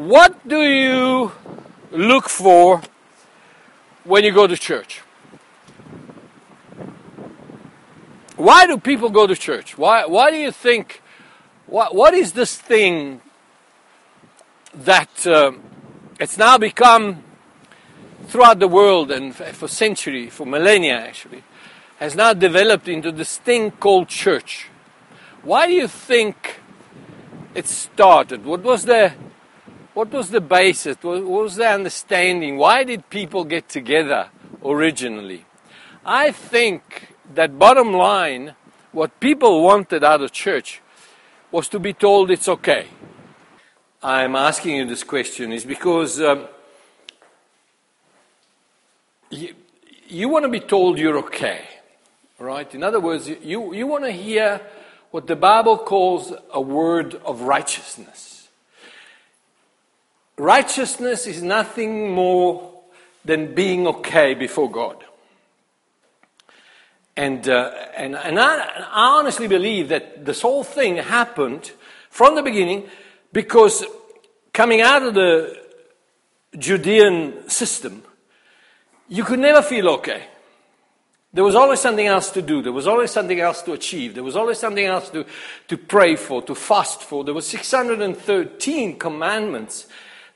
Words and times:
What 0.00 0.48
do 0.48 0.62
you 0.62 1.30
look 1.90 2.30
for 2.30 2.80
when 4.04 4.24
you 4.24 4.32
go 4.32 4.46
to 4.46 4.56
church? 4.56 5.02
Why 8.36 8.66
do 8.66 8.78
people 8.78 9.10
go 9.10 9.26
to 9.26 9.36
church? 9.36 9.76
Why, 9.76 10.06
why 10.06 10.30
do 10.30 10.38
you 10.38 10.52
think, 10.52 11.02
what, 11.66 11.94
what 11.94 12.14
is 12.14 12.32
this 12.32 12.56
thing 12.56 13.20
that 14.72 15.26
um, 15.26 15.60
it's 16.18 16.38
now 16.38 16.56
become 16.56 17.22
throughout 18.28 18.58
the 18.58 18.68
world 18.68 19.10
and 19.10 19.36
for 19.36 19.68
centuries, 19.68 20.32
for 20.32 20.46
millennia 20.46 20.98
actually, 20.98 21.44
has 21.98 22.14
now 22.14 22.32
developed 22.32 22.88
into 22.88 23.12
this 23.12 23.36
thing 23.36 23.70
called 23.72 24.08
church? 24.08 24.68
Why 25.42 25.66
do 25.66 25.74
you 25.74 25.88
think 25.88 26.56
it 27.54 27.66
started? 27.66 28.46
What 28.46 28.62
was 28.62 28.86
the 28.86 29.12
what 29.94 30.10
was 30.12 30.30
the 30.30 30.40
basis? 30.40 30.96
What 31.02 31.24
was 31.24 31.56
the 31.56 31.66
understanding? 31.66 32.56
Why 32.56 32.84
did 32.84 33.10
people 33.10 33.44
get 33.44 33.68
together 33.68 34.28
originally? 34.64 35.44
I 36.04 36.30
think 36.30 37.14
that 37.34 37.58
bottom 37.58 37.92
line, 37.92 38.54
what 38.92 39.20
people 39.20 39.62
wanted 39.62 40.04
out 40.04 40.20
of 40.20 40.32
church 40.32 40.80
was 41.50 41.68
to 41.68 41.78
be 41.78 41.92
told 41.92 42.30
it's 42.30 42.48
okay. 42.48 42.86
I'm 44.02 44.34
asking 44.34 44.76
you 44.76 44.86
this 44.86 45.04
question 45.04 45.52
is 45.52 45.64
because 45.64 46.20
um, 46.20 46.48
you, 49.30 49.54
you 50.08 50.28
want 50.28 50.44
to 50.44 50.48
be 50.48 50.60
told 50.60 50.98
you're 50.98 51.18
okay, 51.18 51.64
right? 52.38 52.72
In 52.74 52.82
other 52.82 53.00
words, 53.00 53.28
you, 53.28 53.74
you 53.74 53.86
want 53.86 54.04
to 54.04 54.12
hear 54.12 54.60
what 55.10 55.26
the 55.26 55.36
Bible 55.36 55.76
calls 55.76 56.32
a 56.52 56.60
word 56.60 57.16
of 57.24 57.42
righteousness. 57.42 58.29
Righteousness 60.40 61.26
is 61.26 61.42
nothing 61.42 62.12
more 62.12 62.72
than 63.26 63.54
being 63.54 63.86
okay 63.86 64.32
before 64.32 64.70
God. 64.70 65.04
And, 67.14 67.46
uh, 67.46 67.70
and, 67.94 68.16
and 68.16 68.40
I, 68.40 68.56
I 68.90 69.18
honestly 69.18 69.48
believe 69.48 69.90
that 69.90 70.24
this 70.24 70.40
whole 70.40 70.64
thing 70.64 70.96
happened 70.96 71.72
from 72.08 72.36
the 72.36 72.42
beginning 72.42 72.88
because 73.34 73.84
coming 74.54 74.80
out 74.80 75.02
of 75.02 75.12
the 75.12 75.60
Judean 76.58 77.46
system, 77.50 78.02
you 79.10 79.24
could 79.24 79.40
never 79.40 79.60
feel 79.60 79.90
okay. 79.90 80.22
There 81.34 81.44
was 81.44 81.54
always 81.54 81.80
something 81.80 82.06
else 82.06 82.30
to 82.30 82.40
do. 82.40 82.62
There 82.62 82.72
was 82.72 82.86
always 82.86 83.10
something 83.10 83.38
else 83.38 83.60
to 83.64 83.74
achieve. 83.74 84.14
There 84.14 84.24
was 84.24 84.36
always 84.36 84.58
something 84.58 84.86
else 84.86 85.10
to, 85.10 85.26
to 85.68 85.76
pray 85.76 86.16
for, 86.16 86.40
to 86.44 86.54
fast 86.54 87.02
for. 87.02 87.24
There 87.24 87.34
were 87.34 87.42
613 87.42 88.98
commandments 88.98 89.86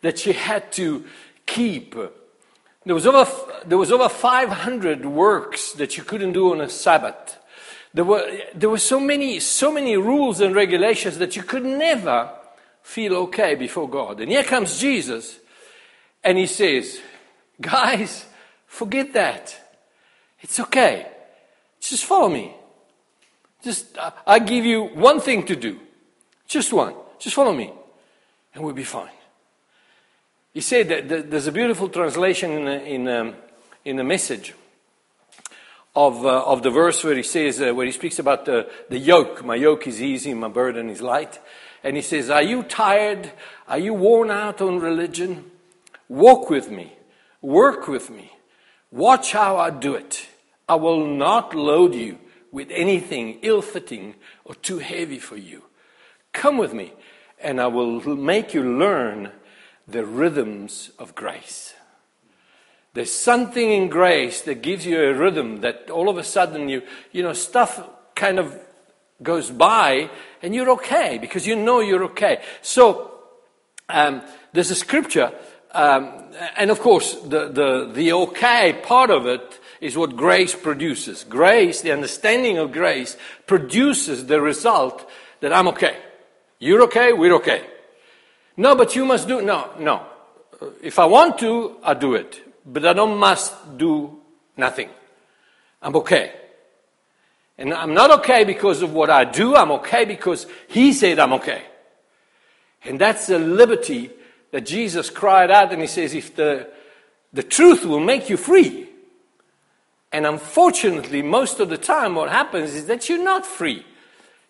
that 0.05 0.27
you 0.27 0.35
had 0.35 0.71
to 0.71 1.03
keep. 1.47 1.95
There 2.85 2.95
was, 2.95 3.07
over, 3.07 3.27
there 3.65 3.79
was 3.79 3.91
over 3.91 4.11
500 4.11 5.07
works 5.07 5.73
that 5.73 5.97
you 5.97 6.05
couldn't 6.05 6.35
do 6.35 6.53
on 6.53 6.61
a 6.61 6.69
Sabbath. 6.69 7.39
There 7.95 8.05
were, 8.05 8.23
there 8.55 8.69
were 8.69 8.79
so, 8.79 9.01
many, 9.01 9.41
so 9.41 9.73
many 9.73 9.97
rules 9.97 10.43
and 10.43 10.55
regulations 10.55 11.17
that 11.19 11.37
you 11.37 11.43
could 11.43 11.65
never 11.65 12.31
feel 12.83 13.17
okay 13.17 13.55
before 13.55 13.89
God. 13.89 14.21
And 14.21 14.31
here 14.31 14.45
comes 14.45 14.79
Jesus, 14.79 15.39
and 16.23 16.37
he 16.37 16.47
says, 16.47 17.01
Guys, 17.59 18.27
forget 18.67 19.15
that. 19.15 19.59
It's 20.43 20.61
okay. 20.61 21.07
Just 21.81 22.05
follow 22.05 22.29
me. 22.29 22.55
Just, 23.63 23.97
I 24.27 24.39
give 24.39 24.67
you 24.67 24.83
one 24.83 25.21
thing 25.21 25.47
to 25.47 25.57
do. 25.57 25.81
Just 26.47 26.75
one. 26.75 26.95
Just 27.19 27.37
follow 27.37 27.55
me, 27.55 27.73
and 28.53 28.63
we'll 28.63 28.75
be 28.75 28.85
fine. 28.85 29.09
He 30.55 30.61
said 30.61 30.89
that 30.89 31.31
there's 31.33 31.49
a 31.49 31.53
beautiful 31.53 31.89
translation 31.89 32.53
in, 32.53 32.69
in, 32.69 33.09
um, 33.09 33.35
in 33.85 33.97
the 33.97 34.05
message 34.05 34.55
of, 35.97 36.25
uh, 36.25 36.45
of 36.45 36.63
the 36.63 36.71
verse 36.71 37.03
where 37.03 37.17
he 37.17 37.25
says, 37.25 37.61
uh, 37.61 37.75
where 37.75 37.87
he 37.87 37.91
speaks 37.91 38.21
about 38.21 38.45
the, 38.45 38.71
the 38.89 38.99
yoke. 38.99 39.45
My 39.45 39.57
yoke 39.57 39.89
is 39.89 40.01
easy, 40.01 40.33
my 40.33 40.47
burden 40.47 40.91
is 40.91 41.03
light. 41.03 41.41
And 41.83 41.97
he 41.97 42.03
says, 42.03 42.31
Are 42.31 42.43
you 42.43 42.63
tired? 42.63 43.33
Are 43.67 43.81
you 43.81 43.95
worn 43.95 44.31
out 44.31 44.63
on 44.63 44.79
religion? 44.79 45.51
Walk 46.09 46.51
with 46.51 46.71
me. 46.71 46.93
Work 47.43 47.89
with 47.89 48.09
me. 48.09 48.31
Watch 48.93 49.33
how 49.33 49.57
I 49.57 49.71
do 49.71 49.97
it. 49.97 50.29
I 50.69 50.77
will 50.77 51.05
not 51.05 51.53
load 51.57 51.97
you 51.97 52.21
with 52.53 52.69
anything 52.71 53.41
ill 53.43 53.61
fitting 53.61 54.15
or 54.45 54.55
too 54.55 54.79
heavy 54.79 55.19
for 55.19 55.37
you. 55.37 55.65
Come 56.33 56.59
with 56.59 56.73
me, 56.73 56.93
and 57.43 57.61
I 57.61 57.67
will 57.67 58.01
make 58.15 58.55
you 58.55 58.63
learn 58.63 59.33
the 59.87 60.05
rhythms 60.05 60.91
of 60.99 61.15
grace. 61.15 61.75
There's 62.95 63.13
something 63.13 63.71
in 63.71 63.89
grace 63.89 64.43
that 64.43 64.63
gives 64.63 64.87
you 64.87 65.03
a 65.03 65.15
rhythm 65.15 65.61
that 65.63 65.91
all 65.91 66.09
of 66.09 66.17
a 66.17 66.25
sudden 66.25 66.69
you, 66.69 66.83
you 67.13 67.23
know, 67.23 67.33
stuff 67.33 67.83
kind 68.15 68.39
of 68.39 68.57
goes 69.23 69.51
by 69.51 70.11
and 70.43 70.55
you're 70.55 70.71
okay 70.71 71.19
because 71.19 71.47
you 71.47 71.57
know 71.57 71.81
you're 71.81 72.05
okay. 72.05 72.43
So, 72.63 73.11
um, 73.89 74.23
there's 74.53 74.71
a 74.71 74.77
scripture, 74.77 75.33
um, 75.73 76.11
and 76.57 76.71
of 76.71 76.81
course, 76.81 77.15
the, 77.15 77.49
the, 77.49 77.91
the 77.93 78.13
okay 78.13 78.81
part 78.83 79.11
of 79.11 79.27
it 79.27 79.61
is 79.81 79.97
what 79.97 80.17
grace 80.17 80.55
produces. 80.55 81.25
Grace, 81.25 81.81
the 81.83 81.93
understanding 81.93 82.59
of 82.59 82.73
grace, 82.73 83.17
produces 83.47 84.27
the 84.27 84.41
result 84.41 85.09
that 85.41 85.53
I'm 85.53 85.69
okay. 85.69 85.99
You're 86.61 86.83
okay, 86.85 87.13
we're 87.13 87.35
okay. 87.35 87.67
No, 88.57 88.75
but 88.75 88.95
you 88.95 89.05
must 89.05 89.29
do. 89.29 89.43
No, 89.43 89.71
no. 89.79 90.07
If 90.83 90.99
I 90.99 91.07
want 91.07 91.39
to, 91.39 91.77
I 91.83 91.95
do 91.95 92.15
it. 92.15 92.41
But 92.65 92.87
I 92.87 92.93
don't 92.93 93.19
must 93.19 93.77
do 93.77 94.21
nothing. 94.57 94.89
I'm 95.83 95.97
okay. 95.97 96.33
And 97.59 97.73
I'm 97.73 97.95
not 97.95 98.11
okay 98.21 98.45
because 98.45 98.83
of 98.83 98.93
what 98.93 99.11
I 99.11 99.25
do. 99.25 99.55
I'm 99.55 99.71
okay 99.73 100.05
because 100.05 100.47
He 100.69 100.93
said 100.93 101.19
I'm 101.19 101.33
okay. 101.35 101.63
And 102.85 103.01
that's 103.01 103.27
the 103.27 103.39
liberty 103.39 104.11
that 104.51 104.67
Jesus 104.67 105.11
cried 105.11 105.51
out 105.51 105.73
and 105.73 105.81
He 105.81 105.89
says, 105.89 106.15
if 106.15 106.35
the, 106.35 106.69
the 107.33 107.43
truth 107.43 107.85
will 107.85 108.01
make 108.01 108.31
you 108.31 108.37
free. 108.37 108.89
And 110.13 110.27
unfortunately, 110.27 111.23
most 111.23 111.59
of 111.59 111.69
the 111.69 111.79
time, 111.79 112.15
what 112.15 112.31
happens 112.31 112.73
is 112.75 112.87
that 112.87 113.09
you're 113.09 113.23
not 113.23 113.45
free. 113.45 113.85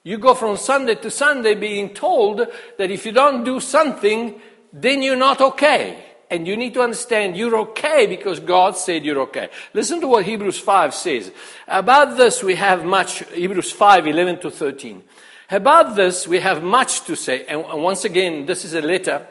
You 0.05 0.19
go 0.19 0.35
from 0.35 0.59
Sunday 0.59 0.97
to 0.97 1.11
Sunday 1.11 1.55
being 1.55 1.95
told 1.95 2.47
that 2.77 2.91
if 2.91 3.07
you 3.07 3.13
don't 3.13 3.43
do 3.43 3.59
something, 3.59 4.39
then 4.71 5.03
you're 5.03 5.17
not 5.17 5.41
okay. 5.41 6.05
And 6.31 6.47
you 6.47 6.57
need 6.59 6.75
to 6.75 6.83
understand 6.83 7.37
you're 7.37 7.57
okay 7.59 8.07
because 8.07 8.39
God 8.39 8.77
said 8.77 9.05
you're 9.05 9.21
okay. 9.21 9.49
Listen 9.73 10.03
to 10.03 10.09
what 10.09 10.27
Hebrews 10.27 10.59
5 10.59 10.93
says. 10.93 11.33
About 11.67 12.19
this 12.19 12.43
we 12.43 12.55
have 12.57 12.85
much, 12.85 13.25
Hebrews 13.31 13.73
5, 13.73 14.07
11 14.07 14.41
to 14.41 14.51
13. 14.51 15.03
About 15.51 15.97
this 15.97 16.29
we 16.29 16.41
have 16.41 16.63
much 16.63 17.05
to 17.05 17.17
say. 17.17 17.47
And 17.47 17.83
once 17.83 18.05
again, 18.05 18.45
this 18.45 18.65
is 18.67 18.75
a 18.75 18.83
letter, 18.83 19.27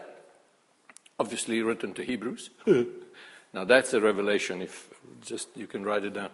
obviously 1.20 1.62
written 1.62 1.94
to 1.94 2.04
Hebrews. 2.04 2.50
now 3.54 3.64
that's 3.64 3.94
a 3.94 4.02
revelation 4.02 4.62
if 4.64 4.90
just 5.22 5.56
you 5.56 5.68
can 5.68 5.84
write 5.84 6.04
it 6.04 6.14
down. 6.14 6.30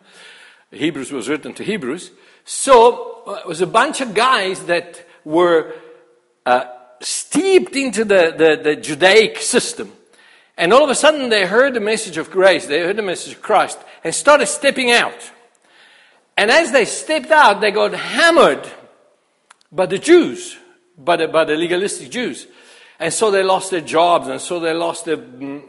Hebrews 0.72 1.12
was 1.12 1.28
written 1.28 1.54
to 1.56 1.64
Hebrews. 1.64 2.12
So 2.46 3.24
uh, 3.26 3.40
it 3.44 3.48
was 3.48 3.62
a 3.62 3.68
bunch 3.68 4.02
of 4.02 4.14
guys 4.14 4.66
that 4.66 5.06
were 5.24 5.74
uh, 6.46 6.66
steeped 7.02 7.76
into 7.76 8.06
the, 8.06 8.34
the, 8.38 8.62
the 8.64 8.76
Judaic 8.76 9.38
system. 9.38 9.92
And 10.58 10.74
all 10.74 10.84
of 10.84 10.90
a 10.90 10.96
sudden 10.96 11.30
they 11.30 11.46
heard 11.46 11.74
the 11.74 11.80
message 11.80 12.18
of 12.18 12.30
grace, 12.30 12.68
they 12.68 12.82
heard 12.82 12.98
the 12.98 13.02
message 13.02 13.34
of 13.34 13.42
Christ, 13.42 13.80
and 14.04 14.14
started 14.14 14.48
stepping 14.48 14.92
out. 14.92 15.32
And 16.36 16.52
as 16.52 16.72
they 16.72 16.86
stepped 16.86 17.32
out, 17.32 17.62
they 17.62 17.72
got 17.72 17.94
hammered 17.94 18.70
by 19.72 19.86
the 19.86 19.98
Jews, 19.98 20.58
by 20.98 21.18
the, 21.18 21.28
by 21.28 21.46
the 21.46 21.56
legalistic 21.56 22.10
Jews. 22.10 22.48
And 23.00 23.14
so 23.14 23.32
they 23.32 23.44
lost 23.44 23.72
their 23.72 23.82
jobs, 23.82 24.28
and 24.28 24.42
so 24.42 24.60
they 24.60 24.74
lost 24.74 25.06
their 25.06 25.18
mm, 25.18 25.64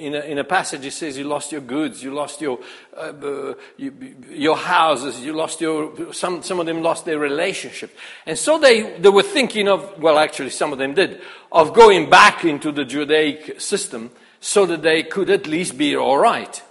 in 0.00 0.14
a, 0.14 0.20
in 0.20 0.38
a 0.38 0.44
passage 0.44 0.84
it 0.84 0.92
says 0.92 1.16
you 1.16 1.24
lost 1.24 1.52
your 1.52 1.60
goods, 1.60 2.02
you 2.02 2.12
lost 2.12 2.40
your, 2.40 2.58
uh, 2.96 3.54
you, 3.76 3.92
your 4.30 4.56
houses, 4.56 5.20
you 5.20 5.32
lost 5.32 5.60
your, 5.60 6.12
some, 6.12 6.42
some 6.42 6.58
of 6.58 6.66
them 6.66 6.82
lost 6.82 7.04
their 7.04 7.18
relationship. 7.18 7.96
And 8.26 8.38
so 8.38 8.58
they, 8.58 8.98
they 8.98 9.10
were 9.10 9.22
thinking 9.22 9.68
of, 9.68 9.98
well 10.02 10.18
actually 10.18 10.50
some 10.50 10.72
of 10.72 10.78
them 10.78 10.94
did, 10.94 11.20
of 11.52 11.74
going 11.74 12.10
back 12.10 12.44
into 12.44 12.72
the 12.72 12.84
Judaic 12.84 13.60
system 13.60 14.10
so 14.40 14.66
that 14.66 14.82
they 14.82 15.02
could 15.02 15.30
at 15.30 15.46
least 15.46 15.76
be 15.76 15.96
alright. 15.96 16.62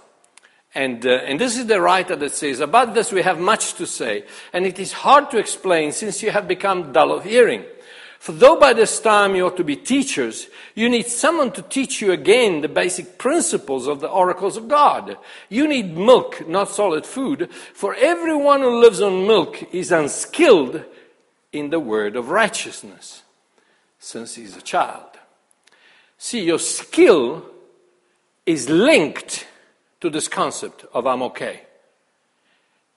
And, 0.74 1.04
uh, 1.04 1.10
and 1.10 1.40
this 1.40 1.58
is 1.58 1.66
the 1.66 1.80
writer 1.80 2.14
that 2.16 2.32
says, 2.32 2.60
about 2.60 2.94
this 2.94 3.10
we 3.10 3.22
have 3.22 3.40
much 3.40 3.74
to 3.74 3.86
say, 3.86 4.24
and 4.52 4.66
it 4.66 4.78
is 4.78 4.92
hard 4.92 5.30
to 5.30 5.38
explain 5.38 5.92
since 5.92 6.22
you 6.22 6.30
have 6.30 6.46
become 6.46 6.92
dull 6.92 7.12
of 7.12 7.24
hearing. 7.24 7.64
For 8.20 8.32
though 8.32 8.60
by 8.60 8.74
this 8.74 9.00
time 9.00 9.34
you 9.34 9.46
ought 9.46 9.56
to 9.56 9.64
be 9.64 9.76
teachers, 9.76 10.48
you 10.74 10.90
need 10.90 11.06
someone 11.06 11.52
to 11.52 11.62
teach 11.62 12.02
you 12.02 12.12
again 12.12 12.60
the 12.60 12.68
basic 12.68 13.16
principles 13.16 13.86
of 13.86 14.00
the 14.00 14.10
oracles 14.10 14.58
of 14.58 14.68
God. 14.68 15.16
You 15.48 15.66
need 15.66 15.96
milk, 15.96 16.46
not 16.46 16.68
solid 16.68 17.06
food, 17.06 17.50
for 17.72 17.94
everyone 17.94 18.60
who 18.60 18.78
lives 18.78 19.00
on 19.00 19.26
milk 19.26 19.74
is 19.74 19.90
unskilled 19.90 20.84
in 21.50 21.70
the 21.70 21.80
word 21.80 22.14
of 22.14 22.28
righteousness, 22.28 23.22
since 23.98 24.34
he's 24.34 24.54
a 24.54 24.60
child. 24.60 25.06
See, 26.18 26.44
your 26.44 26.58
skill 26.58 27.46
is 28.44 28.68
linked 28.68 29.46
to 30.02 30.10
this 30.10 30.28
concept 30.28 30.84
of 30.92 31.06
I'm 31.06 31.22
okay. 31.22 31.62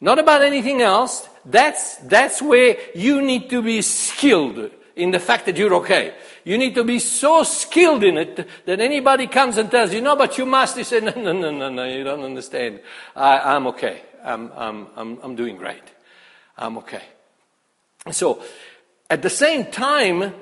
Not 0.02 0.20
about 0.20 0.42
anything 0.42 0.82
else. 0.82 1.30
That's, 1.46 1.96
that's 1.96 2.42
where 2.42 2.76
you 2.94 3.22
need 3.22 3.50
to 3.52 3.62
be 3.62 3.82
skilled 3.82 4.70
in 4.96 5.12
the 5.12 5.20
fact 5.20 5.46
that 5.46 5.58
you're 5.58 5.74
okay. 5.76 6.14
You 6.44 6.58
need 6.58 6.76
to 6.76 6.84
be 6.84 7.00
so 7.00 7.44
skilled 7.44 8.04
in 8.04 8.18
it 8.18 8.48
that 8.66 8.80
anybody 8.80 9.28
comes 9.28 9.58
and 9.58 9.70
tells 9.72 9.94
you, 9.94 10.02
no, 10.02 10.16
but 10.16 10.38
you 10.38 10.46
must. 10.46 10.78
You 10.78 10.84
say, 10.84 11.00
no, 11.00 11.14
no, 11.16 11.34
no, 11.34 11.52
no, 11.52 11.70
no, 11.70 11.86
you 11.86 12.04
don't 12.04 12.24
understand. 12.24 12.80
I, 13.16 13.56
am 13.56 13.68
okay. 13.68 14.02
I'm, 14.24 14.52
I'm, 14.56 14.88
I'm, 14.96 15.20
I'm 15.24 15.36
doing 15.36 15.58
great. 15.58 15.84
I'm 16.58 16.78
okay. 16.80 17.04
So, 18.12 18.44
at 19.10 19.22
the 19.22 19.30
same 19.30 19.66
time, 19.72 20.34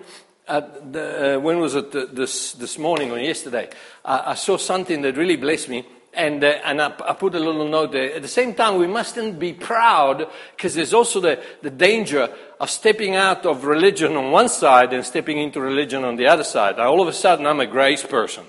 the, 0.48 1.36
uh, 1.36 1.40
when 1.40 1.60
was 1.60 1.76
it 1.76 1.92
this, 1.92 2.54
this 2.54 2.78
morning 2.78 3.12
or 3.12 3.20
yesterday? 3.20 3.70
I 4.04 4.36
saw 4.36 4.58
something 4.58 5.02
that 5.04 5.16
really 5.16 5.38
blessed 5.38 5.70
me. 5.70 5.86
And, 6.14 6.44
uh, 6.44 6.60
and 6.66 6.82
I, 6.82 6.94
I, 7.08 7.14
put 7.14 7.36
a 7.36 7.40
little 7.40 7.68
note 7.68 7.94
there. 7.94 8.14
At 8.16 8.22
the 8.22 8.28
same 8.28 8.54
time, 8.54 8.78
we 8.78 8.88
mustn't 8.88 9.40
be 9.40 9.54
proud 9.54 10.28
because 10.56 10.76
there's 10.76 10.94
also 10.94 11.22
the, 11.22 11.42
the 11.62 11.70
danger 11.70 12.30
of 12.60 12.70
stepping 12.70 13.16
out 13.16 13.46
of 13.46 13.64
religion 13.64 14.18
on 14.18 14.30
one 14.30 14.50
side 14.50 14.92
and 14.92 15.06
stepping 15.06 15.38
into 15.38 15.62
religion 15.62 16.04
on 16.04 16.18
the 16.18 16.28
other 16.28 16.44
side. 16.44 16.80
All 16.80 17.02
of 17.02 17.08
a 17.08 17.14
sudden, 17.14 17.46
I'm 17.46 17.62
a 17.62 17.66
grace 17.66 18.04
person. 18.04 18.44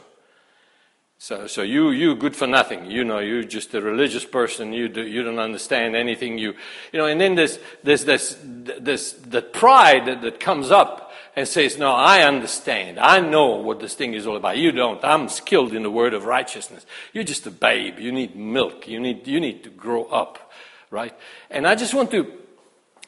So, 1.19 1.47
so 1.47 1.63
you, 1.63 1.93
you 1.93 2.17
good 2.17 2.35
for 2.35 2.49
nothing. 2.49 2.91
You 2.91 3.05
know, 3.05 3.21
you're 3.21 3.45
just 3.45 3.73
a 3.75 3.81
religious 3.81 4.25
person. 4.25 4.73
You, 4.73 4.89
do, 4.89 5.07
you 5.07 5.23
don't 5.23 5.39
understand 5.39 5.95
anything. 5.95 6.37
You, 6.37 6.55
you 6.93 6.99
know, 6.99 7.07
and 7.07 7.21
then 7.21 7.37
there's, 7.37 7.61
there's 7.85 8.05
this, 8.05 8.37
this, 8.43 9.13
the 9.13 9.41
pride 9.41 10.07
that, 10.07 10.23
that 10.23 10.41
comes 10.41 10.73
up 10.73 11.12
and 11.35 11.49
says, 11.49 11.79
no, 11.79 11.93
I 11.93 12.23
understand. 12.23 12.99
I 12.99 13.21
know 13.21 13.57
what 13.57 13.81
this 13.81 13.95
thing 13.95 14.15
is 14.15 14.27
all 14.27 14.37
about. 14.37 14.59
You 14.59 14.73
don't. 14.73 15.03
I'm 15.03 15.29
skilled 15.29 15.73
in 15.73 15.83
the 15.83 15.91
word 15.91 16.13
of 16.13 16.25
righteousness. 16.25 16.85
You're 17.13 17.25
just 17.25 17.47
a 17.47 17.51
babe. 17.51 17.99
You 17.99 18.13
need 18.13 18.37
milk. 18.37 18.87
You 18.87 19.01
need, 19.01 19.27
you 19.27 19.41
need 19.41 19.65
to 19.65 19.71
grow 19.71 20.05
up, 20.05 20.53
right? 20.91 21.15
And 21.51 21.67
I 21.67 21.75
just 21.75 21.95
want 21.95 22.11
to 22.11 22.31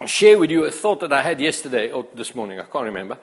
share 0.07 0.39
with 0.39 0.51
you 0.51 0.65
a 0.65 0.71
thought 0.71 1.01
that 1.01 1.13
I 1.13 1.23
had 1.23 1.41
yesterday 1.41 1.91
or 1.91 2.07
this 2.15 2.35
morning. 2.35 2.59
I 2.59 2.65
can't 2.65 2.87
remember. 2.87 3.19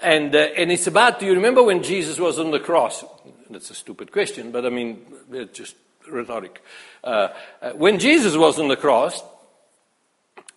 And, 0.00 0.34
uh, 0.34 0.38
and 0.56 0.70
it's 0.70 0.86
about, 0.86 1.18
do 1.18 1.26
you 1.26 1.34
remember 1.34 1.62
when 1.62 1.82
Jesus 1.82 2.18
was 2.18 2.38
on 2.38 2.50
the 2.50 2.60
cross? 2.60 3.04
That's 3.50 3.70
a 3.70 3.74
stupid 3.74 4.12
question, 4.12 4.50
but 4.52 4.64
I 4.64 4.70
mean, 4.70 5.04
it's 5.32 5.56
just 5.56 5.76
rhetoric. 6.08 6.62
Uh, 7.02 7.28
uh, 7.60 7.70
when 7.72 7.98
Jesus 7.98 8.36
was 8.36 8.58
on 8.58 8.68
the 8.68 8.76
cross, 8.76 9.22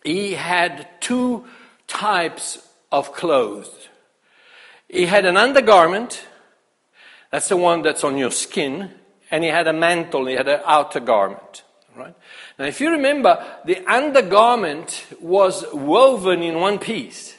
he 0.04 0.34
had 0.34 0.88
two 1.02 1.46
types 1.88 2.67
of 2.98 3.14
clothes. 3.14 3.90
He 4.90 5.06
had 5.06 5.26
an 5.26 5.38
undergarment, 5.38 6.26
that's 7.32 7.50
the 7.50 7.58
one 7.58 7.84
that's 7.84 8.04
on 8.04 8.18
your 8.18 8.32
skin, 8.32 8.92
and 9.30 9.44
he 9.44 9.50
had 9.50 9.68
a 9.68 9.74
mantle, 9.74 10.26
he 10.26 10.34
had 10.34 10.48
an 10.48 10.62
outer 10.66 11.00
garment. 11.00 11.64
Right? 11.96 12.16
Now, 12.58 12.66
if 12.66 12.82
you 12.82 12.92
remember, 12.92 13.44
the 13.66 13.86
undergarment 13.86 15.06
was 15.20 15.66
woven 15.74 16.42
in 16.42 16.60
one 16.60 16.80
piece 16.80 17.36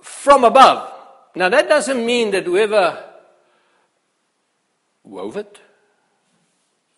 from 0.00 0.44
above. 0.44 0.92
Now, 1.34 1.48
that 1.48 1.68
doesn't 1.68 2.04
mean 2.04 2.30
that 2.30 2.44
whoever 2.44 3.02
wove 5.02 5.36
it, 5.36 5.60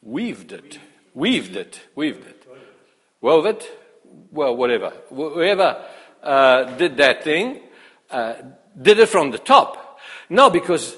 weaved 0.03 0.53
it, 0.53 0.79
weaved 1.15 1.57
it, 1.57 1.81
weaved 1.95 2.27
it, 2.27 2.47
wove 3.21 3.47
it, 3.47 3.86
well, 4.31 4.57
whatever. 4.57 4.93
Whoever 5.09 5.85
uh, 6.23 6.65
did 6.77 6.97
that 6.99 7.25
thing 7.25 7.61
uh, 8.11 8.35
did 8.81 8.99
it 8.99 9.09
from 9.09 9.31
the 9.31 9.39
top. 9.39 9.99
No, 10.29 10.51
because 10.51 10.97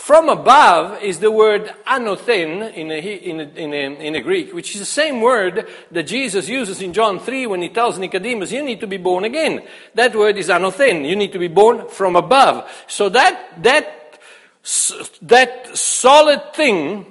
from 0.00 0.30
above 0.30 1.02
is 1.02 1.18
the 1.18 1.30
word 1.30 1.74
anothen 1.86 2.72
in, 2.72 2.90
a, 2.90 2.98
in, 2.98 3.40
a, 3.40 3.42
in, 3.42 3.74
a, 3.74 4.06
in 4.06 4.14
a 4.14 4.20
Greek, 4.22 4.54
which 4.54 4.74
is 4.74 4.80
the 4.80 4.86
same 4.86 5.20
word 5.20 5.68
that 5.90 6.04
Jesus 6.04 6.48
uses 6.48 6.80
in 6.80 6.94
John 6.94 7.18
3 7.18 7.46
when 7.46 7.60
he 7.60 7.68
tells 7.68 7.98
Nicodemus, 7.98 8.50
you 8.50 8.64
need 8.64 8.80
to 8.80 8.86
be 8.86 8.96
born 8.96 9.24
again. 9.24 9.62
That 9.94 10.16
word 10.16 10.38
is 10.38 10.48
anothen. 10.48 11.06
You 11.06 11.16
need 11.16 11.32
to 11.32 11.38
be 11.38 11.48
born 11.48 11.86
from 11.88 12.16
above. 12.16 12.68
So 12.86 13.10
that, 13.10 13.62
that, 13.62 14.18
that 15.20 15.76
solid 15.76 16.54
thing 16.54 17.04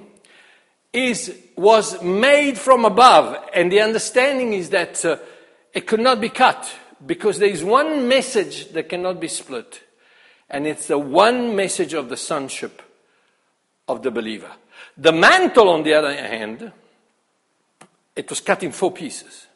is, 0.92 1.32
was 1.56 2.02
made 2.02 2.58
from 2.58 2.84
above. 2.84 3.36
And 3.54 3.70
the 3.70 3.82
understanding 3.82 4.52
is 4.52 4.70
that 4.70 5.04
uh, 5.04 5.18
it 5.72 5.86
could 5.86 6.00
not 6.00 6.20
be 6.20 6.28
cut 6.28 6.72
because 7.04 7.38
there 7.38 7.48
is 7.48 7.64
one 7.64 8.08
message 8.08 8.72
that 8.72 8.88
cannot 8.88 9.20
be 9.20 9.28
split. 9.28 9.82
And 10.48 10.66
it's 10.66 10.88
the 10.88 10.98
one 10.98 11.54
message 11.54 11.94
of 11.94 12.08
the 12.08 12.16
sonship 12.16 12.82
of 13.86 14.02
the 14.02 14.10
believer. 14.10 14.50
The 14.96 15.12
mantle, 15.12 15.68
on 15.68 15.82
the 15.82 15.94
other 15.94 16.12
hand, 16.12 16.72
it 18.16 18.28
was 18.28 18.40
cut 18.40 18.62
in 18.62 18.72
four 18.72 18.90
pieces. 18.90 19.46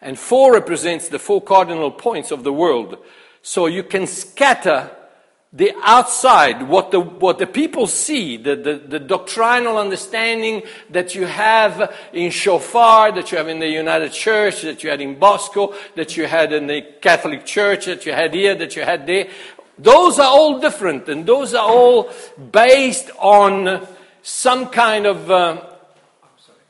And 0.00 0.18
four 0.18 0.52
represents 0.52 1.08
the 1.08 1.18
four 1.18 1.40
cardinal 1.40 1.90
points 1.90 2.30
of 2.30 2.44
the 2.44 2.52
world. 2.52 2.98
So 3.42 3.66
you 3.66 3.84
can 3.84 4.06
scatter 4.06 4.90
the 5.52 5.72
outside, 5.82 6.68
what 6.68 6.90
the, 6.90 7.00
what 7.00 7.38
the 7.38 7.46
people 7.46 7.86
see, 7.86 8.36
the, 8.36 8.54
the, 8.54 8.74
the, 8.74 8.98
doctrinal 8.98 9.78
understanding 9.78 10.62
that 10.90 11.14
you 11.14 11.24
have 11.24 11.94
in 12.12 12.30
Shofar, 12.30 13.12
that 13.12 13.32
you 13.32 13.38
have 13.38 13.48
in 13.48 13.58
the 13.58 13.68
United 13.68 14.12
Church, 14.12 14.60
that 14.62 14.84
you 14.84 14.90
had 14.90 15.00
in 15.00 15.18
Bosco, 15.18 15.74
that 15.96 16.18
you 16.18 16.26
had 16.26 16.52
in 16.52 16.66
the 16.66 16.82
Catholic 17.00 17.46
Church, 17.46 17.86
that 17.86 18.04
you 18.04 18.12
had 18.12 18.34
here, 18.34 18.54
that 18.56 18.76
you 18.76 18.82
had 18.82 19.06
there. 19.06 19.28
Those 19.78 20.18
are 20.18 20.26
all 20.26 20.60
different, 20.60 21.08
and 21.08 21.24
those 21.24 21.54
are 21.54 21.66
all 21.66 22.12
based 22.52 23.10
on 23.18 23.86
some 24.22 24.68
kind 24.68 25.06
of, 25.06 25.30
uh, 25.30 25.62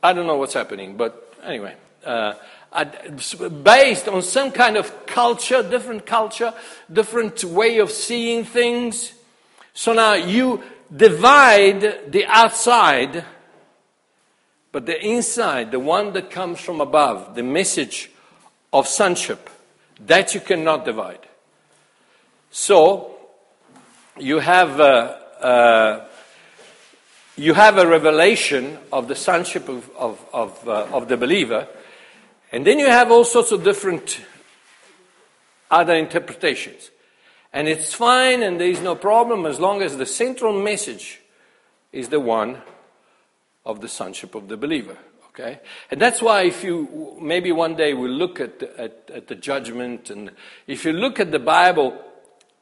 I 0.01 0.13
don't 0.13 0.25
know 0.25 0.37
what's 0.37 0.53
happening, 0.53 0.95
but 0.95 1.33
anyway, 1.43 1.75
uh, 2.05 2.35
based 3.63 4.07
on 4.07 4.21
some 4.21 4.51
kind 4.51 4.77
of 4.77 5.05
culture, 5.05 5.63
different 5.63 6.05
culture, 6.05 6.53
different 6.91 7.43
way 7.43 7.79
of 7.79 7.91
seeing 7.91 8.43
things. 8.43 9.13
So 9.73 9.93
now 9.93 10.13
you 10.13 10.63
divide 10.95 12.11
the 12.11 12.25
outside, 12.27 13.25
but 14.71 14.85
the 14.85 15.03
inside, 15.03 15.71
the 15.71 15.79
one 15.79 16.13
that 16.13 16.29
comes 16.29 16.59
from 16.59 16.79
above, 16.81 17.35
the 17.35 17.43
message 17.43 18.11
of 18.71 18.87
sonship, 18.87 19.49
that 20.05 20.33
you 20.33 20.41
cannot 20.41 20.85
divide. 20.85 21.27
So, 22.51 23.17
you 24.17 24.39
have 24.39 24.79
a, 24.79 26.07
you 27.35 27.53
have 27.53 27.77
a 27.77 27.87
revelation 27.87 28.77
of 28.91 29.07
the 29.07 29.15
sonship 29.15 29.69
of, 29.69 29.89
of, 29.95 30.25
of, 30.33 30.67
uh, 30.67 30.87
of 30.91 31.07
the 31.07 31.17
believer, 31.17 31.67
and 32.51 32.65
then 32.65 32.79
you 32.79 32.87
have 32.87 33.11
all 33.11 33.23
sorts 33.23 33.51
of 33.51 33.63
different 33.63 34.21
other 35.69 35.95
interpretations. 35.95 36.91
And 37.51 37.67
it's 37.67 37.93
fine 37.93 38.43
and 38.43 38.59
there 38.59 38.67
is 38.67 38.81
no 38.81 38.95
problem 38.95 39.45
as 39.45 39.59
long 39.59 39.81
as 39.81 39.97
the 39.97 40.05
central 40.05 40.59
message 40.61 41.21
is 41.91 42.09
the 42.09 42.19
one 42.19 42.61
of 43.65 43.81
the 43.81 43.87
sonship 43.87 44.35
of 44.35 44.47
the 44.47 44.57
believer. 44.57 44.97
Okay? 45.29 45.59
And 45.89 46.01
that's 46.01 46.21
why 46.21 46.43
if 46.43 46.63
you, 46.63 47.17
maybe 47.21 47.51
one 47.51 47.75
day 47.75 47.93
we'll 47.93 48.11
look 48.11 48.39
at, 48.39 48.61
at, 48.61 49.09
at 49.13 49.27
the 49.27 49.35
judgment 49.35 50.09
and 50.09 50.31
if 50.67 50.85
you 50.85 50.93
look 50.93 51.19
at 51.19 51.31
the 51.31 51.39
Bible, 51.39 52.05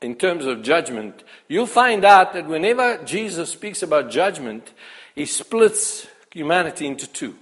in 0.01 0.15
terms 0.15 0.45
of 0.45 0.61
judgment, 0.61 1.23
you'll 1.47 1.65
find 1.65 2.05
out 2.05 2.33
that 2.33 2.47
whenever 2.47 3.03
Jesus 3.03 3.49
speaks 3.49 3.81
about 3.81 4.11
judgment, 4.11 4.71
he 5.15 5.25
splits 5.25 6.07
humanity 6.31 6.85
into 6.85 7.07
two 7.07 7.35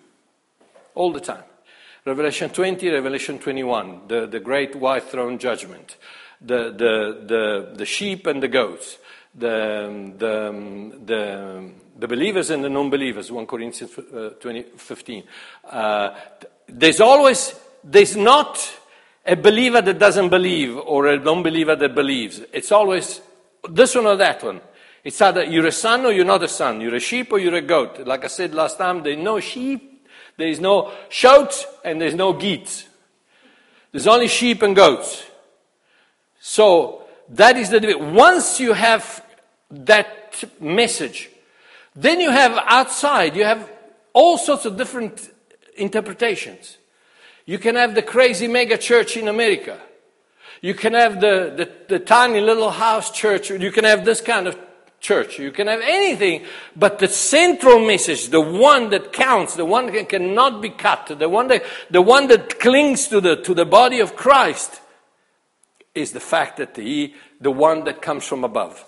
all 0.93 1.11
the 1.11 1.19
time. 1.19 1.43
Revelation 2.05 2.51
20, 2.51 2.89
Revelation 2.89 3.39
21, 3.39 4.01
the, 4.07 4.27
the 4.27 4.39
great 4.39 4.75
white 4.75 5.05
throne 5.05 5.39
judgment, 5.39 5.97
the, 6.39 6.69
the, 6.69 7.25
the, 7.25 7.73
the 7.77 7.85
sheep 7.85 8.27
and 8.27 8.43
the 8.43 8.47
goats, 8.47 8.99
the, 9.33 10.13
the, 10.15 10.99
the, 11.03 11.71
the 11.97 12.07
believers 12.07 12.51
and 12.51 12.63
the 12.63 12.69
non 12.69 12.91
believers, 12.91 13.31
1 13.31 13.47
Corinthians 13.47 13.97
uh, 13.97 14.29
20, 14.39 14.63
15. 14.77 15.23
Uh, 15.67 16.15
there's 16.67 17.01
always, 17.01 17.55
there's 17.83 18.15
not 18.15 18.79
a 19.25 19.35
believer 19.35 19.81
that 19.81 19.97
doesn't 19.97 20.29
believe 20.29 20.77
or 20.77 21.07
a 21.07 21.17
non 21.17 21.41
believer 21.41 21.75
that 21.75 21.95
believes. 21.95 22.39
It's 22.53 22.71
always 22.71 23.19
this 23.67 23.95
one 23.95 24.05
or 24.05 24.15
that 24.17 24.43
one. 24.43 24.61
It's 25.03 25.19
either 25.21 25.43
you're 25.43 25.65
a 25.65 25.71
son 25.71 26.05
or 26.05 26.11
you're 26.11 26.23
not 26.23 26.43
a 26.43 26.47
son. 26.47 26.81
You're 26.81 26.95
a 26.95 26.99
sheep 26.99 27.31
or 27.31 27.39
you're 27.39 27.55
a 27.55 27.61
goat. 27.61 28.05
Like 28.05 28.25
I 28.25 28.27
said 28.27 28.53
last 28.53 28.77
time, 28.77 29.01
there's 29.01 29.17
no 29.17 29.39
sheep, 29.39 29.94
there's 30.37 30.59
no 30.59 30.91
shoats, 31.09 31.65
and 31.83 32.01
there's 32.01 32.15
no 32.15 32.33
geets. 32.33 32.87
There's 33.91 34.07
only 34.07 34.27
sheep 34.27 34.61
and 34.61 34.75
goats. 34.75 35.23
So 36.39 37.03
that 37.29 37.57
is 37.57 37.69
the 37.69 37.79
debate. 37.79 37.99
Once 37.99 38.59
you 38.59 38.73
have 38.73 39.23
that 39.71 40.43
message, 40.59 41.29
then 41.95 42.19
you 42.19 42.29
have 42.29 42.57
outside, 42.65 43.35
you 43.35 43.45
have 43.45 43.69
all 44.13 44.37
sorts 44.37 44.65
of 44.65 44.77
different 44.77 45.29
interpretations. 45.77 46.77
You 47.45 47.57
can 47.57 47.75
have 47.75 47.95
the 47.95 48.01
crazy 48.01 48.47
mega 48.47 48.77
church 48.77 49.17
in 49.17 49.27
America. 49.27 49.79
You 50.61 50.73
can 50.73 50.93
have 50.93 51.21
the, 51.21 51.53
the, 51.55 51.97
the 51.97 51.99
tiny 51.99 52.41
little 52.41 52.71
house 52.71 53.11
church, 53.11 53.49
you 53.49 53.71
can 53.71 53.83
have 53.83 54.03
this 54.03 54.19
kind 54.19 54.47
of 54.47 54.57
church. 55.05 55.37
You 55.37 55.51
can 55.51 55.67
have 55.67 55.81
anything, 55.83 56.45
but 56.75 56.97
the 56.97 57.07
central 57.07 57.85
message, 57.85 58.29
the 58.29 58.41
one 58.41 58.89
that 58.89 59.13
counts, 59.13 59.55
the 59.55 59.65
one 59.65 59.85
that 59.91 60.09
cannot 60.09 60.61
be 60.61 60.69
cut, 60.69 61.19
the 61.19 61.29
one 61.29 61.47
that, 61.49 61.63
the 61.91 62.01
one 62.01 62.27
that 62.27 62.59
clings 62.59 63.07
to 63.09 63.21
the, 63.21 63.35
to 63.43 63.53
the 63.53 63.65
body 63.65 63.99
of 63.99 64.15
Christ, 64.15 64.81
is 65.93 66.11
the 66.11 66.19
fact 66.19 66.57
that 66.57 66.75
he, 66.75 67.13
the 67.39 67.51
one 67.51 67.83
that 67.85 68.01
comes 68.01 68.25
from 68.25 68.43
above. 68.43 68.83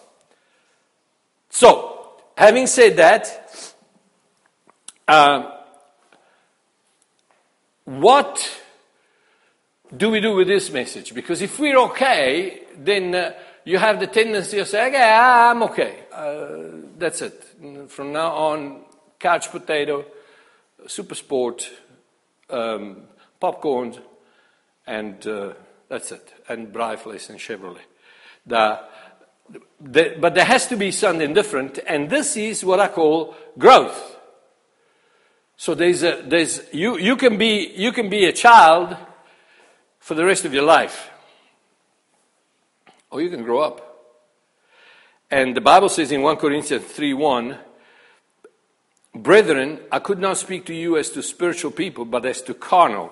So, 1.50 2.12
having 2.36 2.68
said 2.68 2.98
that, 2.98 3.76
uh, 5.08 5.52
what 7.86 8.62
do 9.96 10.10
we 10.10 10.20
do 10.20 10.36
with 10.36 10.48
this 10.48 10.72
message? 10.72 11.14
Because 11.14 11.42
if 11.42 11.60
we're 11.60 11.78
okay, 11.78 12.64
then 12.76 13.16
uh, 13.16 13.34
you 13.64 13.78
have 13.78 14.00
the 14.00 14.08
tendency 14.08 14.58
to 14.58 14.66
say, 14.66 14.88
okay, 14.88 15.10
I'm 15.14 15.64
okay. 15.64 16.07
Uh, 16.18 16.82
that's 16.98 17.22
it. 17.22 17.44
From 17.90 18.12
now 18.12 18.32
on, 18.32 18.82
couch 19.20 19.52
potato, 19.52 20.04
super 20.88 21.14
sport, 21.14 21.70
um, 22.50 23.04
popcorn, 23.40 23.96
and 24.88 25.28
uh, 25.28 25.54
that's 25.88 26.12
it. 26.12 26.34
And 26.50 26.74
braaivleis 26.74 27.30
and 27.30 27.38
Chevrolet. 27.38 27.86
The, 28.48 28.80
the, 29.80 30.18
but 30.20 30.34
there 30.34 30.46
has 30.46 30.66
to 30.70 30.76
be 30.76 30.90
something 30.90 31.36
different, 31.36 31.78
and 31.86 32.10
this 32.10 32.36
is 32.36 32.66
what 32.66 32.80
I 32.80 32.88
call 32.88 33.36
growth. 33.56 34.18
So 35.56 35.76
there's 35.76 36.02
a, 36.02 36.24
there's, 36.26 36.62
you, 36.74 36.98
you, 36.98 37.16
can 37.16 37.38
be, 37.38 37.72
you 37.76 37.92
can 37.92 38.10
be 38.10 38.26
a 38.26 38.34
child 38.34 38.98
for 40.00 40.16
the 40.16 40.26
rest 40.26 40.46
of 40.46 40.54
your 40.54 40.64
life, 40.64 41.12
or 43.12 43.22
you 43.22 43.30
can 43.30 43.44
grow 43.44 43.60
up. 43.60 43.87
And 45.30 45.56
the 45.56 45.62
Bible 45.62 45.90
says 45.90 46.12
in 46.12 46.22
1 46.22 46.38
Corinthians 46.38 46.86
3 46.86 47.14
1, 47.14 47.58
Brethren, 49.14 49.80
I 49.92 50.00
could 50.00 50.20
not 50.20 50.38
speak 50.38 50.66
to 50.68 50.74
you 50.74 50.98
as 50.98 51.10
to 51.12 51.24
spiritual 51.24 51.72
people, 51.72 52.06
but 52.06 52.26
as 52.26 52.42
to 52.44 52.54
carnal, 52.54 53.12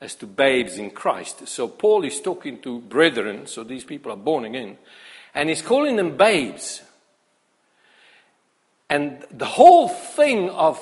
as 0.00 0.14
to 0.16 0.26
babes 0.26 0.78
in 0.78 0.90
Christ. 0.90 1.48
So 1.48 1.66
Paul 1.66 2.04
is 2.04 2.20
talking 2.20 2.60
to 2.60 2.80
brethren, 2.80 3.46
so 3.46 3.64
these 3.64 3.84
people 3.84 4.12
are 4.12 4.16
born 4.16 4.44
again, 4.44 4.76
and 5.34 5.48
he's 5.48 5.62
calling 5.62 5.96
them 5.96 6.16
babes. 6.16 6.82
And 8.88 9.24
the 9.30 9.46
whole 9.46 9.88
thing 9.88 10.50
of 10.50 10.78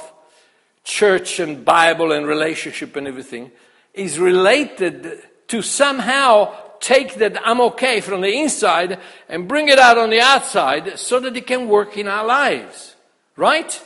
church 0.82 1.40
and 1.40 1.64
Bible 1.64 2.12
and 2.12 2.26
relationship 2.26 2.96
and 2.96 3.06
everything 3.06 3.52
is 3.94 4.18
related 4.18 5.22
to 5.48 5.62
somehow 5.62 6.54
take 6.80 7.14
that 7.16 7.36
I'm 7.46 7.60
okay 7.60 8.00
from 8.00 8.20
the 8.20 8.40
inside 8.40 8.98
and 9.28 9.48
bring 9.48 9.68
it 9.68 9.78
out 9.78 9.98
on 9.98 10.10
the 10.10 10.20
outside 10.20 10.98
so 10.98 11.20
that 11.20 11.36
it 11.36 11.46
can 11.46 11.68
work 11.68 11.96
in 11.96 12.08
our 12.08 12.26
lives. 12.26 12.94
Right? 13.36 13.80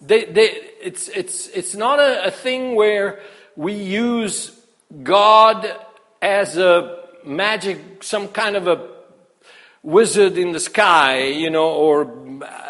They, 0.00 0.24
they, 0.24 0.48
it's, 0.80 1.08
it's, 1.08 1.48
it's 1.48 1.74
not 1.74 1.98
a, 1.98 2.26
a 2.26 2.30
thing 2.30 2.74
where 2.74 3.20
we 3.56 3.72
use 3.72 4.52
God 5.02 5.74
as 6.22 6.56
a 6.56 7.04
magic, 7.24 8.02
some 8.02 8.28
kind 8.28 8.56
of 8.56 8.68
a 8.68 8.88
wizard 9.82 10.38
in 10.38 10.52
the 10.52 10.60
sky, 10.60 11.26
you 11.26 11.50
know, 11.50 11.70
or 11.70 12.02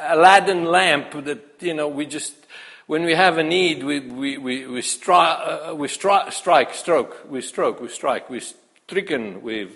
Aladdin 0.09 0.65
lamp 0.65 1.13
that, 1.25 1.45
you 1.61 1.75
know, 1.75 1.89
we 1.89 2.07
just 2.07 2.35
when 2.89 3.05
we 3.05 3.15
have 3.15 3.37
a 3.37 3.43
need, 3.43 3.85
we, 3.85 4.01
we, 4.01 4.39
we, 4.39 4.67
we, 4.67 4.81
stri- 4.81 5.69
uh, 5.69 5.75
we 5.75 5.89
stri- 5.89 6.33
strike, 6.33 6.73
stroke, 6.73 7.27
we 7.29 7.43
stroke, 7.43 7.83
we 7.83 7.89
strike, 7.91 8.31
we 8.31 8.41
stricken, 8.89 9.43
we 9.43 9.69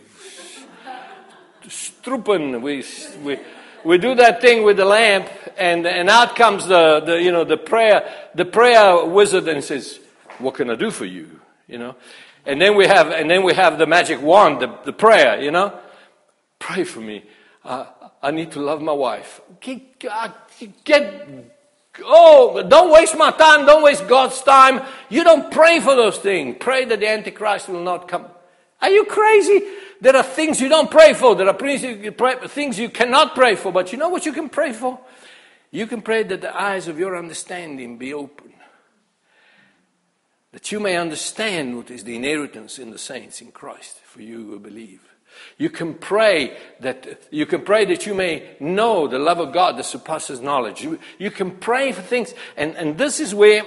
struppen, 1.64 2.62
we, 2.62 2.82
we, 3.22 3.38
we 3.84 3.98
do 3.98 4.14
that 4.14 4.40
thing 4.40 4.62
with 4.62 4.78
the 4.78 4.86
lamp, 4.86 5.28
and, 5.58 5.86
and 5.86 6.08
out 6.08 6.34
comes 6.34 6.66
the, 6.66 7.00
the, 7.04 7.22
you 7.22 7.30
know, 7.30 7.44
the 7.44 7.58
prayer, 7.58 8.10
the 8.34 8.46
prayer 8.46 9.04
wizard 9.04 9.46
and 9.48 9.62
says, 9.62 10.00
what 10.38 10.54
can 10.54 10.70
I 10.70 10.76
do 10.76 10.90
for 10.90 11.04
you? 11.04 11.28
You 11.68 11.76
know? 11.76 11.96
And 12.46 12.58
then 12.58 12.74
we 12.74 12.86
have, 12.86 13.08
and 13.08 13.30
then 13.30 13.42
we 13.42 13.52
have 13.52 13.76
the 13.76 13.86
magic 13.86 14.22
wand, 14.22 14.62
the, 14.62 14.78
the 14.86 14.94
prayer, 14.94 15.42
you 15.42 15.50
know? 15.50 15.78
Pray 16.58 16.82
for 16.82 17.00
me. 17.00 17.22
Uh, 17.66 17.84
I 18.22 18.30
need 18.30 18.50
to 18.52 18.60
love 18.60 18.80
my 18.80 18.92
wife. 18.92 19.42
Get, 19.60 20.02
get 20.84 21.28
Oh, 22.02 22.66
don't 22.66 22.90
waste 22.90 23.18
my 23.18 23.30
time. 23.30 23.66
Don't 23.66 23.82
waste 23.82 24.08
God's 24.08 24.40
time. 24.40 24.80
You 25.10 25.22
don't 25.22 25.52
pray 25.52 25.80
for 25.80 25.94
those 25.94 26.16
things. 26.16 26.56
Pray 26.58 26.86
that 26.86 27.00
the 27.00 27.08
Antichrist 27.08 27.68
will 27.68 27.82
not 27.82 28.08
come. 28.08 28.24
Are 28.82 28.90
you 28.90 29.04
crazy? 29.04 29.62
There 30.00 30.16
are 30.16 30.24
things 30.24 30.60
you 30.60 30.68
don't 30.68 30.90
pray 30.90 31.14
for. 31.14 31.36
There 31.36 31.48
are 31.48 32.48
things 32.48 32.78
you 32.78 32.90
cannot 32.90 33.36
pray 33.36 33.54
for. 33.54 33.70
But 33.72 33.92
you 33.92 33.98
know 33.98 34.08
what 34.08 34.26
you 34.26 34.32
can 34.32 34.48
pray 34.48 34.72
for? 34.72 34.98
You 35.70 35.86
can 35.86 36.02
pray 36.02 36.24
that 36.24 36.40
the 36.40 36.60
eyes 36.60 36.88
of 36.88 36.98
your 36.98 37.16
understanding 37.16 37.96
be 37.96 38.12
open. 38.12 38.52
That 40.50 40.70
you 40.72 40.80
may 40.80 40.96
understand 40.96 41.76
what 41.76 41.90
is 41.90 42.04
the 42.04 42.16
inheritance 42.16 42.78
in 42.78 42.90
the 42.90 42.98
saints 42.98 43.40
in 43.40 43.52
Christ 43.52 44.00
for 44.04 44.20
you 44.20 44.44
who 44.44 44.58
believe. 44.58 45.00
You 45.56 45.70
can 45.70 45.94
pray 45.94 46.58
that 46.80 47.22
you 47.30 47.46
can 47.46 47.62
pray 47.62 47.86
that 47.86 48.04
you 48.04 48.14
may 48.14 48.56
know 48.60 49.06
the 49.08 49.18
love 49.18 49.38
of 49.38 49.52
God 49.54 49.78
that 49.78 49.84
surpasses 49.84 50.40
knowledge. 50.40 50.82
You, 50.82 50.98
you 51.18 51.30
can 51.30 51.52
pray 51.52 51.92
for 51.92 52.02
things, 52.02 52.34
and, 52.56 52.76
and 52.76 52.98
this 52.98 53.18
is 53.18 53.34
where 53.34 53.62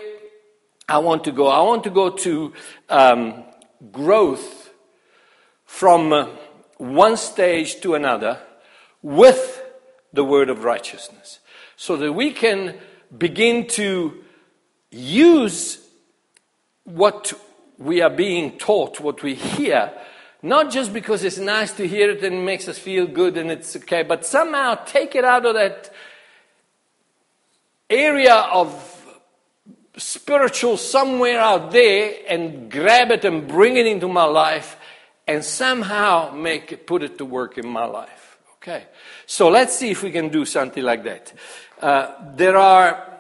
I 0.88 1.00
want 1.00 1.24
to 1.24 1.32
go. 1.32 1.48
I 1.48 1.62
want 1.62 1.86
to 1.86 1.90
go 1.90 2.12
to 2.12 2.54
um, 2.90 3.46
growth 3.92 4.65
from 5.76 6.14
uh, 6.14 6.26
one 6.78 7.18
stage 7.18 7.82
to 7.82 7.96
another 7.96 8.40
with 9.02 9.62
the 10.14 10.24
word 10.24 10.50
of 10.50 10.64
righteousness, 10.64 11.40
so 11.76 11.98
that 11.98 12.14
we 12.14 12.32
can 12.32 12.78
begin 13.18 13.68
to 13.68 14.24
use 14.90 15.86
what 16.86 17.34
we 17.78 18.02
are 18.02 18.10
being 18.10 18.58
taught, 18.58 19.02
what 19.02 19.22
we 19.22 19.36
hear 19.36 19.92
not 20.42 20.72
just 20.72 20.94
because 20.94 21.24
it's 21.24 21.40
nice 21.40 21.72
to 21.72 21.88
hear 21.88 22.12
it 22.12 22.24
and 22.24 22.36
it 22.36 22.44
makes 22.44 22.68
us 22.68 22.78
feel 22.78 23.08
good 23.08 23.36
and 23.36 23.50
it's 23.50 23.76
okay, 23.76 24.04
but 24.04 24.24
somehow 24.24 24.76
take 24.86 25.16
it 25.16 25.26
out 25.26 25.44
of 25.44 25.56
that 25.56 25.92
area 27.90 28.36
of 28.36 28.70
spiritual 29.98 30.78
somewhere 30.78 31.40
out 31.40 31.72
there 31.72 32.14
and 32.30 32.70
grab 32.70 33.10
it 33.10 33.26
and 33.26 33.48
bring 33.48 33.76
it 33.76 33.88
into 33.88 34.08
my 34.08 34.26
life 34.26 34.78
and 35.28 35.44
somehow 35.44 36.32
make 36.32 36.72
it, 36.72 36.88
put 36.88 37.04
it 37.04 37.18
to 37.18 37.26
work 37.26 37.58
in 37.58 37.68
my 37.68 37.86
life. 37.86 38.38
Okay. 38.58 38.86
So 39.26 39.50
let's 39.50 39.76
see 39.76 39.92
if 39.92 40.04
we 40.04 40.12
can 40.12 40.30
do 40.30 40.46
something 40.46 40.84
like 40.84 41.04
that. 41.04 41.34
Uh, 41.82 42.14
there 42.36 42.58
are 42.58 43.20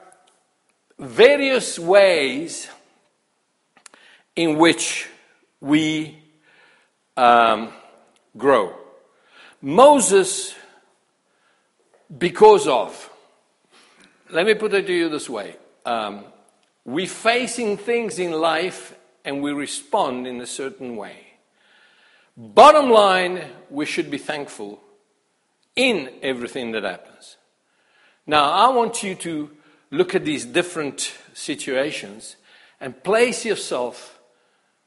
various 0.97 1.77
ways 1.77 2.69
in 4.35 4.57
which 4.57 5.07
we 5.61 6.17
um, 7.15 7.69
grow. 8.37 8.75
Moses, 9.61 10.55
because 12.17 12.67
of, 12.67 13.09
let 14.29 14.45
me 14.45 14.53
put 14.53 14.73
it 14.73 14.87
to 14.87 14.93
you 14.93 15.09
this 15.09 15.29
way 15.29 15.55
um, 15.85 16.25
we're 16.83 17.07
facing 17.07 17.77
things 17.77 18.19
in 18.19 18.31
life 18.31 18.95
and 19.23 19.41
we 19.41 19.51
respond 19.53 20.27
in 20.27 20.41
a 20.41 20.45
certain 20.45 20.95
way. 20.95 21.24
Bottom 22.37 22.89
line, 22.89 23.45
we 23.69 23.85
should 23.85 24.11
be 24.11 24.17
thankful 24.17 24.81
in 25.73 26.09
everything 26.21 26.73
that 26.73 26.83
happens. 26.83 27.37
Now, 28.27 28.51
I 28.51 28.67
want 28.75 29.03
you 29.03 29.15
to 29.15 29.51
look 29.89 30.15
at 30.15 30.25
these 30.25 30.45
different 30.45 31.13
situations 31.33 32.35
and 32.81 33.03
place 33.03 33.45
yourself 33.45 34.19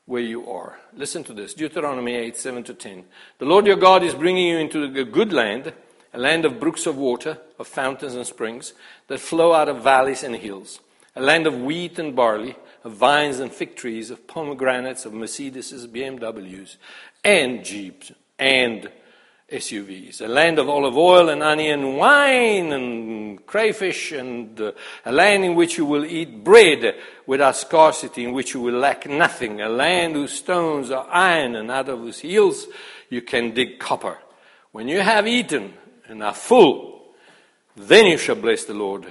where 0.04 0.22
you 0.22 0.50
are. 0.50 0.78
Listen 0.94 1.24
to 1.24 1.32
this 1.32 1.54
Deuteronomy 1.54 2.16
8 2.16 2.36
7 2.36 2.64
to 2.64 2.74
10. 2.74 3.04
The 3.38 3.46
Lord 3.46 3.66
your 3.66 3.76
God 3.76 4.02
is 4.02 4.14
bringing 4.14 4.46
you 4.46 4.58
into 4.58 4.84
a 4.84 5.04
good 5.04 5.32
land, 5.32 5.72
a 6.12 6.18
land 6.18 6.44
of 6.44 6.60
brooks 6.60 6.86
of 6.86 6.96
water, 6.96 7.38
of 7.58 7.66
fountains 7.66 8.14
and 8.14 8.26
springs 8.26 8.74
that 9.06 9.20
flow 9.20 9.54
out 9.54 9.70
of 9.70 9.82
valleys 9.82 10.22
and 10.22 10.36
hills, 10.36 10.80
a 11.16 11.22
land 11.22 11.46
of 11.46 11.58
wheat 11.58 11.98
and 11.98 12.14
barley, 12.14 12.56
of 12.84 12.92
vines 12.92 13.38
and 13.38 13.52
fig 13.52 13.76
trees, 13.76 14.10
of 14.10 14.26
pomegranates, 14.26 15.04
of 15.04 15.12
Mercedes, 15.12 15.86
BMWs, 15.86 16.76
and 17.24 17.64
Jeeps, 17.64 18.12
and 18.38 18.90
SUVs, 19.50 20.20
a 20.20 20.28
land 20.28 20.58
of 20.58 20.68
olive 20.68 20.96
oil 20.96 21.30
and 21.30 21.42
onion 21.42 21.96
wine 21.96 22.70
and 22.70 23.46
crayfish, 23.46 24.12
and 24.12 24.60
uh, 24.60 24.72
a 25.06 25.12
land 25.12 25.42
in 25.42 25.54
which 25.54 25.78
you 25.78 25.86
will 25.86 26.04
eat 26.04 26.44
bread 26.44 26.94
without 27.26 27.56
scarcity, 27.56 28.24
in 28.24 28.32
which 28.32 28.52
you 28.52 28.60
will 28.60 28.78
lack 28.78 29.08
nothing, 29.08 29.62
a 29.62 29.68
land 29.68 30.14
whose 30.14 30.32
stones 30.32 30.90
are 30.90 31.08
iron, 31.10 31.56
and 31.56 31.70
out 31.70 31.88
of 31.88 31.98
whose 31.98 32.20
hills 32.20 32.66
you 33.08 33.22
can 33.22 33.54
dig 33.54 33.78
copper. 33.78 34.18
When 34.72 34.86
you 34.86 35.00
have 35.00 35.26
eaten 35.26 35.72
and 36.06 36.22
are 36.22 36.34
full, 36.34 37.14
then 37.74 38.04
you 38.04 38.18
shall 38.18 38.36
bless 38.36 38.64
the 38.64 38.74
Lord 38.74 39.10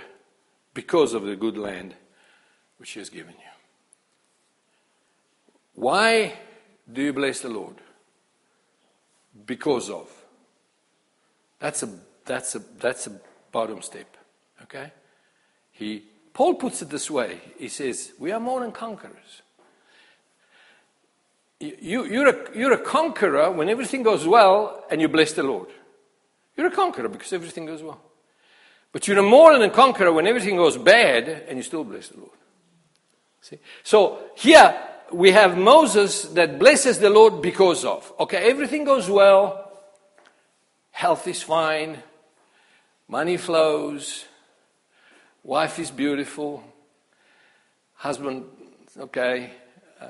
because 0.76 1.16
of 1.16 1.24
the 1.24 1.36
good 1.36 1.58
land 1.58 1.96
which 2.78 2.92
He 2.92 3.00
has 3.00 3.10
given 3.10 3.34
you. 3.34 3.47
Why 5.78 6.34
do 6.92 7.02
you 7.02 7.14
bless 7.14 7.40
the 7.40 7.50
Lord? 7.50 7.76
because 9.46 9.90
of. 9.90 10.10
That's 11.60 11.84
a, 11.84 11.90
that's 12.26 12.56
a, 12.56 12.60
that's 12.80 13.08
a 13.08 13.12
bottom 13.52 13.82
step. 13.82 14.18
Okay? 14.64 14.92
He, 15.72 16.04
Paul 16.34 16.56
puts 16.56 16.82
it 16.82 16.90
this 16.90 17.10
way 17.10 17.40
he 17.58 17.70
says, 17.70 18.14
We 18.20 18.32
are 18.32 18.40
more 18.40 18.62
than 18.62 18.72
conquerors. 18.72 19.42
You, 21.60 22.06
you're, 22.06 22.30
a, 22.30 22.58
you're 22.58 22.74
a 22.74 22.84
conqueror 22.84 23.50
when 23.50 23.68
everything 23.68 24.04
goes 24.04 24.28
well 24.28 24.84
and 24.92 25.02
you 25.02 25.08
bless 25.08 25.34
the 25.34 25.42
Lord. 25.42 25.70
You're 26.56 26.68
a 26.68 26.72
conqueror 26.72 27.10
because 27.10 27.34
everything 27.34 27.66
goes 27.66 27.82
well. 27.82 28.00
But 28.92 29.08
you're 29.08 29.22
more 29.24 29.54
than 29.54 29.64
a 29.64 29.70
conqueror 29.72 30.12
when 30.12 30.28
everything 30.28 30.56
goes 30.56 30.78
bad 30.78 31.28
and 31.48 31.58
you 31.58 31.64
still 31.64 31.84
bless 31.84 32.10
the 32.10 32.20
Lord. 32.20 32.38
See? 33.42 33.58
So 33.82 34.20
here 34.36 34.72
we 35.12 35.32
have 35.32 35.58
Moses 35.58 36.24
that 36.30 36.60
blesses 36.60 37.00
the 37.00 37.10
Lord 37.10 37.42
because 37.42 37.86
of. 37.86 38.12
Okay, 38.20 38.50
everything 38.50 38.84
goes 38.84 39.10
well, 39.10 39.72
health 40.92 41.28
is 41.28 41.42
fine, 41.42 41.98
money 43.08 43.38
flows, 43.38 44.26
wife 45.44 45.80
is 45.80 45.92
beautiful, 45.92 46.64
husband, 47.96 48.46
okay, 48.98 49.52
uh, 50.02 50.08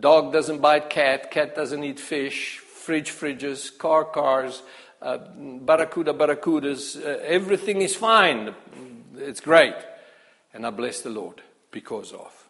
dog 0.00 0.32
doesn't 0.32 0.60
bite 0.60 0.90
cat, 0.90 1.30
cat 1.30 1.54
doesn't 1.54 1.84
eat 1.84 2.00
fish, 2.00 2.58
fridge 2.58 3.10
fridges, 3.10 3.76
car 3.78 4.04
cars, 4.04 4.62
uh, 5.00 5.18
barracuda 5.36 6.12
barracudas, 6.12 6.96
uh, 6.96 7.18
everything 7.22 7.82
is 7.82 7.94
fine. 7.94 8.54
It's 9.16 9.40
great. 9.40 9.74
And 10.52 10.66
I 10.66 10.70
bless 10.70 11.00
the 11.02 11.10
Lord 11.10 11.42
because 11.70 12.12
of. 12.12 12.43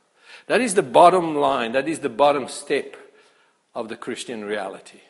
That 0.46 0.60
is 0.60 0.74
the 0.74 0.82
bottom 0.82 1.34
line, 1.34 1.72
that 1.72 1.88
is 1.88 2.00
the 2.00 2.08
bottom 2.08 2.48
step 2.48 2.96
of 3.74 3.88
the 3.88 3.96
Christian 3.96 4.44
reality, 4.44 5.00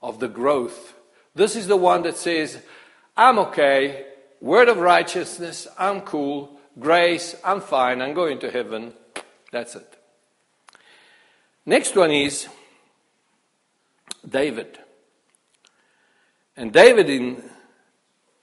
of 0.00 0.20
the 0.20 0.28
growth. 0.28 0.94
This 1.34 1.56
is 1.56 1.66
the 1.66 1.76
one 1.76 2.02
that 2.02 2.16
says, 2.16 2.62
I'm 3.16 3.38
okay, 3.38 4.06
word 4.40 4.68
of 4.68 4.78
righteousness, 4.78 5.66
I'm 5.78 6.02
cool, 6.02 6.58
grace, 6.78 7.34
I'm 7.44 7.60
fine, 7.60 8.00
I'm 8.00 8.14
going 8.14 8.38
to 8.40 8.50
heaven. 8.50 8.92
That's 9.50 9.74
it. 9.76 9.98
Next 11.66 11.94
one 11.96 12.10
is 12.10 12.48
David. 14.28 14.78
And 16.56 16.72
David 16.72 17.08
in, 17.08 17.42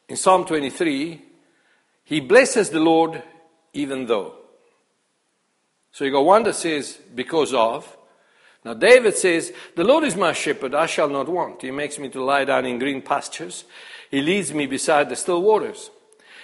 in 0.08 0.18
Psalm 0.18 0.46
23, 0.46 1.22
he 2.04 2.20
blesses 2.20 2.70
the 2.70 2.80
Lord 2.80 3.22
even 3.74 4.06
though. 4.06 4.39
So 5.92 6.06
you 6.06 6.12
got 6.12 6.26
one 6.26 6.44
that 6.44 6.56
says, 6.56 7.00
because 7.14 7.54
of. 7.54 7.98
Now 8.64 8.74
David 8.74 9.16
says, 9.16 9.54
The 9.76 9.84
Lord 9.84 10.04
is 10.04 10.16
my 10.16 10.34
shepherd, 10.34 10.76
I 10.76 10.86
shall 10.86 11.10
not 11.10 11.30
want. 11.30 11.62
He 11.62 11.72
makes 11.72 11.98
me 11.98 12.10
to 12.10 12.24
lie 12.24 12.46
down 12.46 12.66
in 12.66 12.80
green 12.80 13.02
pastures. 13.02 13.66
He 14.12 14.22
leads 14.22 14.54
me 14.54 14.66
beside 14.66 15.10
the 15.10 15.16
still 15.16 15.42
waters. 15.42 15.92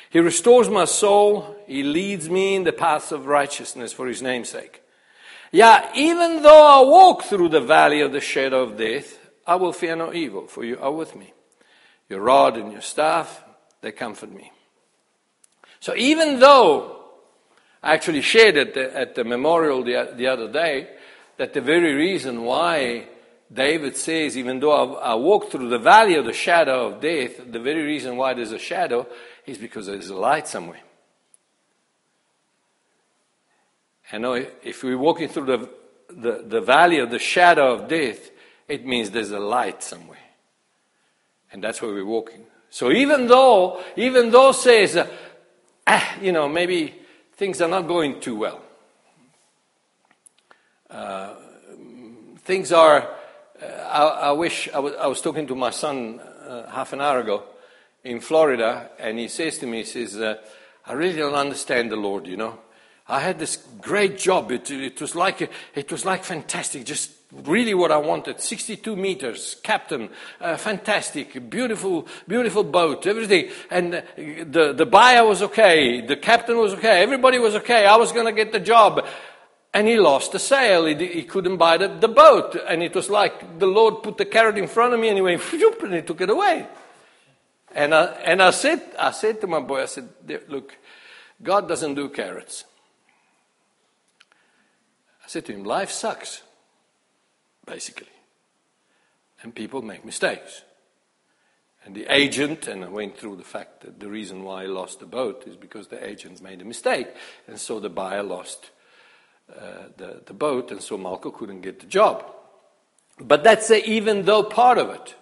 He 0.10 0.20
restores 0.20 0.70
my 0.70 0.86
soul. 0.86 1.58
He 1.68 1.84
leads 1.84 2.30
me 2.30 2.56
in 2.56 2.64
the 2.64 2.72
paths 2.72 3.12
of 3.12 3.26
righteousness 3.26 3.92
for 3.92 4.08
his 4.08 4.22
name's 4.22 4.50
sake. 4.50 4.82
Yeah, 5.52 5.90
even 5.96 6.42
though 6.42 6.66
I 6.66 6.88
walk 6.88 7.24
through 7.24 7.50
the 7.50 7.62
valley 7.62 8.02
of 8.02 8.12
the 8.12 8.22
shadow 8.22 8.64
of 8.64 8.78
death, 8.78 9.20
I 9.46 9.56
will 9.56 9.74
fear 9.74 9.96
no 9.96 10.14
evil, 10.14 10.48
for 10.48 10.64
you 10.64 10.80
are 10.80 10.92
with 10.92 11.16
me. 11.16 11.34
Your 12.10 12.22
rod 12.22 12.58
and 12.58 12.72
your 12.72 12.82
staff, 12.82 13.44
they 13.82 13.92
comfort 13.92 14.32
me. 14.32 14.52
So 15.80 15.96
even 15.96 16.40
though 16.40 16.95
I 17.86 17.94
actually 17.94 18.22
shared 18.22 18.58
at 18.58 18.74
the, 18.74 18.98
at 18.98 19.14
the 19.14 19.24
memorial 19.24 19.84
the, 19.84 20.12
the 20.16 20.26
other 20.26 20.52
day 20.52 20.90
that 21.38 21.54
the 21.54 21.62
very 21.62 21.94
reason 21.94 22.42
why 22.44 23.08
David 23.54 23.96
says, 23.96 24.36
even 24.36 24.60
though 24.60 24.96
I, 24.96 25.12
I 25.12 25.16
walk 25.16 25.52
through 25.52 25.70
the 25.70 25.78
valley 25.78 26.16
of 26.16 26.26
the 26.26 26.34
shadow 26.34 26.88
of 26.88 27.00
death, 27.00 27.40
the 27.46 27.60
very 27.60 27.84
reason 27.84 28.18
why 28.18 28.34
there's 28.34 28.52
a 28.52 28.58
shadow 28.58 29.06
is 29.46 29.60
because 29.60 29.86
there's 29.86 30.10
a 30.10 30.16
light 30.16 30.48
somewhere. 30.48 30.82
I 34.12 34.18
know 34.18 34.34
if 34.34 34.84
we're 34.84 34.98
walking 34.98 35.30
through 35.30 35.46
the, 35.46 35.70
the, 36.10 36.44
the 36.44 36.62
valley 36.62 36.98
of 36.98 37.12
the 37.12 37.20
shadow 37.20 37.72
of 37.74 37.88
death, 37.88 38.32
it 38.68 38.84
means 38.84 39.12
there's 39.12 39.30
a 39.30 39.40
light 39.40 39.84
somewhere. 39.84 40.18
And 41.52 41.64
that's 41.64 41.84
where 41.84 41.94
we're 41.94 42.04
walking. 42.04 42.46
So 42.72 42.92
even 42.92 43.28
though, 43.28 43.84
even 43.96 44.32
though 44.32 44.54
says, 44.54 44.96
uh, 44.96 45.08
ah, 45.86 46.16
you 46.20 46.32
know, 46.32 46.50
maybe 46.50 47.05
things 47.36 47.62
are 47.62 47.68
not 47.68 47.88
going 47.88 48.20
too 48.20 48.36
well. 48.36 48.62
Uh, 50.90 51.34
things 52.40 52.72
are, 52.72 53.10
uh, 53.62 53.66
I, 53.66 54.30
I, 54.30 54.32
wish, 54.32 54.70
I 54.74 54.80
was, 54.80 54.94
I 54.94 55.08
was, 55.08 55.22
talking 55.22 55.48
to 55.48 55.56
my 55.56 55.72
son 55.72 56.20
uh, 56.20 56.70
half 56.70 56.94
an 56.94 57.02
hour 57.02 57.20
ago 57.20 57.44
in 58.04 58.22
Florida, 58.22 58.92
and 59.00 59.18
he 59.18 59.28
says 59.28 59.58
to 59.60 59.66
me, 59.66 59.80
he 59.80 59.84
says, 59.84 60.16
uh, 60.18 60.36
I 60.86 60.94
really 60.94 61.18
don't 61.18 61.34
understand 61.34 61.92
the 61.92 61.96
Lord, 61.96 62.28
you 62.28 62.38
know. 62.38 62.60
I 63.08 63.20
had 63.20 63.40
this 63.40 63.58
great 63.82 64.18
job. 64.18 64.52
It, 64.52 64.70
it, 64.72 65.02
was 65.02 65.16
like, 65.16 65.50
it 65.76 65.92
was 65.92 66.06
like 66.06 66.24
fantastic, 66.24 66.86
just 66.86 67.12
really 67.32 67.74
what 67.74 67.92
I 67.92 67.98
wanted. 67.98 68.40
62 68.40 68.96
meters, 68.96 69.58
captain, 69.64 70.10
uh, 70.40 70.58
fantastic, 70.58 71.50
beautiful, 71.50 72.08
beautiful 72.28 72.64
boat, 72.64 73.06
everything. 73.08 73.50
And 73.70 74.04
the, 74.16 74.74
the 74.76 74.86
buyer 74.86 75.26
was 75.26 75.42
okay, 75.42 76.02
the 76.02 76.18
captain 76.18 76.58
was 76.58 76.74
okay, 76.74 77.02
everybody 77.02 77.40
was 77.40 77.56
okay. 77.56 77.86
I 77.86 77.96
was 77.98 78.12
going 78.12 78.26
to 78.26 78.32
get 78.32 78.52
the 78.52 78.60
job. 78.60 79.06
And 79.74 79.90
he 79.90 79.98
lost 79.98 80.32
the 80.32 80.40
sale. 80.40 80.86
He, 80.86 80.96
he 81.06 81.24
couldn't 81.24 81.58
buy 81.58 81.78
the, 81.78 81.90
the, 81.90 82.08
boat. 82.08 82.56
And 82.66 82.82
it 82.82 82.96
was 82.96 83.10
like 83.10 83.60
the 83.60 83.66
Lord 83.66 84.04
put 84.04 84.18
the 84.18 84.24
carrot 84.24 84.58
in 84.58 84.68
front 84.68 84.94
of 84.94 85.02
me 85.02 85.10
and 85.10 85.18
he 85.18 85.22
went, 85.22 85.42
and 85.52 85.94
he 85.94 86.02
took 86.02 86.22
it 86.22 86.30
away. 86.30 86.66
And 87.74 87.94
I, 87.94 88.06
and 88.24 88.42
I 88.42 88.52
said, 88.52 88.82
I 88.98 89.12
said 89.12 89.42
to 89.42 89.48
my 89.48 89.60
boy, 89.60 89.82
I 89.82 89.86
said, 89.86 90.08
look, 90.48 90.78
God 91.44 91.68
doesn't 91.68 91.96
do 91.96 92.08
carrots. 92.08 92.64
I 95.26 95.28
said 95.28 95.46
to 95.48 95.54
him, 95.54 95.66
life 95.66 95.92
sucks 95.92 96.42
basically. 97.66 98.08
And 99.42 99.54
people 99.54 99.82
make 99.82 100.06
mistakes. 100.06 100.64
And 101.86 101.94
the 101.94 102.08
agent, 102.12 102.68
and 102.68 102.84
I 102.84 102.90
went 102.90 103.18
through 103.18 103.36
the 103.36 103.44
fact 103.44 103.82
that 103.82 104.00
the 104.00 104.10
reason 104.10 104.44
why 104.44 104.64
I 104.64 104.66
lost 104.66 105.00
the 105.00 105.06
boat 105.06 105.44
is 105.46 105.56
because 105.56 105.88
the 105.88 106.04
agent 106.04 106.42
made 106.42 106.62
a 106.62 106.66
mistake. 106.66 107.08
And 107.48 107.60
so 107.60 107.80
the 107.80 107.90
buyer 107.90 108.24
lost 108.24 108.72
uh, 109.50 109.90
the, 109.96 110.22
the 110.26 110.34
boat, 110.34 110.72
and 110.72 110.82
so 110.82 110.98
Malco 110.98 111.32
couldn't 111.32 111.62
get 111.62 111.80
the 111.80 111.86
job. 111.86 112.26
But 113.20 113.44
that's 113.44 113.68
the 113.68 113.88
even 113.88 114.24
though 114.24 114.42
part 114.42 114.80
of 114.80 114.90
it. 114.90 115.16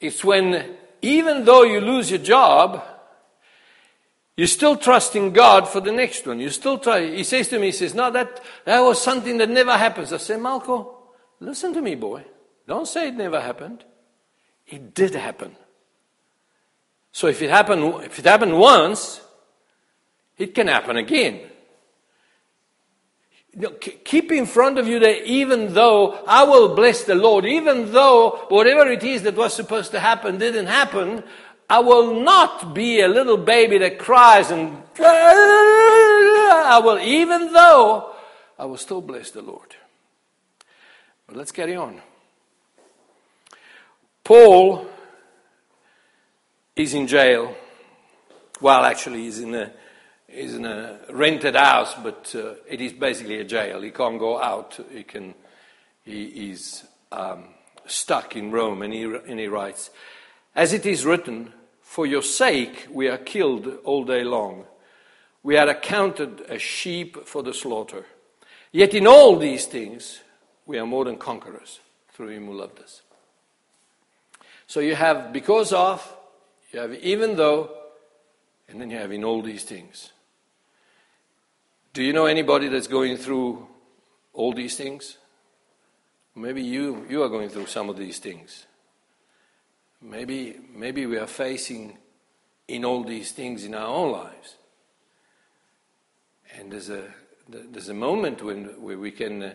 It's 0.00 0.24
when, 0.24 0.76
even 1.02 1.44
though 1.44 1.62
you 1.62 1.80
lose 1.80 2.10
your 2.10 2.18
job, 2.18 2.82
you're 4.36 4.48
still 4.48 4.76
trusting 4.76 5.32
God 5.32 5.68
for 5.68 5.80
the 5.80 5.92
next 5.92 6.26
one. 6.26 6.40
You 6.40 6.50
still 6.50 6.78
try. 6.78 7.06
He 7.14 7.22
says 7.22 7.48
to 7.48 7.58
me, 7.60 7.66
he 7.66 7.72
says, 7.72 7.94
no, 7.94 8.10
that, 8.10 8.42
that 8.64 8.80
was 8.80 9.00
something 9.00 9.38
that 9.38 9.48
never 9.48 9.78
happens. 9.78 10.12
I 10.12 10.16
say, 10.16 10.34
Malco, 10.34 10.93
Listen 11.44 11.74
to 11.74 11.82
me, 11.82 11.94
boy. 11.94 12.24
Don't 12.66 12.88
say 12.88 13.08
it 13.08 13.14
never 13.14 13.40
happened. 13.40 13.84
It 14.66 14.94
did 14.94 15.14
happen. 15.14 15.54
So 17.12 17.26
if 17.26 17.42
it 17.42 17.50
happened, 17.50 18.02
if 18.04 18.18
it 18.18 18.24
happened 18.24 18.58
once, 18.58 19.20
it 20.38 20.54
can 20.54 20.68
happen 20.68 20.96
again. 20.96 21.40
Keep 24.04 24.32
in 24.32 24.46
front 24.46 24.78
of 24.78 24.88
you 24.88 24.98
that 24.98 25.26
even 25.26 25.74
though 25.74 26.24
I 26.26 26.42
will 26.44 26.74
bless 26.74 27.04
the 27.04 27.14
Lord, 27.14 27.44
even 27.44 27.92
though 27.92 28.46
whatever 28.48 28.90
it 28.90 29.04
is 29.04 29.22
that 29.22 29.36
was 29.36 29.54
supposed 29.54 29.92
to 29.92 30.00
happen 30.00 30.38
didn't 30.38 30.66
happen, 30.66 31.22
I 31.68 31.78
will 31.78 32.20
not 32.20 32.74
be 32.74 33.00
a 33.00 33.08
little 33.08 33.36
baby 33.36 33.78
that 33.78 33.98
cries 33.98 34.50
and 34.50 34.82
I 34.98 36.80
will, 36.82 36.98
even 36.98 37.52
though 37.52 38.14
I 38.58 38.64
will 38.64 38.76
still 38.76 39.00
bless 39.02 39.30
the 39.30 39.42
Lord. 39.42 39.76
But 41.26 41.36
let's 41.36 41.52
carry 41.52 41.76
on. 41.76 42.00
Paul 44.22 44.86
is 46.76 46.94
in 46.94 47.06
jail. 47.06 47.54
Well, 48.60 48.84
actually, 48.84 49.22
he's 49.22 49.40
in 49.40 49.54
a, 49.54 49.72
he's 50.28 50.54
in 50.54 50.64
a 50.64 50.98
rented 51.10 51.56
house, 51.56 51.94
but 52.02 52.34
uh, 52.34 52.54
it 52.68 52.80
is 52.80 52.92
basically 52.92 53.40
a 53.40 53.44
jail. 53.44 53.80
He 53.82 53.90
can't 53.90 54.18
go 54.18 54.40
out. 54.40 54.78
He, 54.90 55.02
can, 55.02 55.34
he 56.04 56.50
is 56.50 56.84
um, 57.12 57.44
stuck 57.86 58.36
in 58.36 58.50
Rome, 58.50 58.82
and 58.82 58.92
he, 58.92 59.02
and 59.02 59.38
he 59.38 59.46
writes, 59.46 59.90
As 60.54 60.72
it 60.72 60.86
is 60.86 61.04
written, 61.04 61.52
for 61.82 62.06
your 62.06 62.22
sake 62.22 62.88
we 62.90 63.08
are 63.08 63.18
killed 63.18 63.68
all 63.84 64.04
day 64.04 64.24
long. 64.24 64.64
We 65.42 65.58
are 65.58 65.68
accounted 65.68 66.40
as 66.48 66.62
sheep 66.62 67.26
for 67.26 67.42
the 67.42 67.52
slaughter. 67.52 68.06
Yet 68.72 68.94
in 68.94 69.06
all 69.06 69.38
these 69.38 69.66
things, 69.66 70.20
we 70.66 70.78
are 70.78 70.86
more 70.86 71.04
than 71.04 71.16
conquerors 71.16 71.80
through 72.12 72.28
him 72.28 72.46
who 72.46 72.54
loved 72.54 72.80
us. 72.80 73.02
So 74.66 74.80
you 74.80 74.94
have 74.94 75.32
because 75.32 75.72
of, 75.72 76.16
you 76.72 76.80
have 76.80 76.94
even 76.94 77.36
though, 77.36 77.70
and 78.68 78.80
then 78.80 78.90
you 78.90 78.96
have 78.98 79.12
in 79.12 79.24
all 79.24 79.42
these 79.42 79.64
things. 79.64 80.10
Do 81.92 82.02
you 82.02 82.12
know 82.12 82.26
anybody 82.26 82.68
that's 82.68 82.88
going 82.88 83.16
through 83.16 83.68
all 84.32 84.52
these 84.52 84.76
things? 84.76 85.18
Maybe 86.34 86.62
you, 86.62 87.06
you 87.08 87.22
are 87.22 87.28
going 87.28 87.48
through 87.48 87.66
some 87.66 87.88
of 87.88 87.96
these 87.96 88.18
things. 88.18 88.66
Maybe, 90.02 90.58
maybe 90.74 91.06
we 91.06 91.18
are 91.18 91.28
facing 91.28 91.96
in 92.66 92.84
all 92.84 93.04
these 93.04 93.30
things 93.30 93.64
in 93.64 93.74
our 93.74 93.86
own 93.86 94.10
lives. 94.10 94.56
And 96.56 96.72
there's 96.72 96.90
a, 96.90 97.04
there's 97.48 97.88
a 97.88 97.94
moment 97.94 98.42
when 98.42 98.64
where 98.82 98.98
we 98.98 99.12
can, 99.12 99.42
uh, 99.42 99.54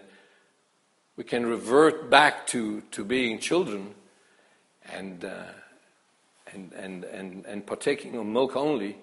we 1.19 1.25
can 1.25 1.45
revert 1.45 2.09
back 2.09 2.47
to, 2.47 2.79
to 2.91 3.03
being 3.03 3.39
children 3.39 3.93
and, 4.89 5.25
uh, 5.25 5.51
and, 6.53 6.71
and, 6.71 7.03
and, 7.03 7.45
and 7.45 7.67
partaking 7.67 8.15
of 8.15 8.25
milk 8.25 8.55
only 8.55 8.95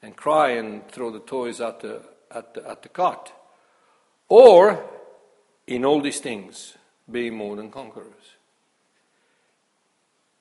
and 0.00 0.14
cry 0.14 0.50
and 0.50 0.86
throw 0.86 1.10
the 1.10 1.18
toys 1.18 1.60
at 1.60 1.80
the, 1.80 2.00
at 2.30 2.54
the, 2.54 2.70
at 2.70 2.82
the 2.82 2.88
cot. 2.88 3.32
Or, 4.28 4.88
in 5.66 5.84
all 5.84 6.00
these 6.00 6.20
things, 6.20 6.76
be 7.10 7.30
more 7.30 7.56
than 7.56 7.72
conquerors. 7.72 8.35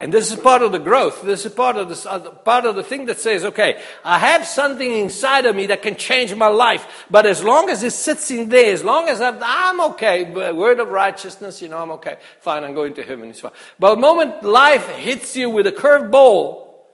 And 0.05 0.13
this 0.13 0.31
is 0.31 0.39
part 0.39 0.61
of 0.61 0.71
the 0.71 0.77
growth. 0.77 1.23
This 1.23 1.47
is 1.47 1.51
part 1.51 1.77
of 1.77 1.89
the, 1.89 2.29
part 2.29 2.67
of 2.67 2.75
the 2.75 2.83
thing 2.83 3.07
that 3.07 3.19
says, 3.19 3.43
okay, 3.43 3.81
I 4.03 4.19
have 4.19 4.45
something 4.45 4.91
inside 4.91 5.47
of 5.47 5.55
me 5.55 5.65
that 5.65 5.81
can 5.81 5.95
change 5.95 6.35
my 6.35 6.45
life. 6.45 7.07
But 7.09 7.25
as 7.25 7.43
long 7.43 7.71
as 7.71 7.81
it 7.81 7.89
sits 7.89 8.29
in 8.29 8.49
there, 8.49 8.71
as 8.71 8.83
long 8.83 9.09
as 9.09 9.19
I'm, 9.19 9.39
I'm 9.41 9.81
okay, 9.93 10.31
word 10.51 10.79
of 10.79 10.89
righteousness, 10.89 11.59
you 11.59 11.69
know, 11.69 11.79
I'm 11.79 11.89
okay. 11.93 12.17
Fine, 12.39 12.65
I'm 12.65 12.75
going 12.75 12.93
to 12.93 13.03
heaven, 13.03 13.31
it's 13.31 13.39
fine. 13.39 13.51
But 13.79 13.95
the 13.95 14.01
moment 14.01 14.43
life 14.43 14.87
hits 14.89 15.35
you 15.35 15.49
with 15.49 15.65
a 15.65 15.71
curved 15.71 16.11
ball, 16.11 16.87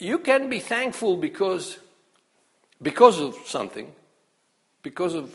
you 0.00 0.18
can 0.18 0.50
be 0.50 0.58
thankful 0.58 1.16
because, 1.16 1.78
because 2.82 3.20
of 3.20 3.36
something, 3.46 3.92
because 4.82 5.14
of 5.14 5.32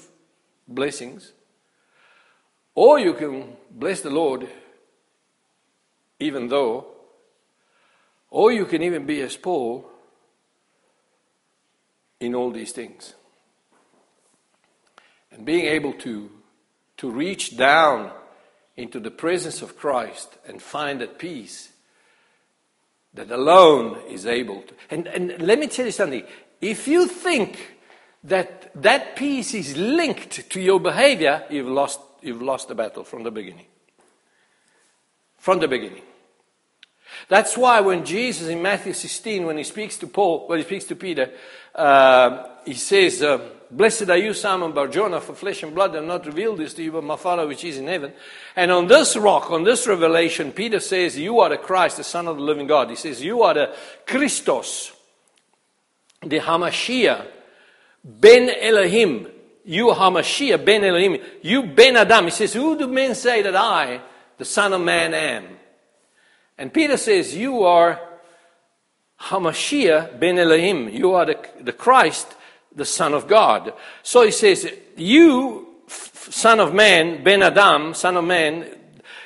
blessings. 0.68 1.32
Or 2.76 3.00
you 3.00 3.14
can 3.14 3.56
bless 3.72 4.02
the 4.02 4.10
Lord 4.10 4.50
even 6.20 6.48
though, 6.48 6.88
or 8.30 8.52
you 8.52 8.66
can 8.66 8.84
even 8.84 9.06
be 9.06 9.22
as 9.22 9.38
Paul 9.38 9.90
in 12.20 12.36
all 12.36 12.52
these 12.52 12.72
things. 12.72 13.14
And 15.32 15.46
being 15.46 15.66
able 15.66 15.94
to, 15.94 16.30
to 16.98 17.12
reach 17.12 17.56
down 17.56 18.12
into 18.76 19.00
the 19.00 19.12
presence 19.12 19.62
of 19.62 19.78
Christ 19.78 20.38
and 20.48 20.62
find 20.62 21.02
that 21.02 21.20
peace 21.20 21.70
that 23.14 23.32
alone 23.32 24.00
is 24.10 24.26
able 24.26 24.62
to. 24.62 24.74
And, 24.90 25.08
and 25.08 25.42
let 25.42 25.60
me 25.60 25.68
tell 25.68 25.86
you 25.86 25.92
something. 25.92 26.24
If 26.62 26.88
you 26.88 27.08
think 27.08 27.78
that 28.24 28.72
that 28.82 29.16
peace 29.16 29.54
is 29.54 29.78
linked 29.78 30.50
to 30.50 30.62
your 30.62 30.80
behavior, 30.80 31.44
you've 31.50 31.68
lost 31.68 32.00
you've 32.22 32.42
lost 32.42 32.68
the 32.68 32.76
battle 32.76 33.04
from 33.04 33.24
the 33.24 33.32
beginning. 33.32 33.66
From 35.38 35.60
the 35.60 35.68
beginning. 35.68 36.02
That's 37.28 37.58
why 37.58 37.82
when 37.82 38.06
Jesus 38.06 38.48
in 38.48 38.62
Matthew 38.62 38.94
16, 38.94 39.46
when 39.46 39.58
he 39.58 39.64
speaks 39.64 39.98
to 39.98 40.08
Paul, 40.08 40.48
when 40.48 40.60
he 40.60 40.66
speaks 40.66 40.86
to 40.86 40.96
Peter, 40.96 41.32
uh, 41.76 42.48
he 42.66 42.74
says, 42.74 43.22
uh, 43.22 43.40
Blessed 43.70 44.10
are 44.10 44.18
you, 44.18 44.34
Simon 44.34 44.72
Barjona, 44.72 45.20
for 45.20 45.36
flesh 45.36 45.62
and 45.62 45.76
blood 45.76 45.94
have 45.94 46.06
not 46.06 46.26
revealed 46.26 46.60
this 46.60 46.74
to 46.76 46.84
you, 46.84 46.94
but 46.94 47.04
my 47.04 47.18
Father 47.18 47.46
which 47.46 47.66
is 47.66 47.78
in 47.78 47.88
heaven. 47.88 48.14
And 48.56 48.72
on 48.72 48.88
this 48.88 49.18
rock, 49.18 49.52
on 49.52 49.66
this 49.66 49.86
revelation, 49.88 50.54
Peter 50.54 50.80
says, 50.80 51.18
You 51.18 51.42
are 51.42 51.50
the 51.50 51.58
Christ, 51.58 51.98
the 51.98 52.04
Son 52.06 52.28
of 52.28 52.38
the 52.38 52.44
living 52.44 52.68
God. 52.68 52.90
He 52.90 52.96
says, 52.96 53.22
You 53.22 53.44
are 53.44 53.54
the 53.54 53.76
Christos, 54.06 54.94
the 56.22 56.40
Hamashiach, 56.40 57.28
Ben 58.06 58.50
Elohim, 58.50 59.28
you 59.66 59.88
Hamashiach 59.88 60.64
ben 60.64 60.86
Elohim, 60.86 61.22
you 61.42 61.64
Ben 61.64 61.98
Adam. 61.98 62.26
He 62.26 62.32
says, 62.32 62.54
Who 62.54 62.78
do 62.78 62.88
men 62.88 63.16
say 63.16 63.42
that 63.42 63.56
I, 63.56 64.00
the 64.38 64.46
Son 64.46 64.72
of 64.72 64.80
Man, 64.80 65.14
am? 65.14 65.46
And 66.58 66.74
Peter 66.74 66.98
says, 66.98 67.36
You 67.36 67.64
are 67.64 68.00
Hamashiach 69.22 70.20
ben 70.20 70.40
Elohim. 70.40 70.90
You 70.90 71.14
are 71.14 71.26
the, 71.26 71.38
the 71.62 71.74
Christ, 71.74 72.28
the 72.76 72.86
Son 72.86 73.14
of 73.14 73.28
God. 73.28 73.74
So 74.04 74.24
he 74.24 74.32
says, 74.32 74.72
You, 74.96 75.68
Son 75.88 76.60
of 76.60 76.74
Man, 76.74 77.24
Ben 77.24 77.44
Adam, 77.44 77.94
Son 77.94 78.18
of 78.18 78.26
Man, 78.26 78.66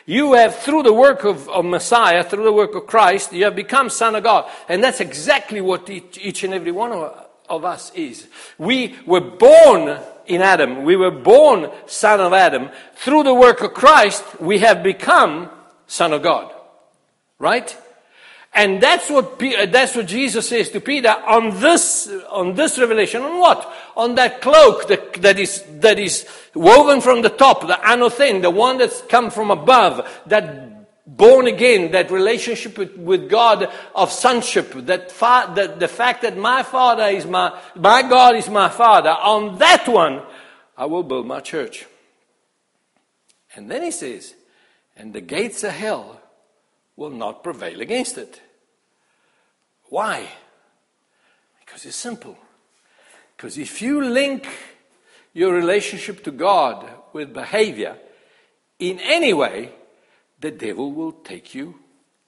you 0.05 0.33
have, 0.33 0.55
through 0.55 0.83
the 0.83 0.93
work 0.93 1.23
of, 1.23 1.47
of, 1.47 1.63
Messiah, 1.63 2.23
through 2.23 2.43
the 2.43 2.51
work 2.51 2.75
of 2.75 2.87
Christ, 2.87 3.33
you 3.33 3.45
have 3.45 3.55
become 3.55 3.89
Son 3.89 4.15
of 4.15 4.23
God. 4.23 4.49
And 4.67 4.83
that's 4.83 4.99
exactly 4.99 5.61
what 5.61 5.89
each, 5.89 6.17
each 6.19 6.43
and 6.43 6.53
every 6.53 6.71
one 6.71 6.91
of, 6.91 7.27
of 7.47 7.65
us 7.65 7.91
is. 7.93 8.27
We 8.57 8.95
were 9.05 9.21
born 9.21 9.99
in 10.25 10.41
Adam. 10.41 10.83
We 10.83 10.95
were 10.95 11.11
born 11.11 11.69
son 11.85 12.19
of 12.19 12.33
Adam. 12.33 12.69
Through 12.95 13.23
the 13.23 13.33
work 13.33 13.61
of 13.61 13.73
Christ, 13.73 14.23
we 14.39 14.59
have 14.59 14.81
become 14.81 15.49
son 15.87 16.13
of 16.13 16.23
God. 16.23 16.51
Right? 17.41 17.75
And 18.53 18.79
that's 18.79 19.09
what, 19.09 19.41
uh, 19.41 19.65
that's 19.65 19.95
what 19.95 20.05
Jesus 20.05 20.47
says 20.47 20.69
to 20.69 20.79
Peter 20.79 21.09
on 21.09 21.59
this, 21.59 22.07
on 22.29 22.53
this 22.53 22.77
revelation. 22.77 23.23
On 23.23 23.39
what? 23.39 23.73
On 23.97 24.13
that 24.15 24.41
cloak 24.41 24.87
that, 24.89 25.13
that, 25.21 25.39
is, 25.39 25.63
that 25.79 25.97
is 25.97 26.27
woven 26.53 27.01
from 27.01 27.23
the 27.23 27.29
top, 27.29 27.61
the 27.61 27.73
anothen, 27.73 28.43
the 28.43 28.51
one 28.51 28.77
that's 28.77 29.01
come 29.03 29.31
from 29.31 29.49
above, 29.49 30.07
that 30.27 31.07
born 31.07 31.47
again, 31.47 31.91
that 31.93 32.11
relationship 32.11 32.77
with, 32.77 32.95
with 32.95 33.27
God 33.27 33.71
of 33.95 34.11
sonship, 34.11 34.71
that, 34.85 35.11
fa- 35.11 35.51
that 35.55 35.79
the 35.79 35.87
fact 35.87 36.21
that 36.21 36.37
my 36.37 36.61
Father 36.61 37.05
is 37.05 37.25
my, 37.25 37.59
my 37.75 38.03
God 38.03 38.35
is 38.35 38.49
my 38.49 38.69
Father, 38.69 39.09
on 39.09 39.57
that 39.57 39.87
one 39.87 40.21
I 40.77 40.85
will 40.85 41.03
build 41.03 41.25
my 41.25 41.39
church. 41.39 41.87
And 43.55 43.71
then 43.71 43.81
he 43.81 43.91
says, 43.91 44.35
and 44.95 45.11
the 45.11 45.21
gates 45.21 45.63
of 45.63 45.71
hell 45.71 46.21
will 46.95 47.09
not 47.09 47.43
prevail 47.43 47.81
against 47.81 48.17
it. 48.17 48.41
Why? 49.89 50.27
Because 51.59 51.85
it's 51.85 51.95
simple. 51.95 52.37
Because 53.35 53.57
if 53.57 53.81
you 53.81 54.03
link 54.03 54.47
your 55.33 55.53
relationship 55.53 56.23
to 56.23 56.31
God 56.31 56.87
with 57.13 57.33
behavior 57.33 57.97
in 58.79 58.99
any 58.99 59.33
way, 59.33 59.71
the 60.39 60.51
devil 60.51 60.91
will 60.91 61.11
take 61.11 61.55
you 61.55 61.79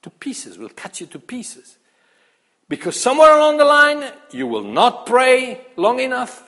to 0.02 0.10
pieces, 0.10 0.58
will 0.58 0.70
cut 0.70 1.02
you 1.02 1.08
to 1.08 1.20
pieces. 1.20 1.78
Because 2.70 3.00
somewhere 3.00 3.36
along 3.36 3.58
the 3.58 3.66
line, 3.66 4.12
you 4.32 4.48
will 4.48 4.64
not 4.64 5.06
pray 5.06 5.62
long 5.76 6.00
enough. 6.00 6.44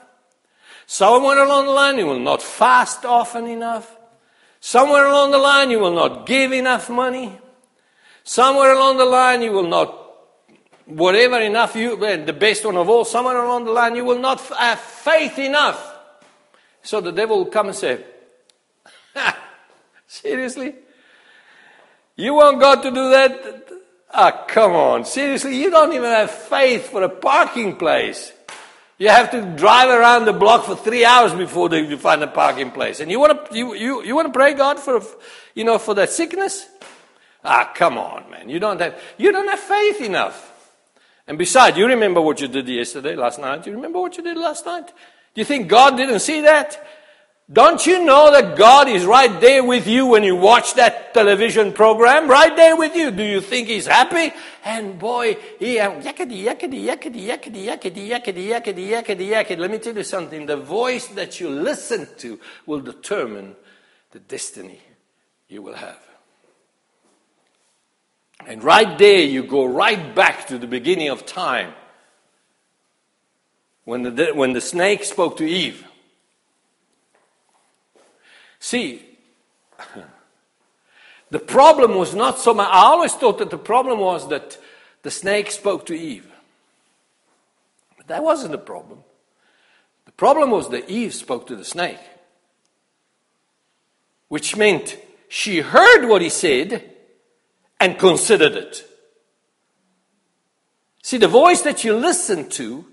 Somewhere 0.87 1.43
along 1.43 1.65
the 1.65 1.71
line, 1.71 1.97
you 1.97 2.05
will 2.05 2.19
not 2.19 2.41
fast 2.41 3.05
often 3.05 3.47
enough. 3.47 3.95
Somewhere 4.59 5.05
along 5.05 5.31
the 5.31 5.37
line, 5.37 5.71
you 5.71 5.79
will 5.79 5.93
not 5.93 6.25
give 6.25 6.51
enough 6.51 6.89
money. 6.89 7.37
Somewhere 8.25 8.73
along 8.73 8.97
the 8.97 9.05
line, 9.05 9.43
you 9.43 9.51
will 9.51 9.67
not, 9.67 9.95
whatever 10.85 11.39
enough 11.39 11.75
you, 11.75 11.95
the 11.95 12.33
best 12.33 12.65
one 12.65 12.75
of 12.75 12.89
all, 12.89 13.05
somewhere 13.05 13.37
along 13.37 13.65
the 13.65 13.71
line, 13.71 13.95
you 13.95 14.03
will 14.03 14.19
not 14.19 14.41
have 14.41 14.79
faith 14.79 15.37
enough. 15.37 15.93
So 16.81 17.01
the 17.01 17.11
devil 17.11 17.37
will 17.37 17.51
come 17.51 17.67
and 17.67 17.75
say, 17.75 18.03
Seriously? 20.07 20.73
You 22.15 22.33
want 22.33 22.59
God 22.59 22.81
to 22.81 22.89
do 22.89 23.09
that? 23.11 23.69
Ah, 24.11 24.45
come 24.47 24.71
on. 24.71 25.05
Seriously, 25.05 25.61
you 25.61 25.69
don't 25.69 25.93
even 25.93 26.09
have 26.09 26.31
faith 26.31 26.89
for 26.89 27.03
a 27.03 27.09
parking 27.09 27.75
place. 27.75 28.31
You 28.97 29.09
have 29.09 29.29
to 29.31 29.41
drive 29.57 29.89
around 29.89 30.25
the 30.25 30.33
block 30.33 30.65
for 30.65 30.75
three 30.75 31.05
hours 31.05 31.33
before 31.33 31.69
you 31.75 31.97
find 31.97 32.23
a 32.23 32.27
parking 32.27 32.71
place. 32.71 33.01
And 33.01 33.11
you 33.11 33.19
want 33.19 33.51
to, 33.51 33.55
you, 33.55 33.75
you, 33.75 34.03
you 34.03 34.15
want 34.15 34.27
to 34.27 34.33
pray 34.33 34.53
God 34.53 34.79
for, 34.79 35.01
you 35.53 35.63
know, 35.63 35.77
for 35.77 35.93
that 35.95 36.09
sickness? 36.09 36.65
Ah, 37.45 37.71
come 37.73 37.97
on, 37.97 38.29
man. 38.29 38.49
You 38.49 38.59
don't 38.59 38.81
have, 38.81 38.99
you 39.17 39.31
don't 39.31 39.47
have 39.47 39.59
faith 39.59 40.01
enough. 40.01 40.51
And 41.27 41.37
besides, 41.37 41.77
you 41.77 41.87
remember 41.87 42.21
what 42.21 42.41
you 42.41 42.47
did 42.47 42.67
yesterday, 42.67 43.15
last 43.15 43.39
night? 43.39 43.65
You 43.65 43.73
remember 43.73 43.99
what 43.99 44.17
you 44.17 44.23
did 44.23 44.37
last 44.37 44.65
night? 44.65 44.87
Do 44.87 45.41
you 45.41 45.45
think 45.45 45.67
God 45.67 45.97
didn't 45.97 46.19
see 46.19 46.41
that? 46.41 46.85
Don't 47.51 47.85
you 47.85 48.03
know 48.03 48.31
that 48.31 48.57
God 48.57 48.87
is 48.87 49.05
right 49.05 49.39
there 49.39 49.63
with 49.63 49.85
you 49.85 50.07
when 50.07 50.23
you 50.23 50.35
watch 50.35 50.73
that 50.75 51.13
television 51.13 51.73
program? 51.73 52.27
Right 52.27 52.55
there 52.55 52.75
with 52.75 52.95
you. 52.95 53.11
Do 53.11 53.23
you 53.23 53.39
think 53.39 53.67
He's 53.67 53.85
happy? 53.85 54.33
And 54.63 54.97
boy, 54.97 55.37
he 55.59 55.75
yakety, 55.75 56.43
yakety, 56.43 56.85
yakety, 56.85 57.25
yakety, 57.27 57.67
yakety, 57.67 58.07
yakety, 58.07 58.47
yakety, 58.49 58.87
yakety, 58.89 59.27
yakety. 59.29 59.57
Let 59.59 59.69
me 59.69 59.77
tell 59.77 59.95
you 59.95 60.03
something. 60.03 60.47
The 60.47 60.57
voice 60.57 61.05
that 61.09 61.39
you 61.39 61.49
listen 61.49 62.07
to 62.17 62.39
will 62.65 62.81
determine 62.81 63.55
the 64.09 64.19
destiny 64.19 64.79
you 65.47 65.61
will 65.61 65.75
have. 65.75 66.04
And 68.47 68.63
right 68.63 68.97
there, 68.97 69.21
you 69.21 69.43
go 69.43 69.65
right 69.65 70.13
back 70.13 70.47
to 70.47 70.57
the 70.57 70.67
beginning 70.67 71.09
of 71.09 71.25
time 71.25 71.73
when 73.83 74.03
the, 74.03 74.31
when 74.33 74.53
the 74.53 74.61
snake 74.61 75.03
spoke 75.03 75.37
to 75.37 75.45
Eve. 75.45 75.83
See, 78.59 79.03
the 81.29 81.39
problem 81.39 81.95
was 81.95 82.13
not 82.15 82.39
so 82.39 82.53
much, 82.53 82.69
I 82.69 82.83
always 82.83 83.13
thought 83.13 83.39
that 83.39 83.49
the 83.49 83.57
problem 83.57 83.99
was 83.99 84.29
that 84.29 84.57
the 85.01 85.11
snake 85.11 85.51
spoke 85.51 85.85
to 85.87 85.93
Eve. 85.93 86.31
But 87.97 88.07
that 88.07 88.23
wasn't 88.23 88.51
the 88.51 88.57
problem. 88.57 88.99
The 90.05 90.11
problem 90.11 90.51
was 90.51 90.69
that 90.69 90.89
Eve 90.89 91.13
spoke 91.13 91.47
to 91.47 91.55
the 91.55 91.65
snake. 91.65 91.99
which 94.27 94.55
meant 94.55 94.97
she 95.27 95.59
heard 95.59 96.05
what 96.07 96.21
he 96.21 96.29
said 96.29 96.94
and 97.79 97.97
considered 97.97 98.53
it. 98.53 98.85
See, 101.01 101.17
the 101.17 101.27
voice 101.27 101.61
that 101.61 101.83
you 101.83 101.95
listen 101.95 102.49
to 102.49 102.85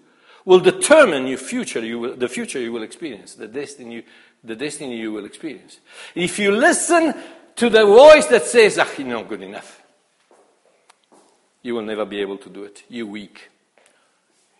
will 0.45 0.61
determine 0.61 1.27
your 1.27 1.39
future, 1.39 1.81
you 1.81 1.99
will, 1.99 2.17
the 2.17 2.29
future 2.29 2.61
you 2.61 2.73
will 2.73 2.83
experience, 2.83 3.35
the 3.35 3.49
destiny, 3.49 3.95
you, 3.95 4.03
the 4.45 4.57
destiny 4.57 4.99
you 4.99 5.13
will 5.13 5.25
experience. 5.25 5.79
If 6.15 6.39
you 6.39 6.53
listen 6.53 7.15
to 7.57 7.71
the 7.71 7.87
voice 7.87 8.27
that 8.27 8.45
says, 8.45 8.79
ah, 8.79 8.89
you're 8.99 9.07
not 9.07 9.29
good 9.29 9.43
enough, 9.43 9.83
you 11.63 11.75
will 11.75 11.83
never 11.83 12.05
be 12.05 12.21
able 12.21 12.39
to 12.39 12.51
do 12.51 12.65
it. 12.65 12.83
You're 12.89 13.07
weak. 13.07 13.51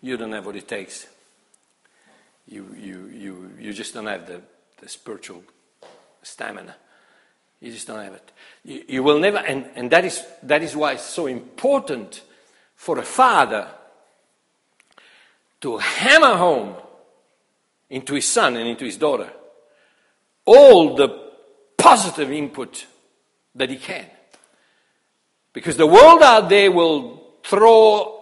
You 0.01 0.17
don't 0.17 0.33
have 0.33 0.47
what 0.47 0.57
it 0.57 0.69
takes. 0.69 1.07
You, 2.47 2.75
you, 2.79 3.11
you, 3.13 3.51
you 3.59 3.73
just 3.73 3.95
don't 3.95 4.07
have 4.07 4.27
the, 4.27 4.41
the 4.81 4.89
spiritual 4.89 5.43
stamina. 6.23 6.77
You 7.63 7.71
just 7.71 7.87
don't 7.87 8.03
have 8.03 8.15
it. 8.15 8.33
You, 8.65 8.85
you 8.89 9.03
will 9.03 9.21
never, 9.21 9.39
and, 9.39 9.67
and 9.77 9.91
that, 9.93 10.05
is, 10.05 10.23
that 10.43 10.63
is 10.63 10.75
why 10.75 10.95
it's 10.95 11.05
so 11.05 11.27
important 11.27 12.23
for 12.75 12.99
a 12.99 13.05
father 13.05 13.69
to 15.61 15.79
hammer 15.79 16.35
home 16.35 16.75
into 17.89 18.15
his 18.15 18.29
son 18.29 18.57
and 18.57 18.69
into 18.69 18.85
his 18.85 18.97
daughter 18.97 19.31
all 20.45 20.97
the 20.97 21.31
positive 21.79 22.33
input 22.33 22.87
that 23.55 23.71
he 23.71 23.77
can. 23.77 24.07
Because 25.53 25.77
the 25.77 25.87
world 25.87 26.23
out 26.23 26.49
there 26.49 26.73
will 26.73 27.23
throw 27.45 28.22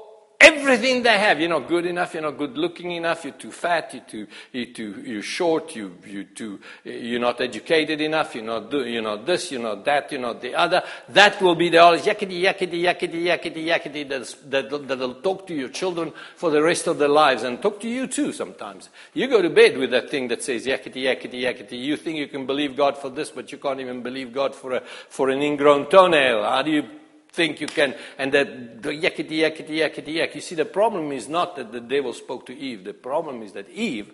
everything 0.70 1.02
they 1.02 1.18
have. 1.18 1.40
You're 1.40 1.48
not 1.48 1.68
good 1.68 1.86
enough, 1.86 2.14
you're 2.14 2.22
not 2.22 2.38
good 2.38 2.56
looking 2.56 2.92
enough, 2.92 3.24
you're 3.24 3.34
too 3.34 3.50
fat, 3.50 3.92
you're 3.92 4.04
too, 4.04 4.26
you're 4.52 4.66
too 4.66 5.02
you're 5.04 5.22
short, 5.22 5.74
you, 5.74 5.96
you're, 6.06 6.24
too, 6.24 6.60
you're 6.84 7.20
not 7.20 7.40
educated 7.40 8.00
enough, 8.00 8.34
you're 8.34 8.44
not, 8.44 8.72
you're 8.72 9.02
not 9.02 9.26
this, 9.26 9.50
you're 9.50 9.60
not 9.60 9.84
that, 9.84 10.12
you're 10.12 10.20
not 10.20 10.40
the 10.40 10.54
other. 10.54 10.82
That 11.08 11.40
will 11.42 11.54
be 11.54 11.68
the 11.68 11.78
all 11.78 11.96
yakety, 11.96 12.40
yakety, 12.42 12.82
yakety, 12.82 13.24
yakety, 13.24 13.66
yakety 13.66 14.08
that, 14.50 14.88
that'll 14.88 15.14
talk 15.14 15.46
to 15.48 15.54
your 15.54 15.68
children 15.68 16.12
for 16.36 16.50
the 16.50 16.62
rest 16.62 16.86
of 16.86 16.98
their 16.98 17.08
lives 17.08 17.42
and 17.42 17.60
talk 17.60 17.80
to 17.80 17.88
you 17.88 18.06
too 18.06 18.32
sometimes. 18.32 18.90
You 19.12 19.26
go 19.26 19.42
to 19.42 19.50
bed 19.50 19.76
with 19.76 19.90
that 19.90 20.10
thing 20.10 20.28
that 20.28 20.42
says 20.42 20.66
yakety, 20.66 21.02
yakety, 21.02 21.42
yakety. 21.42 21.82
You 21.82 21.96
think 21.96 22.18
you 22.18 22.28
can 22.28 22.46
believe 22.46 22.76
God 22.76 22.96
for 22.96 23.10
this, 23.10 23.30
but 23.30 23.50
you 23.50 23.58
can't 23.58 23.80
even 23.80 24.02
believe 24.02 24.32
God 24.32 24.54
for, 24.54 24.74
a, 24.74 24.80
for 25.08 25.30
an 25.30 25.42
ingrown 25.42 25.86
toenail. 25.90 26.44
How 26.44 26.62
do 26.62 26.70
you 26.70 26.99
think 27.32 27.60
you 27.60 27.66
can, 27.66 27.94
and 28.18 28.32
that 28.32 28.82
the 28.82 28.90
yakety, 28.90 29.38
yakety, 29.38 29.78
yakety, 29.78 30.14
yak. 30.14 30.34
You 30.34 30.40
see, 30.40 30.54
the 30.54 30.64
problem 30.64 31.12
is 31.12 31.28
not 31.28 31.56
that 31.56 31.72
the 31.72 31.80
devil 31.80 32.12
spoke 32.12 32.46
to 32.46 32.56
Eve. 32.56 32.84
The 32.84 32.94
problem 32.94 33.42
is 33.42 33.52
that 33.52 33.68
Eve 33.70 34.12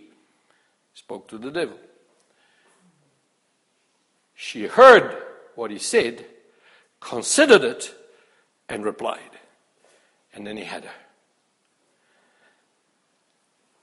spoke 0.94 1.28
to 1.28 1.38
the 1.38 1.50
devil. 1.50 1.78
She 4.34 4.66
heard 4.66 5.16
what 5.54 5.70
he 5.70 5.78
said, 5.78 6.26
considered 7.00 7.64
it, 7.64 7.94
and 8.68 8.84
replied. 8.84 9.20
And 10.34 10.46
then 10.46 10.56
he 10.56 10.64
had 10.64 10.84
her. 10.84 10.90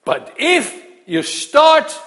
But 0.06 0.36
if 0.38 0.86
you 1.08 1.24
start 1.24 1.98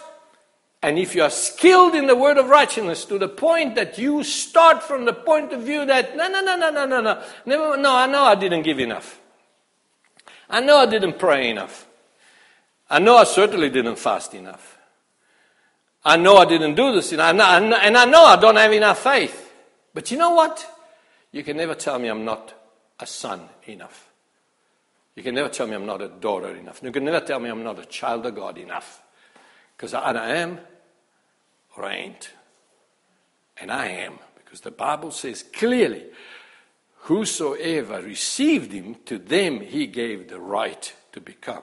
and 0.87 1.01
if 1.01 1.16
you 1.16 1.22
are 1.25 1.31
skilled 1.31 1.96
in 1.96 2.07
the 2.07 2.14
word 2.14 2.38
of 2.38 2.49
righteousness 2.49 3.05
to 3.07 3.18
the 3.18 3.29
point 3.29 3.75
that 3.75 3.99
you 3.99 4.22
start 4.22 4.85
from 4.85 5.05
the 5.05 5.12
point 5.12 5.53
of 5.53 5.62
view 5.62 5.85
that, 5.85 6.16
no, 6.16 6.29
no, 6.29 6.40
no, 6.40 6.57
no, 6.57 6.70
no, 6.70 6.87
no, 6.87 7.01
no, 7.01 7.22
Never, 7.44 7.77
no, 7.77 7.96
I 7.96 8.07
know 8.07 8.22
I 8.22 8.37
didn't 8.37 8.62
give 8.62 8.79
enough. 8.79 9.18
I 10.49 10.61
know 10.61 10.77
I 10.77 10.87
didn't 10.87 11.18
pray 11.18 11.51
enough. 11.51 11.88
I 12.88 13.01
know 13.01 13.16
I 13.16 13.25
certainly 13.25 13.68
didn't 13.68 13.99
fast 13.99 14.33
enough. 14.35 14.79
I 16.05 16.16
know 16.18 16.37
I 16.37 16.44
didn't 16.44 16.77
do 16.77 16.92
this, 16.92 17.11
and 17.11 17.20
I 17.20 17.33
know, 17.33 17.75
and 17.75 17.96
I 17.96 18.05
know 18.05 18.25
I 18.25 18.37
don't 18.37 18.55
have 18.55 18.72
enough 18.72 19.01
faith. 19.01 19.53
But 19.92 20.12
you 20.12 20.18
know 20.18 20.35
what? 20.35 20.64
You 21.33 21.42
can 21.42 21.57
never 21.57 21.75
tell 21.75 21.99
me 21.99 22.07
I'm 22.07 22.25
not 22.25 22.55
a 23.01 23.07
son 23.07 23.40
enough. 23.66 24.09
You 25.16 25.25
can 25.25 25.35
never 25.35 25.49
tell 25.49 25.66
me 25.66 25.75
I'm 25.75 25.87
not 25.87 26.01
a 26.01 26.07
daughter 26.07 26.55
enough. 26.55 26.81
You 26.81 26.92
can 26.92 27.05
never 27.05 27.27
tell 27.27 27.40
me 27.40 27.51
I'm 27.51 27.64
not 27.64 27.81
a 27.81 27.87
child 27.87 28.25
of 28.25 28.37
God 28.37 28.57
enough. 28.57 29.03
Because 29.77 29.92
I 29.92 30.37
am 30.37 30.61
or 31.76 31.84
I 31.84 31.94
ain't. 31.94 32.30
And 33.58 33.70
I 33.70 33.86
am, 33.86 34.18
because 34.36 34.60
the 34.60 34.70
Bible 34.70 35.10
says 35.10 35.42
clearly, 35.42 36.04
whosoever 37.00 38.02
received 38.02 38.72
him, 38.72 38.96
to 39.06 39.18
them 39.18 39.60
he 39.60 39.86
gave 39.86 40.28
the 40.28 40.40
right 40.40 40.92
to 41.12 41.20
become 41.20 41.62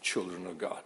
children 0.00 0.46
of 0.46 0.58
God. 0.58 0.82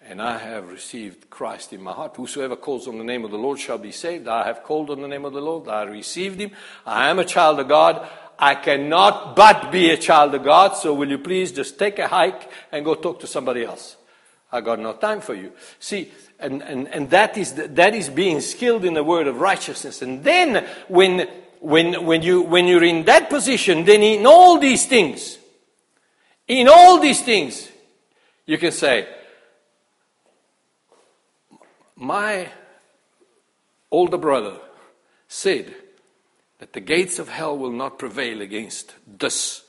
And 0.00 0.22
I 0.22 0.38
have 0.38 0.70
received 0.70 1.28
Christ 1.28 1.72
in 1.72 1.82
my 1.82 1.92
heart. 1.92 2.16
Whosoever 2.16 2.56
calls 2.56 2.86
on 2.86 2.98
the 2.98 3.04
name 3.04 3.24
of 3.24 3.30
the 3.30 3.36
Lord 3.36 3.58
shall 3.58 3.78
be 3.78 3.92
saved. 3.92 4.28
I 4.28 4.46
have 4.46 4.62
called 4.62 4.90
on 4.90 5.02
the 5.02 5.08
name 5.08 5.24
of 5.24 5.32
the 5.32 5.40
Lord. 5.40 5.68
I 5.68 5.82
received 5.82 6.40
him. 6.40 6.52
I 6.86 7.10
am 7.10 7.18
a 7.18 7.24
child 7.24 7.58
of 7.60 7.68
God. 7.68 8.08
I 8.38 8.54
cannot 8.54 9.34
but 9.34 9.72
be 9.72 9.90
a 9.90 9.96
child 9.96 10.34
of 10.34 10.44
God. 10.44 10.76
So 10.76 10.94
will 10.94 11.10
you 11.10 11.18
please 11.18 11.50
just 11.50 11.78
take 11.78 11.98
a 11.98 12.06
hike 12.06 12.48
and 12.70 12.84
go 12.84 12.94
talk 12.94 13.20
to 13.20 13.26
somebody 13.26 13.64
else? 13.64 13.96
I 14.50 14.60
got 14.60 14.78
no 14.78 14.94
time 14.94 15.20
for 15.20 15.34
you. 15.34 15.52
See, 15.78 16.10
and, 16.38 16.62
and, 16.62 16.88
and 16.88 17.10
that, 17.10 17.36
is 17.36 17.52
that 17.54 17.94
is 17.94 18.08
being 18.08 18.40
skilled 18.40 18.84
in 18.84 18.94
the 18.94 19.04
word 19.04 19.26
of 19.26 19.40
righteousness. 19.40 20.00
And 20.00 20.24
then 20.24 20.66
when, 20.88 21.28
when, 21.60 22.06
when, 22.06 22.22
you, 22.22 22.42
when 22.42 22.66
you're 22.66 22.84
in 22.84 23.04
that 23.04 23.28
position, 23.28 23.84
then 23.84 24.02
in 24.02 24.24
all 24.24 24.58
these 24.58 24.86
things, 24.86 25.38
in 26.46 26.68
all 26.68 26.98
these 26.98 27.20
things, 27.20 27.68
you 28.46 28.56
can 28.56 28.72
say, 28.72 29.06
my 31.94 32.48
older 33.90 34.16
brother 34.16 34.56
said 35.26 35.74
that 36.58 36.72
the 36.72 36.80
gates 36.80 37.18
of 37.18 37.28
hell 37.28 37.58
will 37.58 37.72
not 37.72 37.98
prevail 37.98 38.40
against 38.40 38.94
this 39.06 39.62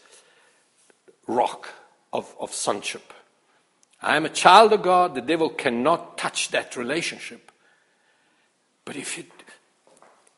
rock 1.27 1.67
of, 2.13 2.33
of 2.39 2.53
sonship. 2.53 3.13
I 4.01 4.15
am 4.15 4.25
a 4.25 4.29
child 4.29 4.73
of 4.73 4.81
God. 4.81 5.15
The 5.15 5.21
devil 5.21 5.49
cannot 5.49 6.17
touch 6.17 6.49
that 6.49 6.77
relationship. 6.77 7.51
But 8.85 8.95
if 8.95 9.17
you, 9.17 9.25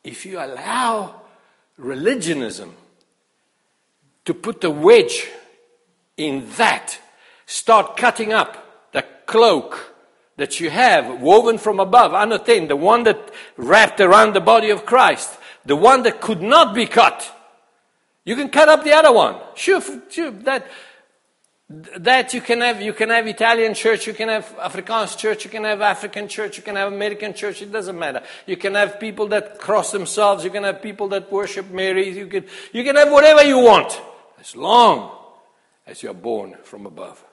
if 0.02 0.26
you 0.26 0.38
allow 0.38 1.22
religionism 1.78 2.74
to 4.24 4.34
put 4.34 4.60
the 4.60 4.70
wedge 4.70 5.28
in 6.16 6.48
that, 6.56 6.98
start 7.46 7.96
cutting 7.96 8.32
up 8.32 8.92
the 8.92 9.04
cloak 9.26 9.94
that 10.36 10.60
you 10.60 10.70
have 10.70 11.20
woven 11.20 11.58
from 11.58 11.78
above, 11.78 12.12
anothen, 12.12 12.68
the 12.68 12.76
one 12.76 13.04
that 13.04 13.32
wrapped 13.56 14.00
around 14.00 14.34
the 14.34 14.40
body 14.40 14.70
of 14.70 14.84
Christ, 14.84 15.38
the 15.64 15.76
one 15.76 16.02
that 16.02 16.20
could 16.20 16.42
not 16.42 16.74
be 16.74 16.86
cut. 16.86 17.30
You 18.24 18.36
can 18.36 18.48
cut 18.48 18.68
up 18.68 18.84
the 18.84 18.92
other 18.92 19.12
one. 19.12 19.36
Sure, 19.54 19.80
sure 20.10 20.30
that 20.30 20.66
that 21.98 22.34
you 22.34 22.40
can 22.40 22.60
have 22.60 22.82
you 22.82 22.92
can 22.92 23.10
have 23.10 23.26
Italian 23.26 23.74
church, 23.74 24.06
you 24.06 24.12
can 24.12 24.28
have 24.28 24.46
Afrikaans 24.58 25.16
church, 25.16 25.44
you 25.44 25.50
can 25.50 25.64
have 25.64 25.80
African 25.80 26.28
church, 26.28 26.56
you 26.56 26.62
can 26.62 26.76
have 26.76 26.92
American 26.92 27.32
church, 27.32 27.62
it 27.62 27.72
doesn't 27.72 27.98
matter. 27.98 28.22
You 28.46 28.56
can 28.56 28.74
have 28.74 29.00
people 29.00 29.28
that 29.28 29.58
cross 29.58 29.92
themselves, 29.92 30.44
you 30.44 30.50
can 30.50 30.64
have 30.64 30.82
people 30.82 31.08
that 31.08 31.32
worship 31.32 31.70
Mary, 31.70 32.08
you 32.10 32.26
can 32.26 32.44
you 32.72 32.84
can 32.84 32.96
have 32.96 33.10
whatever 33.10 33.42
you 33.42 33.58
want, 33.58 34.00
as 34.40 34.54
long 34.54 35.10
as 35.86 36.02
you 36.02 36.10
are 36.10 36.14
born 36.14 36.56
from 36.62 36.86
above. 36.86 37.24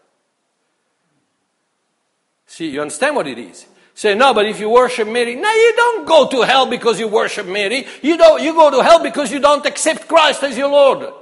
See, 2.45 2.69
you 2.69 2.82
understand 2.82 3.15
what 3.15 3.28
it 3.28 3.38
is? 3.38 3.65
Say, 3.93 4.15
no, 4.15 4.34
but 4.34 4.45
if 4.45 4.62
you 4.62 4.69
worship 4.69 5.08
Mary, 5.08 5.36
no, 5.36 5.52
you 5.52 5.73
don't 5.75 6.08
go 6.08 6.30
to 6.30 6.41
hell 6.43 6.65
because 6.65 6.99
you 6.99 7.10
worship 7.10 7.45
Mary. 7.45 7.86
You 8.02 8.17
don't 8.17 8.41
you 8.41 8.54
go 8.54 8.71
to 8.71 8.82
hell 8.82 9.04
because 9.04 9.32
you 9.32 9.39
don't 9.39 9.65
accept 9.65 10.08
Christ 10.08 10.43
as 10.43 10.58
your 10.58 10.69
Lord. 10.69 11.13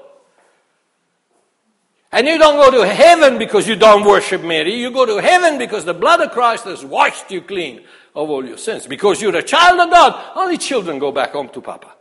And 2.18 2.26
you 2.26 2.40
don't 2.40 2.56
go 2.56 2.72
to 2.72 2.88
heaven 2.88 3.38
because 3.38 3.68
you 3.68 3.76
don't 3.76 4.04
worship 4.04 4.44
Mary. 4.44 4.74
You 4.74 4.90
go 4.90 5.06
to 5.06 5.18
heaven 5.18 5.60
because 5.60 5.86
the 5.86 5.94
blood 5.94 6.20
of 6.20 6.32
Christ 6.32 6.64
has 6.64 6.84
washed 6.84 7.30
you 7.30 7.42
clean 7.42 7.84
of 8.16 8.28
all 8.28 8.44
your 8.44 8.58
sins. 8.58 8.88
Because 8.88 9.22
you're 9.22 9.36
a 9.36 9.44
child 9.44 9.80
of 9.80 9.92
God. 9.92 10.32
Only 10.36 10.58
children 10.58 10.98
go 10.98 11.12
back 11.12 11.34
home 11.34 11.50
to 11.50 11.62
Papa. 11.62 11.94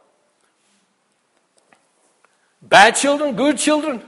Bad 2.62 2.92
children, 2.92 3.36
good 3.36 3.58
children. 3.58 4.02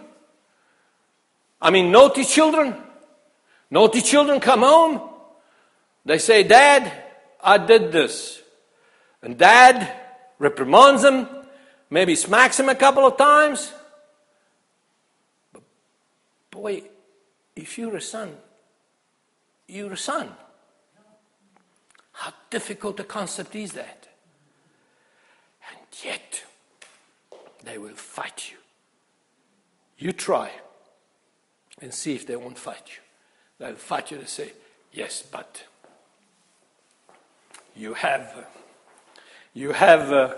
I 1.61 1.71
mean, 1.71 1.92
naughty 1.92 2.25
children. 2.25 2.75
Naughty 3.71 4.01
children 4.01 4.40
come 4.40 4.61
home. 4.61 5.11
They 6.07 6.16
say, 6.16 6.42
Dad, 6.42 6.90
I 7.38 7.59
did 7.59 7.92
this. 7.92 8.40
And 9.21 9.37
dad 9.37 9.94
reprimands 10.38 11.03
them, 11.03 11.29
maybe 11.90 12.14
smacks 12.14 12.59
him 12.59 12.71
a 12.71 12.75
couple 12.75 13.07
of 13.07 13.18
times. 13.18 13.75
Boy, 16.59 16.83
if 17.55 17.79
you're 17.79 17.94
a 17.94 18.01
son, 18.01 18.37
you're 19.68 19.92
a 19.92 19.97
son. 19.97 20.33
How 22.11 22.33
difficult 22.51 22.99
a 22.99 23.05
concept 23.05 23.55
is 23.55 23.75
that? 23.75 24.09
And 25.71 25.87
yet, 26.03 26.42
they 27.62 27.79
will 27.79 27.94
fight 27.94 28.51
you. 28.51 28.57
You 29.99 30.11
try 30.11 30.51
and 31.81 31.94
see 31.94 32.16
if 32.16 32.27
they 32.27 32.35
won't 32.35 32.59
fight 32.59 32.88
you. 32.88 33.03
They'll 33.61 33.77
fight 33.77 34.11
you 34.11 34.18
to 34.18 34.27
say, 34.27 34.51
yes, 34.92 35.23
but 35.23 35.62
you 37.77 37.94
have, 37.94 38.49
you 39.55 39.75
have 39.75 40.12
uh, 40.12 40.35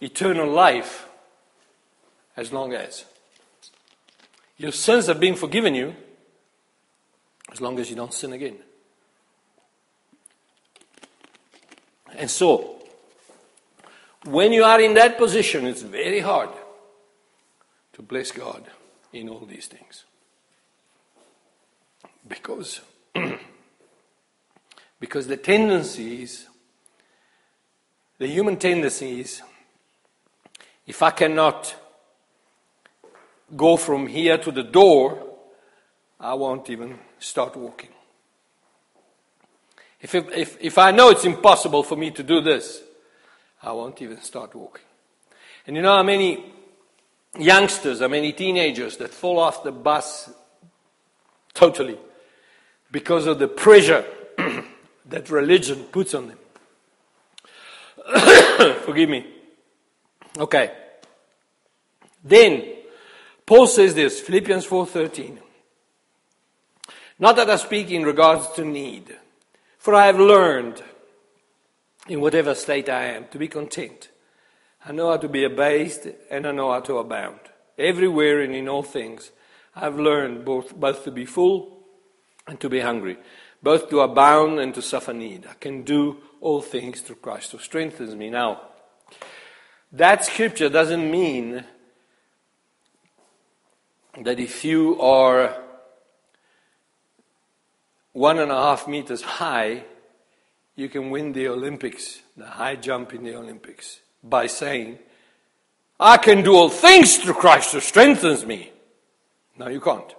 eternal 0.00 0.50
life 0.50 1.06
as 2.36 2.52
long 2.52 2.72
as 2.72 3.04
your 4.60 4.72
sins 4.72 5.06
have 5.06 5.18
been 5.18 5.36
forgiven 5.36 5.74
you, 5.74 5.96
as 7.50 7.62
long 7.62 7.78
as 7.78 7.88
you 7.88 7.96
don't 7.96 8.12
sin 8.12 8.34
again. 8.34 8.58
And 12.14 12.30
so, 12.30 12.76
when 14.26 14.52
you 14.52 14.62
are 14.64 14.78
in 14.78 14.92
that 14.94 15.16
position, 15.16 15.64
it's 15.64 15.80
very 15.80 16.20
hard 16.20 16.50
to 17.94 18.02
bless 18.02 18.32
God 18.32 18.62
in 19.14 19.30
all 19.30 19.46
these 19.46 19.66
things. 19.66 20.04
Because, 22.28 22.82
because 25.00 25.26
the 25.26 25.38
tendency 25.38 26.22
is, 26.22 26.46
the 28.18 28.26
human 28.26 28.58
tendency 28.58 29.20
is, 29.20 29.40
if 30.86 31.02
I 31.02 31.12
cannot 31.12 31.74
go 33.56 33.76
from 33.76 34.06
here 34.06 34.38
to 34.38 34.50
the 34.50 34.62
door, 34.62 35.26
I 36.18 36.34
won't 36.34 36.68
even 36.70 36.98
start 37.18 37.56
walking. 37.56 37.90
If, 40.00 40.14
if, 40.14 40.56
if 40.60 40.78
I 40.78 40.92
know 40.92 41.10
it's 41.10 41.24
impossible 41.24 41.82
for 41.82 41.96
me 41.96 42.10
to 42.12 42.22
do 42.22 42.40
this, 42.40 42.82
I 43.62 43.72
won't 43.72 44.00
even 44.00 44.20
start 44.22 44.54
walking. 44.54 44.84
And 45.66 45.76
you 45.76 45.82
know 45.82 45.96
how 45.96 46.02
many 46.02 46.52
youngsters, 47.38 48.00
how 48.00 48.08
many 48.08 48.32
teenagers 48.32 48.96
that 48.96 49.10
fall 49.10 49.38
off 49.38 49.62
the 49.62 49.72
bus 49.72 50.30
totally 51.52 51.98
because 52.90 53.26
of 53.26 53.38
the 53.38 53.48
pressure 53.48 54.04
that 55.06 55.28
religion 55.30 55.84
puts 55.84 56.14
on 56.14 56.28
them? 56.28 56.38
Forgive 58.84 59.10
me. 59.10 59.26
Okay. 60.38 60.72
Then 62.24 62.79
Paul 63.50 63.66
says 63.66 63.96
this, 63.96 64.20
Philippians 64.20 64.64
4:13. 64.64 65.40
Not 67.18 67.34
that 67.34 67.50
I 67.50 67.56
speak 67.56 67.90
in 67.90 68.04
regards 68.04 68.46
to 68.52 68.64
need, 68.64 69.18
for 69.76 69.92
I 69.92 70.06
have 70.06 70.20
learned 70.20 70.80
in 72.06 72.20
whatever 72.20 72.54
state 72.54 72.88
I 72.88 73.06
am 73.06 73.26
to 73.32 73.38
be 73.38 73.48
content. 73.48 74.10
I 74.86 74.92
know 74.92 75.10
how 75.10 75.16
to 75.16 75.28
be 75.28 75.42
abased 75.42 76.06
and 76.30 76.46
I 76.46 76.52
know 76.52 76.70
how 76.70 76.78
to 76.78 76.98
abound. 76.98 77.40
Everywhere 77.76 78.40
and 78.40 78.54
in 78.54 78.68
all 78.68 78.84
things, 78.84 79.32
I've 79.74 79.98
learned 79.98 80.44
both, 80.44 80.72
both 80.76 81.02
to 81.02 81.10
be 81.10 81.24
full 81.24 81.76
and 82.46 82.60
to 82.60 82.68
be 82.68 82.78
hungry, 82.78 83.18
both 83.60 83.90
to 83.90 84.02
abound 84.02 84.60
and 84.60 84.72
to 84.76 84.80
suffer 84.80 85.12
need. 85.12 85.48
I 85.50 85.54
can 85.54 85.82
do 85.82 86.18
all 86.40 86.62
things 86.62 87.00
through 87.00 87.16
Christ 87.16 87.50
who 87.50 87.58
strengthens 87.58 88.14
me. 88.14 88.30
Now, 88.30 88.60
that 89.90 90.24
scripture 90.24 90.68
doesn't 90.68 91.10
mean 91.10 91.64
that 94.18 94.40
if 94.40 94.64
you 94.64 95.00
are 95.00 95.56
one 98.12 98.38
and 98.38 98.50
a 98.50 98.56
half 98.56 98.88
meters 98.88 99.22
high, 99.22 99.84
you 100.74 100.88
can 100.88 101.10
win 101.10 101.32
the 101.32 101.48
Olympics, 101.48 102.20
the 102.36 102.46
high 102.46 102.76
jump 102.76 103.12
in 103.12 103.22
the 103.22 103.36
Olympics, 103.36 104.00
by 104.22 104.46
saying, 104.46 104.98
I 105.98 106.16
can 106.16 106.42
do 106.42 106.56
all 106.56 106.70
things 106.70 107.18
through 107.18 107.34
Christ 107.34 107.72
who 107.72 107.80
strengthens 107.80 108.44
me. 108.46 108.72
No, 109.58 109.68
you 109.68 109.80
can't. 109.80 110.14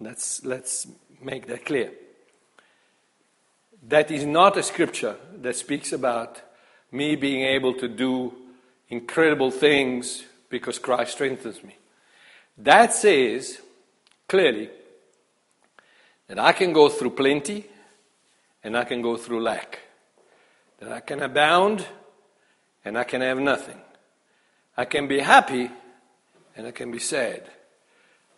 Let's, 0.00 0.44
let's 0.44 0.86
make 1.22 1.46
that 1.46 1.64
clear. 1.64 1.92
That 3.86 4.10
is 4.10 4.24
not 4.26 4.56
a 4.56 4.62
scripture 4.62 5.16
that 5.40 5.56
speaks 5.56 5.92
about 5.92 6.42
me 6.90 7.16
being 7.16 7.44
able 7.44 7.74
to 7.74 7.88
do 7.88 8.34
incredible 8.88 9.50
things 9.50 10.24
because 10.50 10.78
Christ 10.78 11.12
strengthens 11.12 11.62
me. 11.62 11.77
That 12.58 12.92
says 12.92 13.60
clearly 14.26 14.68
that 16.26 16.38
I 16.38 16.52
can 16.52 16.72
go 16.72 16.88
through 16.88 17.10
plenty 17.10 17.64
and 18.64 18.76
I 18.76 18.84
can 18.84 19.00
go 19.00 19.16
through 19.16 19.42
lack. 19.42 19.80
That 20.80 20.92
I 20.92 21.00
can 21.00 21.22
abound 21.22 21.86
and 22.84 22.98
I 22.98 23.04
can 23.04 23.20
have 23.20 23.38
nothing. 23.38 23.80
I 24.76 24.84
can 24.84 25.06
be 25.08 25.20
happy 25.20 25.70
and 26.56 26.66
I 26.66 26.72
can 26.72 26.90
be 26.90 26.98
sad. 26.98 27.48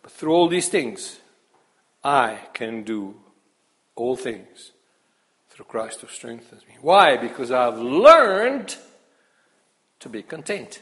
But 0.03 0.11
through 0.11 0.33
all 0.33 0.47
these 0.47 0.69
things, 0.69 1.19
I 2.03 2.39
can 2.53 2.83
do 2.83 3.15
all 3.95 4.15
things 4.15 4.71
through 5.49 5.65
Christ 5.65 6.01
who 6.01 6.07
strengthens 6.07 6.65
me. 6.67 6.75
Why? 6.81 7.17
Because 7.17 7.51
I've 7.51 7.77
learned 7.77 8.75
to 9.99 10.09
be 10.09 10.23
content. 10.23 10.81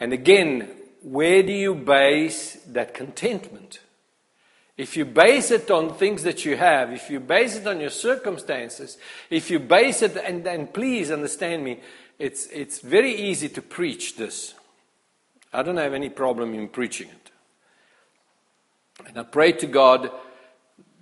And 0.00 0.12
again, 0.12 0.68
where 1.04 1.42
do 1.42 1.52
you 1.52 1.74
base 1.74 2.54
that 2.66 2.94
contentment? 2.94 3.80
If 4.76 4.96
you 4.96 5.04
base 5.04 5.50
it 5.50 5.70
on 5.70 5.94
things 5.94 6.22
that 6.22 6.46
you 6.46 6.56
have, 6.56 6.92
if 6.92 7.10
you 7.10 7.20
base 7.20 7.56
it 7.56 7.66
on 7.66 7.78
your 7.78 7.90
circumstances, 7.90 8.96
if 9.28 9.50
you 9.50 9.58
base 9.60 10.00
it, 10.00 10.16
and, 10.16 10.46
and 10.46 10.72
please 10.72 11.10
understand 11.10 11.62
me, 11.62 11.80
it's, 12.18 12.46
it's 12.46 12.80
very 12.80 13.14
easy 13.14 13.50
to 13.50 13.60
preach 13.60 14.16
this. 14.16 14.54
I 15.52 15.62
don't 15.62 15.76
have 15.76 15.92
any 15.92 16.08
problem 16.08 16.54
in 16.54 16.68
preaching 16.68 17.08
it. 17.08 17.30
And 19.06 19.18
I 19.18 19.24
pray 19.24 19.52
to 19.52 19.66
God 19.66 20.10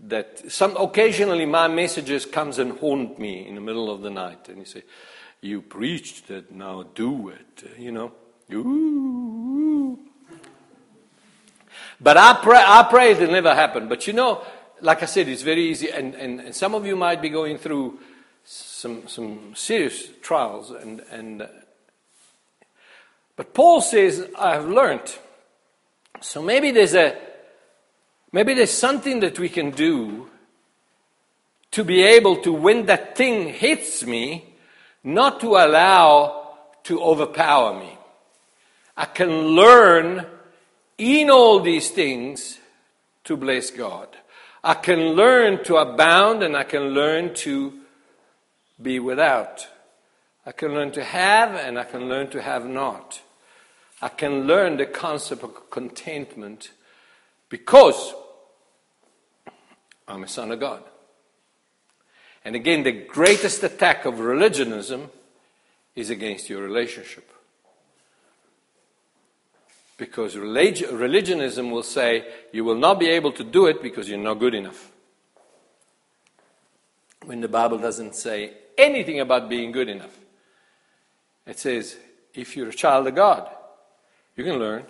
that 0.01 0.51
some 0.51 0.77
occasionally 0.77 1.47
my 1.47 1.69
messages 1.69 2.27
comes 2.27 2.59
and 2.59 2.73
haunt 2.79 3.21
me 3.21 3.47
in 3.47 3.55
the 3.55 3.61
middle 3.61 3.89
of 3.89 4.03
the 4.03 4.11
night 4.11 4.49
and 4.49 4.59
you 4.59 4.65
say, 4.65 4.83
You 5.41 5.63
preached 5.63 6.29
it, 6.29 6.51
now 6.51 6.83
do 6.83 7.29
it, 7.29 7.79
you 7.79 7.93
know. 7.93 8.13
Ooh. 8.55 9.99
But 12.01 12.17
I 12.17 12.39
pray, 12.43 12.63
I 12.65 12.83
pray 12.91 13.13
it'll 13.13 13.31
never 13.31 13.55
happen. 13.55 13.89
But 13.89 14.07
you 14.07 14.13
know, 14.13 14.43
like 14.81 15.03
I 15.03 15.07
said, 15.07 15.29
it's 15.29 15.43
very 15.43 15.63
easy. 15.69 15.91
And, 15.91 16.15
and, 16.15 16.41
and 16.41 16.55
some 16.55 16.75
of 16.75 16.85
you 16.85 16.97
might 16.97 17.23
be 17.23 17.29
going 17.29 17.59
through 17.59 18.01
some, 18.45 19.07
some 19.07 19.55
serious 19.55 20.09
trials. 20.21 20.71
And, 20.71 21.01
and, 21.11 21.49
but 23.37 23.55
Paul 23.55 23.81
says, 23.81 24.29
I 24.39 24.55
have 24.55 24.69
learned. 24.69 25.17
So 26.21 26.43
maybe 26.43 26.73
there's 26.73 26.95
a, 26.95 27.17
maybe 28.33 28.55
there's 28.55 28.71
something 28.71 29.21
that 29.21 29.39
we 29.39 29.49
can 29.49 29.71
do 29.71 30.29
to 31.71 31.85
be 31.85 32.03
able 32.03 32.37
to, 32.43 32.53
when 32.53 32.87
that 32.87 33.17
thing 33.17 33.49
hits 33.49 34.05
me, 34.05 34.57
not 35.05 35.41
to 35.41 35.57
allow 35.57 36.57
to 36.85 37.03
overpower 37.03 37.79
me. 37.79 37.99
I 38.97 39.07
can 39.07 39.31
learn 39.31 40.27
in 40.99 41.31
all 41.31 41.61
these 41.61 41.91
things 41.91 42.59
to 43.25 43.37
bless 43.37 43.71
God. 43.71 44.09
I 44.63 44.75
can 44.75 45.15
learn 45.15 45.65
to 45.65 45.77
abound 45.77 46.43
and 46.43 46.57
I 46.57 46.65
can 46.65 46.91
learn 46.91 47.35
to 47.35 47.73
be 48.81 49.01
without. 49.01 49.67
I 50.45 50.53
can 50.53 50.75
learn 50.75 50.93
to 50.93 51.05
have 51.05 51.55
and 51.55 51.79
I 51.79 51.85
can 51.85 52.09
learn 52.09 52.31
to 52.31 52.43
have 52.43 52.67
not. 52.67 53.23
I 54.01 54.09
can 54.09 54.47
learn 54.47 54.77
the 54.77 54.87
concept 54.87 55.43
of 55.43 55.71
contentment 55.71 56.73
because 57.49 58.15
I'm 60.09 60.25
a 60.25 60.29
son 60.29 60.51
of 60.51 60.61
God. 60.61 60.83
And 62.45 62.57
again, 62.57 62.83
the 62.83 62.93
greatest 62.93 63.63
attack 63.63 64.05
of 64.05 64.19
religionism 64.19 65.11
is 65.95 66.11
against 66.11 66.51
your 66.51 66.63
relationship. 66.63 67.32
Because 70.03 70.37
religionism 70.37 71.71
will 71.71 71.85
say 71.85 72.27
you 72.51 72.65
will 72.65 72.75
not 72.75 72.99
be 72.99 73.09
able 73.09 73.31
to 73.31 73.45
do 73.45 73.67
it 73.67 73.81
because 73.81 74.09
you're 74.09 74.19
not 74.19 74.41
good 74.41 74.53
enough. 74.53 74.91
When 77.25 77.41
the 77.41 77.47
Bible 77.47 77.79
doesn't 77.79 78.17
say 78.17 78.53
anything 78.77 79.21
about 79.21 79.49
being 79.49 79.71
good 79.71 79.89
enough, 79.89 80.19
it 81.47 81.57
says 81.57 81.97
if 82.35 82.57
you're 82.57 82.71
a 82.71 82.75
child 82.75 83.07
of 83.07 83.15
God, 83.15 83.49
you 84.35 84.43
can 84.43 84.59
learn. 84.59 84.83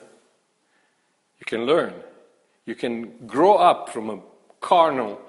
You 1.41 1.45
can 1.45 1.67
learn. 1.67 1.93
You 2.65 2.75
can 2.75 3.27
grow 3.27 3.57
up 3.57 3.91
from 3.91 4.09
a 4.09 4.21
carnal 4.63 5.21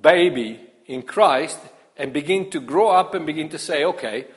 baby 0.00 0.58
in 0.86 1.02
Christ 1.02 1.58
and 1.98 2.14
begin 2.14 2.48
to 2.48 2.60
grow 2.60 2.88
up 2.88 3.12
and 3.12 3.26
begin 3.26 3.50
to 3.50 3.58
say, 3.58 3.84
okay, 3.84 4.28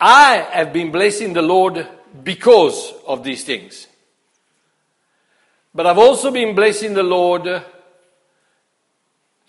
I 0.00 0.46
have 0.52 0.72
been 0.72 0.92
blessing 0.92 1.32
the 1.32 1.42
Lord 1.42 1.84
because 2.22 2.92
of 3.06 3.22
these 3.22 3.44
things. 3.44 3.86
But 5.74 5.86
I've 5.86 5.98
also 5.98 6.30
been 6.30 6.54
blessing 6.54 6.94
the 6.94 7.02
Lord 7.02 7.62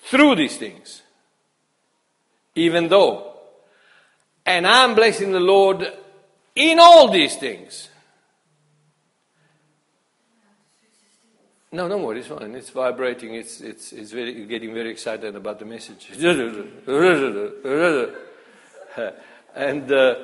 through 0.03 0.35
these 0.35 0.57
things. 0.57 1.01
Even 2.55 2.87
though. 2.87 3.33
And 4.45 4.67
I'm 4.67 4.95
blessing 4.95 5.31
the 5.31 5.39
Lord 5.39 5.91
in 6.55 6.79
all 6.79 7.09
these 7.09 7.35
things. 7.35 7.89
No, 11.71 11.87
don't 11.87 12.01
worry, 12.01 12.19
it's 12.19 12.27
fine. 12.27 12.55
It's 12.55 12.71
vibrating. 12.71 13.35
It's, 13.35 13.61
it's, 13.61 13.93
it's 13.93 14.11
very, 14.11 14.45
getting 14.47 14.73
very 14.73 14.89
excited 14.89 15.35
about 15.35 15.59
the 15.59 15.65
message. 15.65 16.09
and 19.55 19.91
uh, 19.91 20.15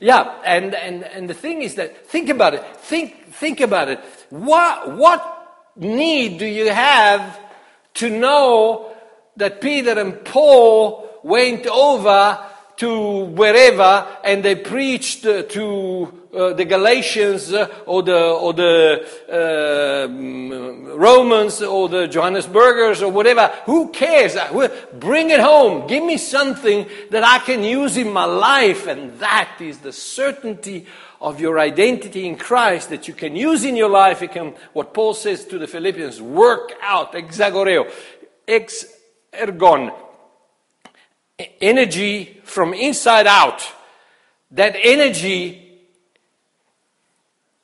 yeah, 0.00 0.40
and, 0.44 0.74
and, 0.74 1.04
and 1.04 1.30
the 1.30 1.34
thing 1.34 1.62
is 1.62 1.76
that, 1.76 2.06
think 2.06 2.28
about 2.28 2.54
it. 2.54 2.64
Think, 2.78 3.32
think 3.32 3.60
about 3.60 3.88
it. 3.88 4.00
What, 4.30 4.96
what 4.96 5.72
need 5.76 6.38
do 6.38 6.46
you 6.46 6.70
have 6.70 7.38
to 7.94 8.10
know 8.10 8.94
that 9.36 9.60
Peter 9.60 9.98
and 9.98 10.24
Paul 10.24 11.08
went 11.22 11.66
over 11.66 12.38
to 12.76 13.24
wherever 13.26 14.06
and 14.24 14.44
they 14.44 14.56
preached 14.56 15.22
to 15.22 16.24
uh, 16.34 16.52
the 16.52 16.64
Galatians 16.64 17.52
uh, 17.52 17.68
or 17.86 18.02
the, 18.02 18.18
or 18.18 18.52
the 18.52 19.06
uh, 19.30 20.96
Romans 20.96 21.62
or 21.62 21.88
the 21.88 22.08
Johannesburgers 22.08 23.02
or 23.02 23.12
whatever. 23.12 23.52
Who 23.66 23.90
cares? 23.90 24.36
Bring 24.94 25.30
it 25.30 25.38
home. 25.38 25.86
Give 25.86 26.02
me 26.02 26.16
something 26.16 26.88
that 27.10 27.22
I 27.22 27.38
can 27.38 27.62
use 27.62 27.96
in 27.96 28.12
my 28.12 28.24
life. 28.24 28.88
And 28.88 29.16
that 29.20 29.58
is 29.60 29.78
the 29.78 29.92
certainty 29.92 30.86
of 31.20 31.40
your 31.40 31.58
identity 31.58 32.26
in 32.26 32.36
Christ 32.36 32.90
that 32.90 33.06
you 33.06 33.14
can 33.14 33.36
use 33.36 33.64
in 33.64 33.76
your 33.76 33.88
life. 33.88 34.20
You 34.20 34.28
can, 34.28 34.54
what 34.72 34.92
Paul 34.92 35.14
says 35.14 35.44
to 35.46 35.58
the 35.58 35.68
Philippians, 35.68 36.20
work 36.20 36.72
out, 36.82 37.12
exagoreo, 37.12 37.90
ex 38.48 38.86
ergon, 39.32 39.92
energy 41.60 42.40
from 42.44 42.74
inside 42.74 43.26
out. 43.26 43.62
That 44.50 44.76
energy 44.80 45.64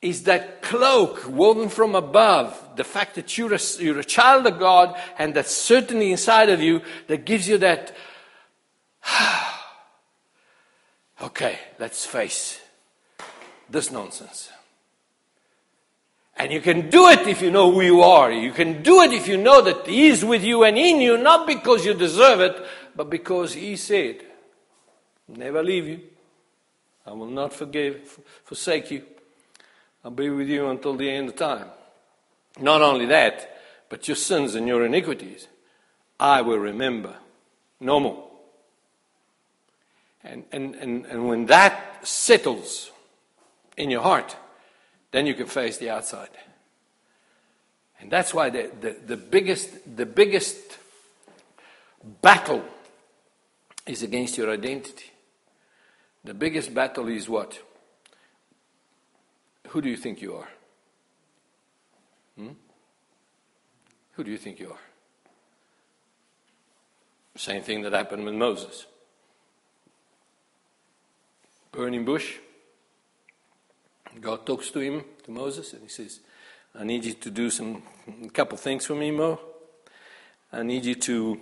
is 0.01 0.23
that 0.23 0.61
cloak 0.61 1.27
woven 1.29 1.69
from 1.69 1.95
above, 1.95 2.75
the 2.75 2.83
fact 2.83 3.15
that 3.15 3.37
you're 3.37 3.53
a, 3.53 3.59
you're 3.79 3.99
a 3.99 4.03
child 4.03 4.47
of 4.47 4.57
God 4.57 4.99
and 5.17 5.33
that 5.35 5.47
certainty 5.47 6.11
inside 6.11 6.49
of 6.49 6.59
you 6.59 6.81
that 7.07 7.25
gives 7.25 7.47
you 7.47 7.59
that, 7.59 7.95
okay, 11.21 11.59
let's 11.79 12.05
face 12.05 12.59
this 13.69 13.91
nonsense. 13.91 14.49
And 16.35 16.51
you 16.51 16.61
can 16.61 16.89
do 16.89 17.07
it 17.09 17.27
if 17.27 17.43
you 17.43 17.51
know 17.51 17.71
who 17.71 17.81
you 17.81 18.01
are. 18.01 18.31
You 18.31 18.51
can 18.51 18.81
do 18.81 19.01
it 19.01 19.13
if 19.13 19.27
you 19.27 19.37
know 19.37 19.61
that 19.61 19.85
He 19.85 20.07
is 20.07 20.25
with 20.25 20.43
you 20.43 20.63
and 20.63 20.75
in 20.75 20.99
you, 20.99 21.17
not 21.17 21.45
because 21.45 21.85
you 21.85 21.93
deserve 21.93 22.39
it, 22.39 22.55
but 22.95 23.09
because 23.09 23.53
He 23.53 23.75
said, 23.75 24.25
Never 25.27 25.63
leave 25.63 25.87
you. 25.87 26.01
I 27.05 27.13
will 27.13 27.27
not 27.27 27.53
forgive, 27.53 28.19
forsake 28.43 28.91
you. 28.91 29.03
I'll 30.03 30.11
be 30.11 30.29
with 30.29 30.47
you 30.47 30.67
until 30.69 30.95
the 30.95 31.09
end 31.09 31.29
of 31.29 31.35
time. 31.35 31.67
Not 32.59 32.81
only 32.81 33.05
that, 33.07 33.61
but 33.89 34.07
your 34.07 34.15
sins 34.15 34.55
and 34.55 34.67
your 34.67 34.85
iniquities, 34.85 35.47
I 36.19 36.41
will 36.41 36.57
remember 36.57 37.15
no 37.79 37.99
more. 37.99 38.27
And, 40.23 40.43
and, 40.51 40.75
and, 40.75 41.05
and 41.05 41.27
when 41.27 41.45
that 41.47 42.07
settles 42.07 42.91
in 43.77 43.89
your 43.89 44.01
heart, 44.01 44.35
then 45.11 45.25
you 45.25 45.33
can 45.33 45.47
face 45.47 45.77
the 45.77 45.89
outside. 45.89 46.29
And 47.99 48.11
that's 48.11 48.33
why 48.33 48.49
the, 48.49 48.71
the, 48.79 48.95
the, 49.05 49.17
biggest, 49.17 49.95
the 49.97 50.05
biggest 50.05 50.57
battle 52.21 52.63
is 53.91 54.03
against 54.03 54.37
your 54.37 54.49
identity. 54.51 55.11
The 56.23 56.33
biggest 56.33 56.73
battle 56.73 57.07
is 57.09 57.27
what? 57.27 57.59
Who 59.67 59.81
do 59.81 59.89
you 59.89 59.97
think 59.97 60.21
you 60.21 60.35
are? 60.35 60.49
Hmm? 62.37 62.53
Who 64.13 64.23
do 64.23 64.31
you 64.31 64.37
think 64.37 64.59
you 64.59 64.69
are? 64.69 64.79
Same 67.35 67.61
thing 67.61 67.81
that 67.81 67.93
happened 67.93 68.25
with 68.25 68.33
Moses. 68.35 68.85
Burning 71.71 72.05
bush. 72.05 72.35
God 74.19 74.45
talks 74.45 74.69
to 74.71 74.79
him, 74.79 75.03
to 75.23 75.31
Moses, 75.31 75.73
and 75.73 75.83
he 75.83 75.89
says, 75.89 76.19
I 76.75 76.83
need 76.83 77.05
you 77.05 77.13
to 77.13 77.31
do 77.31 77.49
some 77.49 77.83
a 78.25 78.29
couple 78.29 78.57
things 78.57 78.85
for 78.85 78.95
me, 78.95 79.11
Mo. 79.11 79.39
I 80.51 80.63
need 80.63 80.83
you 80.85 80.95
to 80.95 81.39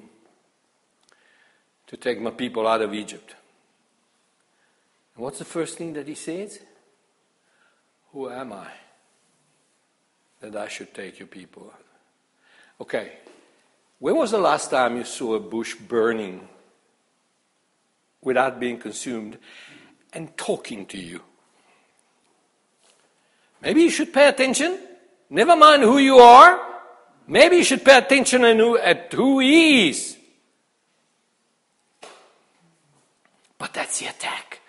to 1.89 1.97
take 1.97 2.21
my 2.21 2.29
people 2.29 2.67
out 2.67 2.81
of 2.81 2.93
Egypt. 2.93 3.35
And 5.15 5.23
what's 5.23 5.39
the 5.39 5.45
first 5.45 5.77
thing 5.77 5.93
that 5.93 6.07
he 6.07 6.15
says? 6.15 6.59
Who 8.13 8.29
am 8.29 8.53
I 8.53 8.67
that 10.39 10.55
I 10.55 10.67
should 10.67 10.93
take 10.93 11.19
your 11.19 11.27
people? 11.27 11.73
Okay, 12.79 13.13
when 13.97 14.15
was 14.15 14.31
the 14.31 14.37
last 14.37 14.69
time 14.69 14.97
you 14.97 15.03
saw 15.03 15.33
a 15.33 15.39
bush 15.39 15.75
burning 15.75 16.47
without 18.21 18.59
being 18.59 18.77
consumed 18.77 19.39
and 20.13 20.37
talking 20.37 20.85
to 20.85 20.97
you? 20.97 21.21
Maybe 23.63 23.81
you 23.81 23.89
should 23.89 24.13
pay 24.13 24.29
attention. 24.29 24.79
Never 25.29 25.55
mind 25.55 25.81
who 25.81 25.97
you 25.97 26.19
are. 26.19 26.61
Maybe 27.27 27.57
you 27.57 27.63
should 27.63 27.83
pay 27.83 27.97
attention 27.97 28.43
at 28.45 29.11
who 29.11 29.39
he 29.39 29.89
is. 29.89 30.18
But 33.59 33.73
that's 33.73 33.99
the 33.99 34.07
attack. 34.07 34.61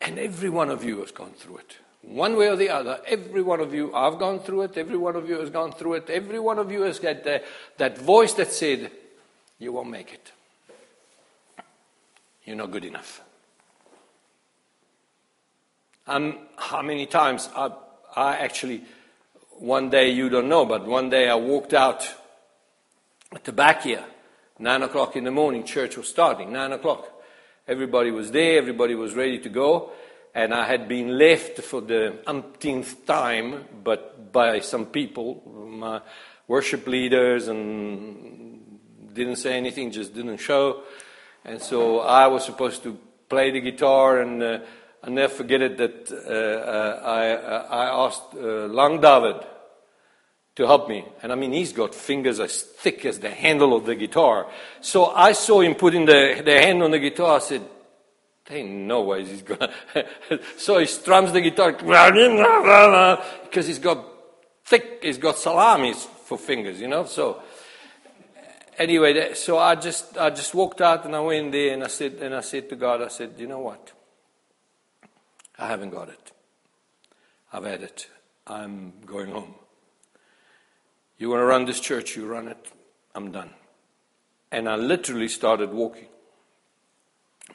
And 0.00 0.18
every 0.18 0.48
one 0.48 0.70
of 0.70 0.82
you 0.82 1.00
has 1.00 1.10
gone 1.10 1.32
through 1.32 1.58
it. 1.58 1.76
One 2.02 2.36
way 2.36 2.48
or 2.48 2.56
the 2.56 2.70
other, 2.70 3.00
every 3.06 3.42
one 3.42 3.60
of 3.60 3.74
you, 3.74 3.92
I've 3.92 4.18
gone 4.18 4.38
through 4.38 4.62
it, 4.62 4.78
every 4.78 4.96
one 4.96 5.16
of 5.16 5.28
you 5.28 5.40
has 5.40 5.50
gone 5.50 5.72
through 5.72 5.94
it, 5.94 6.08
every 6.08 6.38
one 6.38 6.58
of 6.58 6.70
you 6.70 6.82
has 6.82 7.00
got 7.00 7.24
the, 7.24 7.42
that 7.76 7.98
voice 7.98 8.32
that 8.34 8.52
said, 8.52 8.90
You 9.58 9.72
won't 9.72 9.90
make 9.90 10.14
it. 10.14 10.32
You're 12.44 12.56
not 12.56 12.70
good 12.70 12.84
enough. 12.84 13.20
Um, 16.06 16.38
how 16.56 16.80
many 16.80 17.04
times 17.04 17.50
I, 17.54 17.72
I 18.16 18.36
actually, 18.36 18.84
one 19.58 19.90
day 19.90 20.10
you 20.10 20.30
don't 20.30 20.48
know, 20.48 20.64
but 20.64 20.86
one 20.86 21.10
day 21.10 21.28
I 21.28 21.34
walked 21.34 21.74
out 21.74 22.08
at 23.34 23.44
the 23.44 23.52
back 23.52 23.82
here, 23.82 24.04
nine 24.58 24.82
o'clock 24.82 25.16
in 25.16 25.24
the 25.24 25.30
morning, 25.30 25.64
church 25.64 25.96
was 25.96 26.08
starting, 26.08 26.52
nine 26.52 26.72
o'clock. 26.72 27.17
Everybody 27.68 28.10
was 28.10 28.30
there, 28.30 28.58
everybody 28.58 28.94
was 28.94 29.14
ready 29.14 29.38
to 29.40 29.48
go 29.48 29.92
and 30.34 30.54
I 30.54 30.66
had 30.66 30.88
been 30.88 31.18
left 31.18 31.60
for 31.62 31.80
the 31.80 32.18
umpteenth 32.26 33.04
time, 33.06 33.64
but 33.82 34.32
by 34.32 34.60
some 34.60 34.86
people, 34.86 35.42
my 35.68 36.00
worship 36.46 36.86
leaders, 36.86 37.48
and 37.48 38.78
didn't 39.12 39.36
say 39.36 39.56
anything, 39.56 39.90
just 39.90 40.14
didn't 40.14 40.36
show. 40.38 40.82
And 41.44 41.60
so 41.60 42.00
I 42.00 42.26
was 42.28 42.44
supposed 42.44 42.82
to 42.84 42.96
play 43.28 43.50
the 43.50 43.60
guitar, 43.60 44.20
and 44.20 44.42
uh, 44.42 44.58
I'll 45.02 45.10
never 45.10 45.32
forget 45.32 45.62
it 45.62 45.76
that 45.78 46.12
uh, 46.12 46.16
uh, 46.16 47.02
I, 47.04 47.30
uh, 47.30 47.66
I 47.70 48.06
asked 48.06 48.34
uh, 48.34 48.66
Lang 48.66 49.00
David 49.00 49.44
to 50.58 50.66
help 50.66 50.88
me. 50.88 51.04
And 51.22 51.30
I 51.30 51.36
mean, 51.36 51.52
he's 51.52 51.72
got 51.72 51.94
fingers 51.94 52.40
as 52.40 52.62
thick 52.62 53.04
as 53.04 53.20
the 53.20 53.30
handle 53.30 53.76
of 53.76 53.86
the 53.86 53.94
guitar. 53.94 54.48
So 54.80 55.06
I 55.06 55.30
saw 55.30 55.60
him 55.60 55.76
putting 55.76 56.04
the, 56.04 56.42
the 56.44 56.60
hand 56.60 56.82
on 56.82 56.90
the 56.90 56.98
guitar. 56.98 57.36
I 57.36 57.38
said, 57.38 57.62
there 58.44 58.58
ain't 58.58 58.68
no 58.68 59.02
way 59.02 59.24
he's 59.24 59.42
gonna. 59.42 59.72
so 60.56 60.80
he 60.80 60.86
strums 60.86 61.30
the 61.30 61.42
guitar 61.42 61.74
because 63.44 63.68
he's 63.68 63.78
got 63.78 64.04
thick, 64.64 64.98
he's 65.00 65.18
got 65.18 65.38
salamis 65.38 66.08
for 66.24 66.36
fingers, 66.36 66.80
you 66.80 66.88
know. 66.88 67.04
So 67.04 67.40
anyway, 68.78 69.34
so 69.34 69.58
I 69.58 69.76
just 69.76 70.18
I 70.18 70.30
just 70.30 70.56
walked 70.56 70.80
out 70.80 71.04
and 71.04 71.14
I 71.14 71.20
went 71.20 71.52
there 71.52 71.72
and 71.72 71.84
I 71.84 71.88
said 71.88 72.14
and 72.14 72.34
I 72.34 72.40
said 72.40 72.68
to 72.70 72.74
God, 72.74 73.00
I 73.00 73.08
said, 73.08 73.34
you 73.38 73.46
know 73.46 73.60
what? 73.60 73.92
I 75.56 75.68
haven't 75.68 75.90
got 75.90 76.08
it. 76.08 76.32
I've 77.52 77.64
had 77.64 77.84
it. 77.84 78.08
I'm 78.48 78.94
going 79.06 79.30
home. 79.30 79.54
You 81.18 81.30
want 81.30 81.40
to 81.40 81.44
run 81.44 81.64
this 81.64 81.80
church? 81.80 82.16
You 82.16 82.26
run 82.26 82.48
it. 82.48 82.72
I'm 83.14 83.32
done. 83.32 83.50
And 84.52 84.68
I 84.68 84.76
literally 84.76 85.28
started 85.28 85.72
walking. 85.72 86.06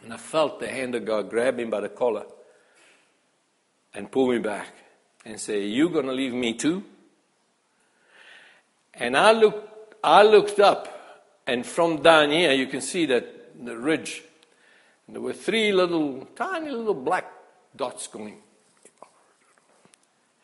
And 0.03 0.13
I 0.13 0.17
felt 0.17 0.59
the 0.59 0.67
hand 0.67 0.95
of 0.95 1.05
God 1.05 1.29
grab 1.29 1.55
me 1.55 1.63
by 1.63 1.79
the 1.79 1.89
collar 1.89 2.25
and 3.93 4.11
pull 4.11 4.27
me 4.27 4.39
back 4.39 4.67
and 5.25 5.39
say, 5.39 5.65
You're 5.65 5.89
gonna 5.89 6.11
leave 6.11 6.33
me 6.33 6.53
too? 6.53 6.83
And 8.93 9.15
I 9.15 9.31
looked 9.31 9.95
I 10.03 10.23
looked 10.23 10.59
up 10.59 10.89
and 11.47 11.65
from 11.65 12.01
down 12.01 12.31
here 12.31 12.51
you 12.51 12.67
can 12.67 12.81
see 12.81 13.05
that 13.05 13.65
the 13.65 13.77
ridge. 13.77 14.23
There 15.07 15.21
were 15.21 15.33
three 15.33 15.71
little 15.71 16.27
tiny 16.35 16.71
little 16.71 16.93
black 16.93 17.31
dots 17.75 18.07
going. 18.07 18.37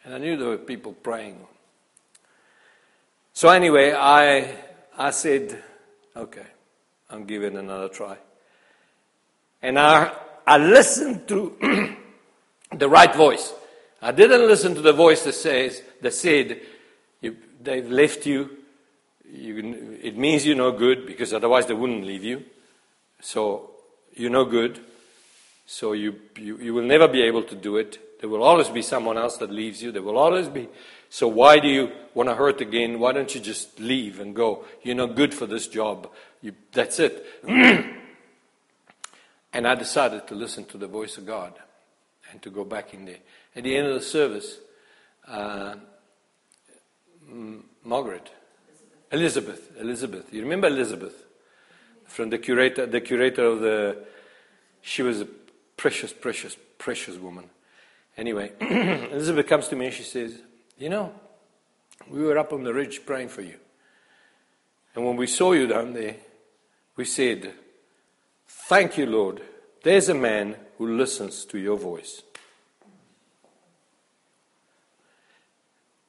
And 0.04 0.14
I 0.14 0.18
knew 0.18 0.38
there 0.38 0.50
were 0.50 0.58
people 0.58 0.94
praying. 0.94 1.40
So 3.40 3.48
anyway, 3.48 3.94
I 3.94 4.54
I 4.98 5.12
said, 5.12 5.64
Okay, 6.14 6.46
I'm 7.10 7.24
giving 7.24 7.56
another 7.56 7.88
try. 7.88 8.18
And 9.62 9.80
I, 9.80 10.12
I 10.46 10.58
listened 10.58 11.26
to 11.30 11.56
the 12.76 12.90
right 12.90 13.16
voice. 13.16 13.54
I 14.02 14.12
didn't 14.12 14.46
listen 14.46 14.76
to 14.76 14.82
the 14.82 14.92
voice 14.92 15.24
that 15.24 15.36
says, 15.36 15.82
that 16.02 16.14
said, 16.14 16.60
they've 17.62 17.90
left 17.90 18.26
you. 18.26 18.58
you. 19.32 19.98
It 20.04 20.18
means 20.18 20.46
you're 20.46 20.58
no 20.58 20.74
good 20.74 21.08
because 21.08 21.34
otherwise 21.34 21.66
they 21.66 21.74
wouldn't 21.74 22.04
leave 22.04 22.26
you. 22.26 22.44
So 23.22 23.72
you're 24.16 24.32
no 24.32 24.44
good. 24.44 24.82
So 25.66 25.94
you, 25.94 26.20
you, 26.36 26.58
you 26.58 26.74
will 26.74 26.84
never 26.84 27.08
be 27.08 27.22
able 27.22 27.44
to 27.44 27.56
do 27.56 27.78
it. 27.78 28.20
There 28.20 28.30
will 28.30 28.44
always 28.44 28.68
be 28.68 28.82
someone 28.82 29.18
else 29.18 29.38
that 29.38 29.50
leaves 29.50 29.82
you. 29.82 29.94
There 29.94 30.04
will 30.04 30.18
always 30.18 30.50
be. 30.50 30.68
So 31.10 31.28
why 31.28 31.60
do 31.60 31.68
you 31.68 31.92
want 32.14 32.30
to 32.30 32.36
hurt 32.36 32.62
again? 32.62 33.00
Why 33.00 33.12
don't 33.12 33.34
you 33.34 33.42
just 33.42 33.80
leave 33.80 34.20
and 34.20 34.36
go? 34.36 34.66
You're 34.84 34.96
not 34.96 35.16
good 35.16 35.34
for 35.34 35.48
this 35.48 35.68
job. 35.68 36.10
You, 36.42 36.54
that's 36.72 37.00
it. 37.00 37.26
and 37.48 37.98
I 39.54 39.76
decided 39.76 40.28
to 40.28 40.36
listen 40.36 40.66
to 40.66 40.78
the 40.78 40.88
voice 40.88 41.18
of 41.18 41.26
God 41.26 41.54
and 42.32 42.42
to 42.44 42.50
go 42.50 42.64
back 42.64 42.94
in 42.94 43.06
there. 43.06 43.18
At 43.56 43.64
the 43.64 43.76
end 43.76 43.88
of 43.88 43.96
the 43.96 44.02
service, 44.02 44.60
uh, 45.28 45.76
Margaret, 47.84 48.30
Elizabeth, 49.12 49.72
Elizabeth. 49.80 50.32
You 50.34 50.44
remember 50.44 50.68
Elizabeth 50.68 51.26
from 52.06 52.30
the 52.30 52.38
curator, 52.38 52.86
the 52.86 53.02
curator 53.02 53.46
of 53.46 53.62
the. 53.62 53.98
She 54.82 55.02
was 55.02 55.22
a 55.22 55.28
precious, 55.78 56.14
precious, 56.14 56.56
precious 56.78 57.18
woman. 57.18 57.50
Anyway, 58.18 58.52
Elizabeth 58.62 59.48
comes 59.48 59.68
to 59.70 59.76
me 59.76 59.88
and 59.88 59.96
she 59.96 60.04
says, 60.04 60.40
"You 60.80 60.90
know, 60.90 61.14
we 62.10 62.24
were 62.24 62.38
up 62.38 62.52
on 62.54 62.64
the 62.64 62.74
ridge 62.74 63.06
praying 63.06 63.30
for 63.30 63.42
you, 63.42 63.60
and 64.96 65.06
when 65.06 65.18
we 65.18 65.28
saw 65.28 65.52
you 65.52 65.68
down 65.68 65.94
there, 65.94 66.16
we 66.96 67.06
said, 67.06 67.54
"Thank 68.48 68.98
you, 68.98 69.06
Lord. 69.06 69.42
There's 69.84 70.10
a 70.10 70.16
man 70.16 70.56
who 70.78 70.88
listens 70.98 71.46
to 71.46 71.60
your 71.60 71.78
voice." 71.78 72.24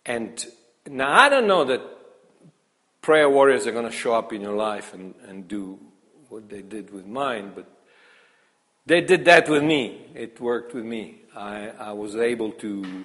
And 0.07 0.45
now 0.89 1.13
I 1.13 1.29
don't 1.29 1.47
know 1.47 1.65
that 1.65 1.83
prayer 3.03 3.29
warriors 3.29 3.67
are 3.67 3.73
going 3.73 3.85
to 3.85 3.97
show 3.97 4.15
up 4.15 4.33
in 4.33 4.41
your 4.41 4.57
life 4.57 4.95
and, 4.95 5.15
and 5.27 5.47
do 5.47 5.79
what 6.29 6.49
they 6.49 6.63
did 6.63 6.91
with 6.91 7.07
mine, 7.07 7.53
but 7.55 7.67
they 8.87 9.01
did 9.01 9.25
that 9.27 9.49
with 9.49 9.63
me. 9.63 10.07
It 10.15 10.41
worked 10.41 10.75
with 10.75 10.85
me. 10.85 11.23
I, 11.37 11.69
I 11.79 11.93
was 11.93 12.17
able 12.17 12.51
to, 12.53 13.05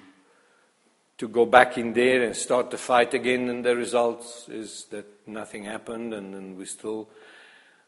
to 1.18 1.28
go 1.28 1.46
back 1.46 1.78
in 1.78 1.92
there 1.92 2.22
and 2.22 2.36
start 2.36 2.70
the 2.70 2.78
fight 2.78 3.14
again, 3.14 3.48
and 3.48 3.64
the 3.64 3.74
results 3.74 4.48
is 4.48 4.84
that 4.90 5.06
nothing 5.26 5.64
happened, 5.64 6.12
and, 6.12 6.34
and 6.34 6.56
we're 6.56 6.66
still 6.66 7.08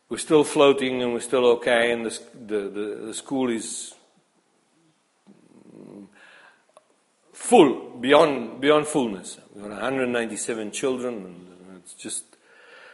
we're 0.09 0.17
still 0.17 0.45
floating 0.45 1.03
and 1.03 1.13
we're 1.13 1.21
still 1.21 1.45
okay, 1.45 1.93
and 1.93 2.07
the, 2.07 2.21
the, 2.47 2.61
the, 2.69 3.03
the 3.07 3.15
school 3.15 3.51
is 3.51 3.95
full, 7.33 7.99
beyond, 8.01 8.61
beyond 8.61 8.87
fullness. 8.87 9.39
We've 9.55 9.65
got 9.65 9.73
197 9.73 10.71
children, 10.71 11.15
and 11.15 11.77
it's 11.77 11.93
just, 11.93 12.25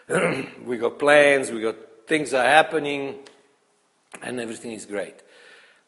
we 0.64 0.76
got 0.76 0.98
plans, 0.98 1.50
we 1.50 1.60
got 1.60 1.76
things 2.06 2.34
are 2.34 2.44
happening, 2.44 3.16
and 4.22 4.40
everything 4.40 4.72
is 4.72 4.84
great. 4.84 5.14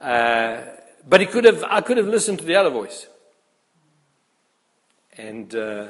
Uh, 0.00 0.62
but 1.08 1.20
he 1.20 1.26
could 1.26 1.44
have, 1.44 1.64
I 1.64 1.80
could 1.80 1.96
have 1.96 2.06
listened 2.06 2.38
to 2.38 2.44
the 2.44 2.54
other 2.54 2.70
voice. 2.70 3.08
And, 5.16 5.54
uh, 5.54 5.88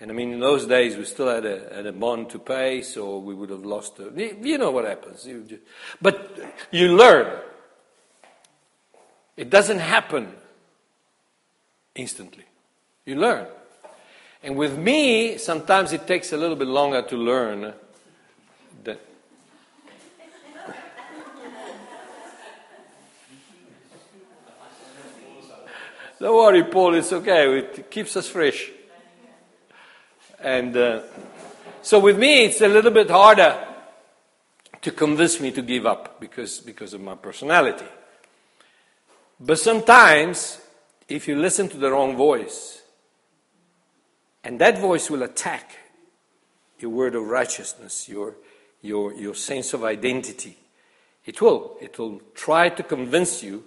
and 0.00 0.10
I 0.10 0.14
mean, 0.14 0.32
in 0.32 0.40
those 0.40 0.66
days, 0.66 0.96
we 0.96 1.04
still 1.04 1.28
had 1.28 1.44
a, 1.44 1.74
had 1.74 1.86
a 1.86 1.92
bond 1.92 2.30
to 2.30 2.38
pay, 2.38 2.82
so 2.82 3.18
we 3.18 3.34
would 3.34 3.50
have 3.50 3.64
lost. 3.64 3.96
The, 3.96 4.36
you 4.42 4.58
know 4.58 4.70
what 4.70 4.84
happens. 4.84 5.26
You 5.26 5.42
just, 5.42 5.62
but 6.00 6.38
you 6.70 6.96
learn. 6.96 7.40
It 9.36 9.48
doesn't 9.50 9.78
happen 9.78 10.32
instantly. 11.94 12.44
You 13.06 13.16
learn. 13.16 13.46
And 14.42 14.56
with 14.56 14.76
me, 14.76 15.38
sometimes 15.38 15.92
it 15.92 16.06
takes 16.06 16.32
a 16.32 16.36
little 16.36 16.56
bit 16.56 16.68
longer 16.68 17.02
to 17.02 17.16
learn 17.16 17.72
that. 18.84 19.00
Don't 26.22 26.36
worry, 26.36 26.62
Paul, 26.62 26.94
it's 26.94 27.12
okay. 27.12 27.58
It 27.58 27.90
keeps 27.90 28.16
us 28.16 28.28
fresh. 28.28 28.70
And 30.38 30.76
uh, 30.76 31.02
so 31.82 31.98
with 31.98 32.16
me, 32.16 32.44
it's 32.44 32.60
a 32.60 32.68
little 32.68 32.92
bit 32.92 33.10
harder 33.10 33.58
to 34.82 34.90
convince 34.92 35.40
me 35.40 35.50
to 35.50 35.62
give 35.62 35.84
up 35.84 36.20
because, 36.20 36.60
because 36.60 36.94
of 36.94 37.00
my 37.00 37.16
personality. 37.16 37.86
But 39.40 39.58
sometimes 39.58 40.60
if 41.08 41.26
you 41.26 41.34
listen 41.34 41.68
to 41.70 41.76
the 41.76 41.90
wrong 41.90 42.16
voice, 42.16 42.82
and 44.44 44.60
that 44.60 44.78
voice 44.78 45.10
will 45.10 45.24
attack 45.24 45.76
your 46.78 46.92
word 46.92 47.16
of 47.16 47.24
righteousness, 47.24 48.08
your, 48.08 48.36
your, 48.80 49.12
your 49.12 49.34
sense 49.34 49.74
of 49.74 49.82
identity. 49.82 50.56
It 51.26 51.40
will. 51.40 51.78
It 51.80 51.98
will 51.98 52.22
try 52.32 52.68
to 52.68 52.84
convince 52.84 53.42
you 53.42 53.64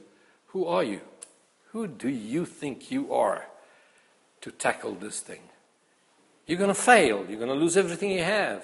who 0.48 0.68
are 0.68 0.86
you? 0.86 1.02
Who 1.76 1.88
do 1.88 2.08
you 2.08 2.46
think 2.46 2.90
you 2.90 3.14
are 3.14 3.48
to 4.40 4.50
tackle 4.50 4.94
this 4.94 5.20
thing? 5.20 5.42
You're 6.48 6.58
going 6.58 6.70
to 6.70 6.74
fail. 6.74 7.26
You're 7.28 7.38
going 7.38 7.50
to 7.50 7.54
lose 7.54 7.76
everything 7.76 8.12
you 8.12 8.24
have. 8.24 8.64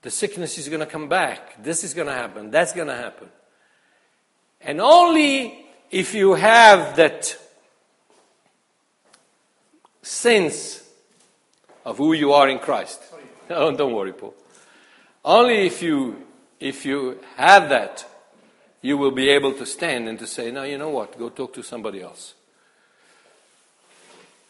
The 0.00 0.10
sickness 0.10 0.58
is 0.58 0.68
going 0.68 0.80
to 0.80 0.86
come 0.86 1.08
back. 1.08 1.62
This 1.62 1.84
is 1.84 1.94
going 1.94 2.08
to 2.08 2.12
happen. 2.12 2.50
That's 2.50 2.72
going 2.72 2.88
to 2.88 2.96
happen. 2.96 3.28
And 4.62 4.80
only 4.80 5.64
if 5.92 6.12
you 6.12 6.34
have 6.34 6.96
that 6.96 7.38
sense 10.02 10.82
of 11.84 11.98
who 11.98 12.14
you 12.14 12.32
are 12.32 12.48
in 12.48 12.58
Christ. 12.58 13.00
Oh, 13.48 13.70
don't 13.76 13.92
worry, 13.92 14.12
Paul. 14.12 14.34
Only 15.24 15.66
if 15.66 15.82
you, 15.82 16.26
if 16.58 16.84
you 16.84 17.20
have 17.36 17.68
that, 17.68 18.04
you 18.82 18.98
will 18.98 19.12
be 19.12 19.28
able 19.30 19.52
to 19.54 19.64
stand 19.64 20.08
and 20.08 20.18
to 20.18 20.26
say, 20.26 20.50
now, 20.50 20.64
you 20.64 20.76
know 20.76 20.90
what, 20.90 21.18
go 21.18 21.28
talk 21.28 21.54
to 21.54 21.62
somebody 21.62 22.02
else. 22.02 22.34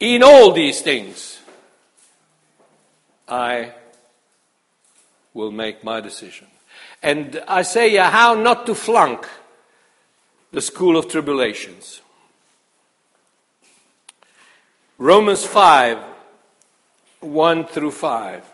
In 0.01 0.23
all 0.23 0.53
these 0.53 0.81
things, 0.81 1.39
I 3.29 3.73
will 5.35 5.53
make 5.53 5.85
my 5.85 6.01
decision. 6.01 6.49
And 7.03 7.43
I 7.47 7.63
say 7.63 7.97
uh, 7.97 8.11
how 8.11 8.35
not 8.35 8.67
to 8.67 8.75
flunk 8.75 9.29
the 10.51 10.61
school 10.61 10.97
of 10.97 11.09
tribulations. 11.09 12.01
Romans 14.99 15.45
5 15.45 15.99
1 17.21 17.67
through 17.67 17.91
5. 17.93 18.45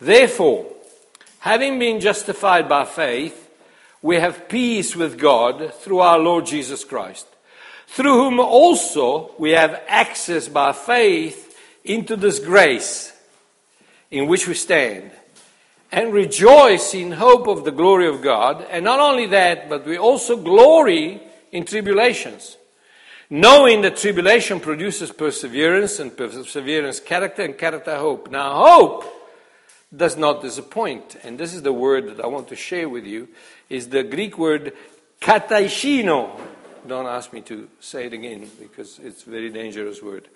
Therefore, 0.00 0.66
having 1.38 1.78
been 1.78 2.00
justified 2.00 2.68
by 2.68 2.84
faith, 2.84 3.43
we 4.04 4.16
have 4.16 4.50
peace 4.50 4.94
with 4.94 5.18
God 5.18 5.72
through 5.76 6.00
our 6.00 6.18
Lord 6.18 6.44
Jesus 6.44 6.84
Christ, 6.84 7.26
through 7.86 8.12
whom 8.12 8.38
also 8.38 9.32
we 9.38 9.52
have 9.52 9.82
access 9.88 10.46
by 10.46 10.72
faith 10.72 11.58
into 11.84 12.14
this 12.14 12.38
grace 12.38 13.16
in 14.10 14.28
which 14.28 14.46
we 14.46 14.52
stand, 14.52 15.10
and 15.90 16.12
rejoice 16.12 16.92
in 16.92 17.12
hope 17.12 17.46
of 17.46 17.64
the 17.64 17.70
glory 17.70 18.06
of 18.06 18.20
God. 18.20 18.66
And 18.70 18.84
not 18.84 19.00
only 19.00 19.24
that, 19.28 19.70
but 19.70 19.86
we 19.86 19.96
also 19.96 20.36
glory 20.36 21.22
in 21.50 21.64
tribulations 21.64 22.58
knowing 23.30 23.80
that 23.80 23.96
tribulation 23.96 24.60
produces 24.60 25.10
perseverance, 25.10 25.98
and 25.98 26.14
perseverance 26.14 27.00
character, 27.00 27.42
and 27.42 27.56
character 27.56 27.96
hope. 27.96 28.30
Now, 28.30 28.52
hope 28.64 29.23
does 29.94 30.16
not 30.16 30.42
disappoint, 30.42 31.16
and 31.22 31.38
this 31.38 31.54
is 31.54 31.62
the 31.62 31.72
word 31.72 32.08
that 32.08 32.24
I 32.24 32.26
want 32.26 32.48
to 32.48 32.56
share 32.56 32.88
with 32.88 33.04
you, 33.04 33.28
is 33.68 33.88
the 33.88 34.02
Greek 34.02 34.38
word 34.38 34.72
kataishino. 35.20 36.30
Don't 36.86 37.06
ask 37.06 37.32
me 37.32 37.40
to 37.42 37.68
say 37.80 38.06
it 38.06 38.12
again 38.12 38.50
because 38.60 38.98
it's 38.98 39.26
a 39.26 39.30
very 39.30 39.50
dangerous 39.50 40.02
word. 40.02 40.28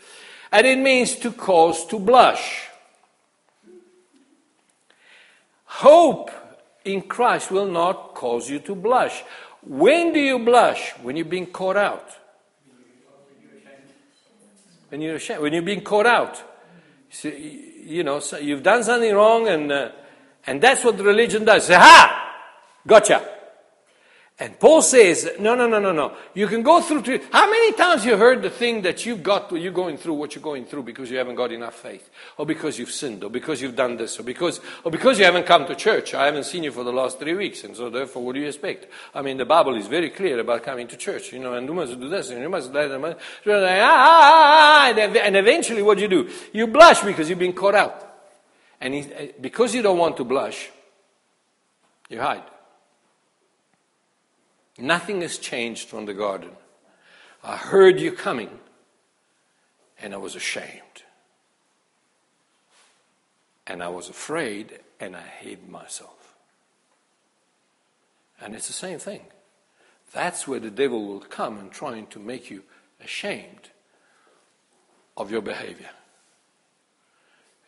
And 0.50 0.66
it 0.66 0.78
means 0.78 1.16
to 1.16 1.32
cause 1.32 1.86
to 1.86 1.98
blush. 1.98 2.68
Hope 5.64 6.30
in 6.84 7.02
Christ 7.02 7.50
will 7.50 7.70
not 7.70 8.14
cause 8.14 8.48
you 8.48 8.58
to 8.60 8.74
blush. 8.74 9.22
When 9.62 10.12
do 10.12 10.20
you 10.20 10.38
blush? 10.38 10.92
When 11.02 11.16
you're 11.16 11.26
being 11.26 11.46
caught 11.46 11.76
out. 11.76 12.10
When 14.88 15.02
you're 15.02 15.16
ashamed, 15.16 15.42
when 15.42 15.52
you're 15.52 15.62
being 15.62 15.82
caught 15.82 16.06
out. 16.06 16.42
You 17.22 17.67
know, 18.04 18.20
you've 18.40 18.62
done 18.62 18.84
something 18.84 19.14
wrong, 19.14 19.48
and, 19.48 19.72
uh, 19.72 19.90
and 20.46 20.60
that's 20.60 20.84
what 20.84 20.98
religion 20.98 21.44
does. 21.44 21.66
Say, 21.66 21.74
ha! 21.74 22.34
Gotcha. 22.86 23.37
And 24.40 24.56
Paul 24.56 24.82
says, 24.82 25.28
no, 25.40 25.56
no, 25.56 25.66
no, 25.66 25.80
no, 25.80 25.90
no. 25.90 26.16
You 26.32 26.46
can 26.46 26.62
go 26.62 26.80
through. 26.80 27.02
To, 27.02 27.20
how 27.32 27.50
many 27.50 27.72
times 27.72 28.04
you 28.04 28.16
heard 28.16 28.40
the 28.40 28.50
thing 28.50 28.82
that 28.82 29.04
you've 29.04 29.20
got, 29.20 29.50
you're 29.50 29.72
going 29.72 29.96
through 29.96 30.14
what 30.14 30.36
you're 30.36 30.42
going 30.42 30.64
through 30.64 30.84
because 30.84 31.10
you 31.10 31.18
haven't 31.18 31.34
got 31.34 31.50
enough 31.50 31.74
faith, 31.74 32.08
or 32.36 32.46
because 32.46 32.78
you've 32.78 32.92
sinned, 32.92 33.24
or 33.24 33.30
because 33.30 33.60
you've 33.60 33.74
done 33.74 33.96
this, 33.96 34.20
or 34.20 34.22
because, 34.22 34.60
or 34.84 34.92
because 34.92 35.18
you 35.18 35.24
haven't 35.24 35.44
come 35.44 35.66
to 35.66 35.74
church. 35.74 36.14
I 36.14 36.26
haven't 36.26 36.44
seen 36.44 36.62
you 36.62 36.70
for 36.70 36.84
the 36.84 36.92
last 36.92 37.18
three 37.18 37.34
weeks, 37.34 37.64
and 37.64 37.76
so 37.76 37.90
therefore, 37.90 38.24
what 38.24 38.36
do 38.36 38.40
you 38.40 38.46
expect? 38.46 38.86
I 39.12 39.22
mean, 39.22 39.38
the 39.38 39.44
Bible 39.44 39.74
is 39.74 39.88
very 39.88 40.10
clear 40.10 40.38
about 40.38 40.62
coming 40.62 40.86
to 40.86 40.96
church, 40.96 41.32
you 41.32 41.40
know, 41.40 41.54
and 41.54 41.66
you 41.66 41.74
must 41.74 41.98
do 41.98 42.08
this, 42.08 42.30
and 42.30 42.40
you 42.40 42.48
must 42.48 42.68
do 42.68 42.74
that, 42.74 43.18
and, 44.98 45.16
and 45.16 45.36
eventually, 45.36 45.82
what 45.82 45.96
do 45.96 46.02
you 46.02 46.08
do? 46.08 46.30
You 46.52 46.68
blush 46.68 47.02
because 47.02 47.28
you've 47.28 47.40
been 47.40 47.54
caught 47.54 47.74
out, 47.74 48.08
and 48.80 49.32
because 49.40 49.74
you 49.74 49.82
don't 49.82 49.98
want 49.98 50.16
to 50.18 50.22
blush, 50.22 50.70
you 52.08 52.20
hide. 52.20 52.44
Nothing 54.78 55.22
has 55.22 55.38
changed 55.38 55.88
from 55.88 56.06
the 56.06 56.14
garden. 56.14 56.50
I 57.42 57.56
heard 57.56 58.00
you 58.00 58.12
coming, 58.12 58.60
and 60.00 60.14
I 60.14 60.18
was 60.18 60.36
ashamed. 60.36 61.02
And 63.66 63.82
I 63.82 63.88
was 63.88 64.08
afraid, 64.08 64.78
and 65.00 65.16
I 65.16 65.22
hid 65.40 65.68
myself. 65.68 66.36
And 68.40 68.54
it's 68.54 68.68
the 68.68 68.72
same 68.72 69.00
thing. 69.00 69.22
That's 70.12 70.46
where 70.46 70.60
the 70.60 70.70
devil 70.70 71.06
will 71.06 71.20
come 71.20 71.58
and 71.58 71.72
trying 71.72 72.06
to 72.08 72.20
make 72.20 72.50
you 72.50 72.62
ashamed 73.02 73.70
of 75.16 75.30
your 75.30 75.42
behavior. 75.42 75.90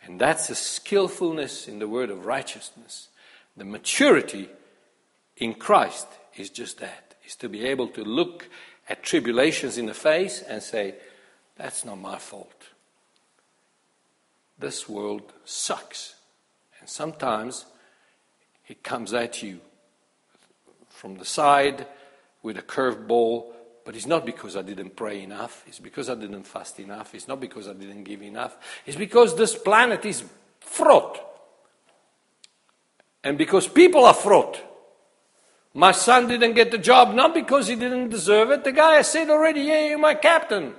And 0.04 0.20
that's 0.20 0.46
the 0.46 0.54
skillfulness 0.54 1.68
in 1.68 1.80
the 1.80 1.88
word 1.88 2.08
of 2.08 2.24
righteousness. 2.24 3.08
The 3.56 3.64
maturity 3.64 4.48
in 5.36 5.54
Christ 5.54 6.06
is 6.36 6.50
just 6.50 6.78
that, 6.80 7.14
is 7.26 7.36
to 7.36 7.48
be 7.48 7.66
able 7.66 7.88
to 7.88 8.04
look 8.04 8.48
at 8.88 9.02
tribulations 9.02 9.78
in 9.78 9.86
the 9.86 9.94
face 9.94 10.42
and 10.42 10.62
say, 10.62 10.94
that's 11.56 11.84
not 11.84 11.98
my 11.98 12.18
fault. 12.18 12.68
This 14.58 14.88
world 14.88 15.32
sucks. 15.44 16.14
And 16.80 16.88
sometimes 16.88 17.66
it 18.68 18.82
comes 18.82 19.12
at 19.14 19.42
you 19.42 19.60
from 20.88 21.16
the 21.16 21.24
side 21.24 21.86
with 22.42 22.56
a 22.58 22.62
curved 22.62 23.06
ball, 23.06 23.54
but 23.84 23.96
it's 23.96 24.06
not 24.06 24.26
because 24.26 24.56
I 24.56 24.62
didn't 24.62 24.96
pray 24.96 25.22
enough. 25.22 25.64
It's 25.66 25.78
because 25.78 26.10
I 26.10 26.14
didn't 26.14 26.44
fast 26.44 26.78
enough. 26.80 27.14
It's 27.14 27.28
not 27.28 27.40
because 27.40 27.68
I 27.68 27.72
didn't 27.72 28.04
give 28.04 28.22
enough. 28.22 28.56
It's 28.86 28.96
because 28.96 29.36
this 29.36 29.56
planet 29.56 30.04
is 30.04 30.24
fraught. 30.60 31.20
And 33.24 33.36
because 33.36 33.66
people 33.66 34.04
are 34.04 34.14
fraught. 34.14 34.62
My 35.72 35.92
son 35.92 36.26
didn't 36.26 36.54
get 36.54 36.70
the 36.70 36.78
job 36.78 37.14
not 37.14 37.32
because 37.32 37.68
he 37.68 37.76
didn't 37.76 38.08
deserve 38.08 38.50
it. 38.50 38.64
The 38.64 38.72
guy 38.72 38.94
has 38.94 39.10
said 39.10 39.30
already, 39.30 39.62
yeah, 39.62 39.86
you're 39.86 39.98
my 39.98 40.14
captain. 40.14 40.74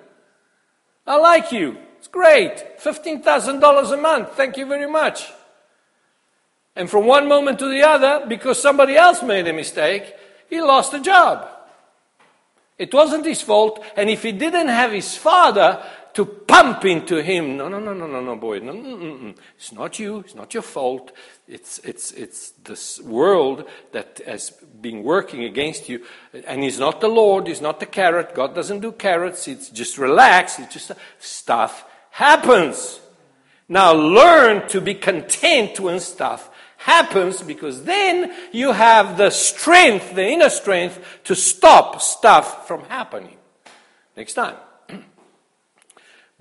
I 1.08 1.16
like 1.18 1.52
you. 1.52 1.78
It's 1.98 2.08
great. 2.08 2.80
$15,000 2.80 3.94
a 3.94 3.98
month. 3.98 4.36
Thank 4.36 4.58
you 4.58 4.66
very 4.66 4.90
much. 4.90 5.32
And 6.76 6.90
from 6.90 7.06
one 7.06 7.28
moment 7.28 7.60
to 7.60 7.70
the 7.70 7.84
other, 7.84 8.26
because 8.28 8.62
somebody 8.62 8.96
else 8.96 9.22
made 9.22 9.48
a 9.48 9.54
mistake, 9.54 10.14
he 10.50 10.62
lost 10.62 10.92
the 10.92 11.00
job. 11.00 11.48
It 12.78 12.94
wasn't 12.94 13.26
his 13.26 13.42
fault. 13.42 13.84
And 13.96 14.10
if 14.10 14.24
he 14.24 14.32
didn't 14.32 14.70
have 14.70 14.92
his 14.92 15.16
father 15.16 15.84
to 16.14 16.26
pump 16.26 16.86
into 16.86 17.22
him, 17.22 17.58
no, 17.58 17.68
no, 17.68 17.80
no, 17.80 17.94
no, 17.94 18.08
no, 18.08 18.22
no, 18.22 18.36
boy, 18.36 18.60
no, 18.60 18.74
no, 18.74 18.96
no, 18.96 19.18
no. 19.18 19.34
it's 19.56 19.72
not 19.72 19.98
you. 20.00 20.20
It's 20.20 20.36
not 20.36 20.54
your 20.54 20.64
fault. 20.64 21.12
It's, 21.48 21.80
it's, 21.80 22.12
it's 22.12 22.52
this 22.64 23.00
world 23.02 23.66
that 23.92 24.22
has 24.26 24.52
been 24.82 25.04
working 25.04 25.44
against 25.44 25.90
you. 25.90 26.04
And 26.46 26.64
he's 26.64 26.80
not 26.80 27.02
the 27.02 27.08
Lord. 27.08 27.48
He's 27.48 27.62
not 27.62 27.80
the 27.80 27.86
carrot. 27.86 28.36
God 28.36 28.54
doesn't 28.54 28.80
do 28.80 28.92
carrots. 28.92 29.48
It's 29.48 29.70
just 29.70 29.98
relax. 29.98 30.60
It's 30.60 30.74
just 30.74 30.92
stuff 31.20 31.86
happens. 32.12 33.00
Now 33.70 33.94
learn 33.94 34.68
to 34.70 34.82
be 34.82 34.96
content 34.96 35.80
when 35.80 36.00
stuff 36.00 36.50
happens 36.78 37.42
because 37.42 37.84
then 37.84 38.34
you 38.52 38.72
have 38.72 39.18
the 39.18 39.30
strength, 39.30 40.14
the 40.16 40.28
inner 40.28 40.50
strength, 40.50 41.00
to 41.26 41.36
stop 41.36 42.02
stuff 42.02 42.68
from 42.68 42.84
happening. 42.86 43.38
Next 44.18 44.34
time. 44.34 44.56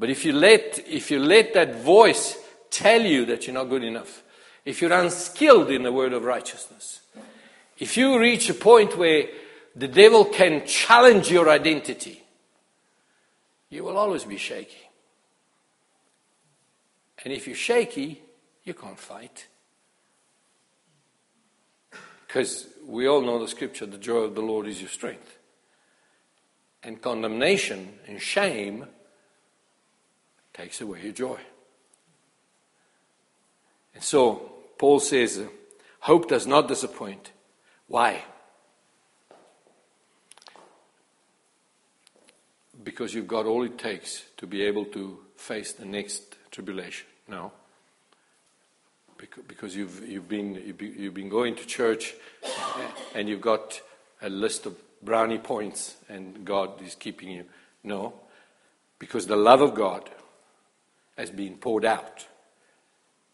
But 0.00 0.08
if 0.08 0.24
you 0.24 0.32
let, 0.32 0.82
if 0.88 1.10
you 1.10 1.18
let 1.18 1.52
that 1.52 1.82
voice 1.82 2.38
tell 2.70 3.02
you 3.02 3.26
that 3.26 3.46
you're 3.46 3.52
not 3.52 3.68
good 3.68 3.84
enough, 3.84 4.22
if 4.64 4.80
you're 4.80 4.94
unskilled 4.94 5.70
in 5.70 5.82
the 5.82 5.92
word 5.92 6.14
of 6.14 6.24
righteousness, 6.24 7.02
if 7.78 7.98
you 7.98 8.18
reach 8.18 8.48
a 8.48 8.54
point 8.54 8.96
where 8.96 9.26
the 9.76 9.88
devil 9.88 10.24
can 10.24 10.66
challenge 10.66 11.30
your 11.30 11.50
identity, 11.50 12.22
you 13.68 13.84
will 13.84 13.98
always 13.98 14.24
be 14.24 14.38
shaky. 14.38 14.88
And 17.22 17.34
if 17.34 17.46
you're 17.46 17.54
shaky, 17.54 18.22
you 18.64 18.72
can't 18.72 18.98
fight. 18.98 19.48
Because 22.26 22.68
we 22.86 23.06
all 23.06 23.20
know 23.20 23.38
the 23.38 23.48
scripture 23.48 23.84
the 23.84 23.98
joy 23.98 24.20
of 24.20 24.34
the 24.34 24.40
Lord 24.40 24.66
is 24.66 24.80
your 24.80 24.88
strength. 24.88 25.36
And 26.82 27.02
condemnation 27.02 27.98
and 28.08 28.18
shame 28.18 28.86
takes 30.60 30.80
away 30.80 31.00
your 31.02 31.12
joy. 31.12 31.38
And 33.94 34.02
so, 34.02 34.52
Paul 34.78 35.00
says, 35.00 35.42
hope 36.00 36.28
does 36.28 36.46
not 36.46 36.68
disappoint. 36.68 37.32
Why? 37.86 38.22
Because 42.82 43.14
you've 43.14 43.28
got 43.28 43.46
all 43.46 43.64
it 43.64 43.78
takes 43.78 44.24
to 44.36 44.46
be 44.46 44.62
able 44.62 44.84
to 44.86 45.18
face 45.36 45.72
the 45.72 45.86
next 45.86 46.36
tribulation. 46.50 47.06
No 47.26 47.52
because 49.46 49.76
you've, 49.76 50.08
you've, 50.08 50.28
been, 50.28 50.54
you've 50.78 51.12
been 51.12 51.28
going 51.28 51.54
to 51.54 51.66
church 51.66 52.14
and 53.14 53.28
you've 53.28 53.42
got 53.42 53.78
a 54.22 54.30
list 54.30 54.64
of 54.64 54.74
brownie 55.02 55.36
points 55.36 55.96
and 56.08 56.42
God 56.44 56.80
is 56.80 56.94
keeping 56.94 57.30
you. 57.30 57.44
No, 57.84 58.14
because 58.98 59.26
the 59.26 59.36
love 59.36 59.60
of 59.60 59.74
God 59.74 60.08
has 61.20 61.30
been 61.30 61.56
poured 61.56 61.84
out 61.84 62.26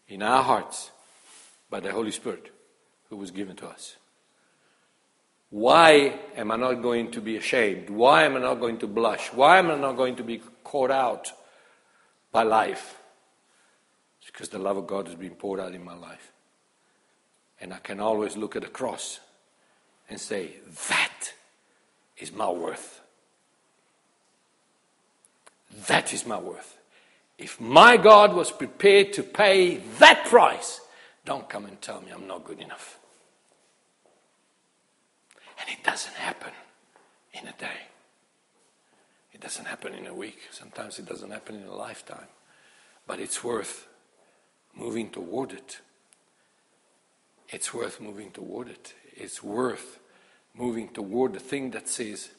in 0.07 0.21
our 0.21 0.43
hearts 0.43 0.91
by 1.69 1.79
the 1.79 1.91
Holy 1.91 2.11
Spirit 2.11 2.51
who 3.09 3.17
was 3.17 3.31
given 3.31 3.55
to 3.55 3.67
us. 3.67 3.95
Why 5.49 6.19
am 6.35 6.51
I 6.51 6.57
not 6.57 6.75
going 6.75 7.11
to 7.11 7.21
be 7.21 7.37
ashamed? 7.37 7.89
Why 7.89 8.23
am 8.23 8.35
I 8.35 8.39
not 8.39 8.59
going 8.59 8.77
to 8.79 8.87
blush? 8.87 9.33
Why 9.33 9.59
am 9.59 9.71
I 9.71 9.75
not 9.75 9.95
going 9.97 10.17
to 10.17 10.23
be 10.23 10.41
caught 10.63 10.91
out 10.91 11.31
by 12.31 12.43
life? 12.43 12.97
because 14.37 14.49
the 14.49 14.59
love 14.59 14.77
of 14.77 14.85
God 14.85 15.07
has 15.07 15.15
been 15.15 15.33
poured 15.33 15.59
out 15.59 15.73
in 15.73 15.83
my 15.83 15.95
life. 15.95 16.31
And 17.59 17.73
I 17.73 17.79
can 17.79 17.99
always 17.99 18.37
look 18.37 18.55
at 18.55 18.61
the 18.61 18.67
cross 18.67 19.19
and 20.11 20.21
say, 20.21 20.57
That 20.89 21.33
is 22.17 22.31
my 22.31 22.47
worth. 22.47 23.01
That 25.87 26.13
is 26.13 26.23
my 26.27 26.37
worth. 26.37 26.77
If 27.37 27.61
my 27.61 27.97
God 27.97 28.33
was 28.33 28.51
prepared 28.51 29.13
to 29.13 29.23
pay 29.23 29.77
that 29.99 30.25
price, 30.25 30.81
don't 31.23 31.47
come 31.47 31.65
and 31.65 31.79
tell 31.81 32.01
me 32.01 32.07
I'm 32.11 32.27
not 32.27 32.43
good 32.43 32.59
enough. 32.59 32.97
And 35.59 35.69
it 35.69 35.83
doesn't 35.83 36.15
happen 36.15 36.51
in 37.33 37.47
a 37.47 37.53
day. 37.53 37.87
It 39.33 39.41
doesn't 39.41 39.65
happen 39.65 39.93
in 39.93 40.07
a 40.07 40.13
week. 40.13 40.39
Sometimes 40.51 40.97
it 40.97 41.05
doesn't 41.05 41.29
happen 41.29 41.55
in 41.55 41.67
a 41.67 41.75
lifetime. 41.75 42.27
But 43.05 43.19
it's 43.19 43.43
worth 43.43 43.87
moving 44.75 45.09
toward 45.09 45.51
it. 45.51 45.79
It's 47.49 47.73
worth 47.73 48.01
moving 48.01 48.31
toward 48.31 48.69
it. 48.69 48.93
It's 49.15 49.43
worth 49.43 49.99
moving 50.55 50.89
toward 50.89 51.33
the 51.33 51.39
thing 51.39 51.71
that 51.71 51.87
says, 51.87 52.29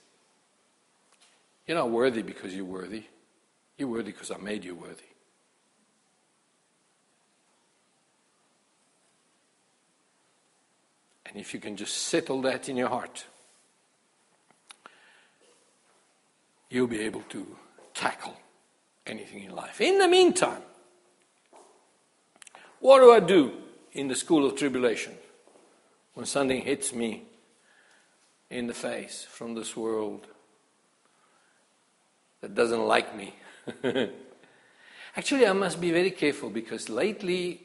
You're 1.67 1.77
not 1.77 1.91
worthy 1.91 2.23
because 2.23 2.55
you're 2.55 2.65
worthy. 2.65 3.05
You're 3.79 3.89
worthy 3.89 4.11
because 4.11 4.33
I 4.33 4.37
made 4.39 4.64
you 4.64 4.74
worthy. 4.74 5.05
And 11.26 11.37
if 11.37 11.55
you 11.55 11.61
can 11.61 11.76
just 11.76 11.95
settle 11.95 12.43
that 12.43 12.68
in 12.68 12.76
your 12.76 12.89
heart, 12.89 13.24
you'll 16.68 16.89
be 16.89 17.01
able 17.01 17.22
to 17.29 17.47
tackle 17.95 18.37
anything 19.07 19.45
in 19.45 19.55
life. 19.55 19.81
In 19.81 19.99
the 19.99 20.09
meantime, 20.09 20.62
what 22.81 22.99
do 22.99 23.12
I 23.12 23.20
do 23.20 23.53
in 23.93 24.09
the 24.09 24.16
school 24.16 24.45
of 24.47 24.57
tribulation 24.57 25.14
when 26.14 26.26
something 26.26 26.62
hits 26.62 26.93
me 26.93 27.24
in 28.51 28.66
the 28.66 28.74
face 28.74 29.26
from 29.31 29.55
this 29.55 29.76
world 29.76 30.26
that 32.41 32.55
doesn't 32.55 32.87
like 32.87 33.14
me? 33.14 33.35
Actually, 35.16 35.47
I 35.47 35.53
must 35.53 35.81
be 35.81 35.91
very 35.91 36.11
careful 36.11 36.51
because 36.51 36.89
lately, 36.89 37.61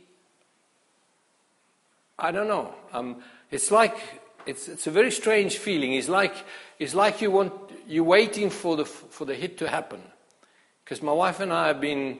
I 2.17 2.31
don't 2.31 2.47
know. 2.47 2.73
Um, 2.91 3.23
it's 3.51 3.71
like 3.71 3.97
it's, 4.45 4.67
it's 4.67 4.87
a 4.87 4.91
very 4.91 5.11
strange 5.11 5.57
feeling. 5.57 5.93
It's 5.93 6.09
like 6.09 6.35
it's 6.79 6.93
like 6.93 7.21
you 7.21 7.31
want 7.31 7.53
you're 7.87 8.03
waiting 8.03 8.49
for 8.49 8.75
the 8.75 8.85
for 8.85 9.25
the 9.25 9.35
hit 9.35 9.57
to 9.59 9.69
happen. 9.69 10.01
Because 10.83 11.01
my 11.01 11.13
wife 11.13 11.39
and 11.39 11.53
I 11.53 11.67
have 11.67 11.79
been 11.79 12.19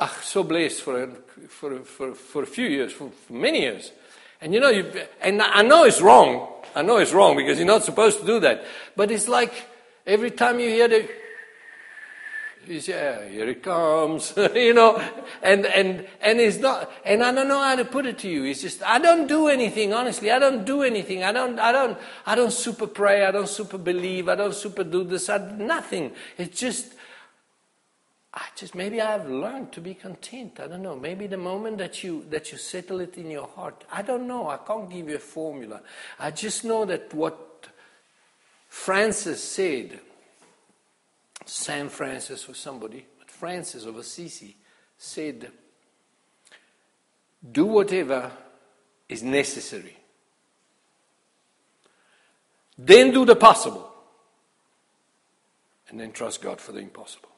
ach, 0.00 0.22
so 0.22 0.44
blessed 0.44 0.82
for, 0.82 1.08
for, 1.48 1.80
for, 1.80 2.14
for 2.14 2.42
a 2.42 2.46
few 2.46 2.66
years, 2.66 2.92
for, 2.92 3.10
for 3.10 3.32
many 3.32 3.62
years. 3.62 3.92
And 4.40 4.52
you 4.52 4.60
know, 4.60 4.70
you, 4.70 4.90
and 5.20 5.40
I 5.40 5.62
know 5.62 5.84
it's 5.84 6.00
wrong. 6.00 6.48
I 6.74 6.82
know 6.82 6.98
it's 6.98 7.12
wrong 7.12 7.36
because 7.36 7.58
you're 7.58 7.66
not 7.66 7.84
supposed 7.84 8.20
to 8.20 8.26
do 8.26 8.40
that. 8.40 8.64
But 8.96 9.10
it's 9.10 9.28
like 9.28 9.52
every 10.06 10.30
time 10.30 10.60
you 10.60 10.68
hear 10.68 10.88
the, 10.88 11.08
He's, 12.66 12.88
yeah, 12.88 13.26
here 13.28 13.48
it 13.48 13.62
comes, 13.62 14.32
you 14.54 14.72
know, 14.72 15.02
and, 15.42 15.66
and, 15.66 16.06
and 16.20 16.40
it's 16.40 16.58
not, 16.58 16.90
and 17.04 17.22
I 17.22 17.32
don't 17.32 17.48
know 17.48 17.62
how 17.62 17.76
to 17.76 17.84
put 17.84 18.06
it 18.06 18.18
to 18.18 18.28
you. 18.28 18.44
It's 18.44 18.62
just, 18.62 18.82
I 18.82 18.98
don't 18.98 19.26
do 19.26 19.48
anything, 19.48 19.92
honestly. 19.92 20.30
I 20.30 20.38
don't 20.38 20.64
do 20.64 20.82
anything. 20.82 21.24
I 21.24 21.32
don't, 21.32 21.58
I 21.58 21.72
don't, 21.72 21.98
I 22.26 22.34
don't 22.34 22.52
super 22.52 22.86
pray. 22.86 23.24
I 23.24 23.30
don't 23.30 23.48
super 23.48 23.78
believe. 23.78 24.28
I 24.28 24.34
don't 24.34 24.54
super 24.54 24.84
do 24.84 25.04
this. 25.04 25.28
I, 25.28 25.38
nothing. 25.56 26.12
It's 26.38 26.58
just, 26.58 26.94
I 28.32 28.46
just, 28.56 28.74
maybe 28.74 29.00
I've 29.00 29.28
learned 29.28 29.70
to 29.72 29.80
be 29.80 29.94
content. 29.94 30.58
I 30.58 30.66
don't 30.66 30.82
know. 30.82 30.96
Maybe 30.96 31.26
the 31.26 31.36
moment 31.36 31.78
that 31.78 32.02
you, 32.02 32.24
that 32.30 32.50
you 32.50 32.58
settle 32.58 33.00
it 33.00 33.16
in 33.16 33.30
your 33.30 33.46
heart. 33.46 33.84
I 33.92 34.02
don't 34.02 34.26
know. 34.26 34.48
I 34.48 34.56
can't 34.56 34.90
give 34.90 35.08
you 35.08 35.16
a 35.16 35.20
formula. 35.20 35.82
I 36.18 36.30
just 36.30 36.64
know 36.64 36.84
that 36.86 37.14
what 37.14 37.68
Francis 38.68 39.42
said, 39.42 40.00
San 41.44 41.88
Francis 41.88 42.48
or 42.48 42.54
somebody, 42.54 43.06
but 43.18 43.30
Francis 43.30 43.84
of 43.84 43.96
Assisi 43.96 44.56
said, 44.96 45.50
Do 47.52 47.66
whatever 47.66 48.30
is 49.08 49.22
necessary. 49.22 49.96
Then 52.76 53.12
do 53.12 53.24
the 53.24 53.36
possible. 53.36 53.90
And 55.88 56.00
then 56.00 56.12
trust 56.12 56.42
God 56.42 56.60
for 56.60 56.72
the 56.72 56.80
impossible. 56.80 57.28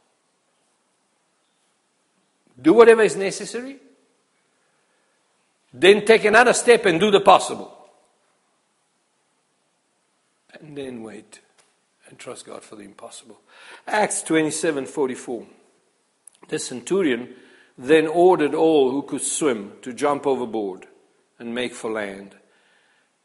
Do 2.61 2.73
whatever 2.73 3.03
is 3.03 3.17
necessary. 3.17 3.77
Then 5.75 6.07
take 6.07 6.25
another 6.25 6.55
step 6.55 6.87
and 6.87 6.99
do 6.99 7.11
the 7.11 7.21
possible. 7.21 7.77
And 10.59 10.77
then 10.77 11.03
wait 11.03 11.41
and 12.09 12.19
trust 12.19 12.47
God 12.47 12.63
for 12.63 12.77
the 12.77 12.85
impossible. 12.85 13.41
Acts 13.87 14.23
27 14.23 14.87
44. 14.87 15.47
The 16.49 16.59
centurion 16.59 17.35
then 17.79 18.07
ordered 18.07 18.55
all 18.55 18.91
who 18.91 19.03
could 19.03 19.23
swim 19.23 19.73
to 19.83 19.93
jump 19.93 20.27
overboard 20.27 20.87
and 21.39 21.55
make 21.55 21.75
for 21.75 21.91
land, 21.91 22.35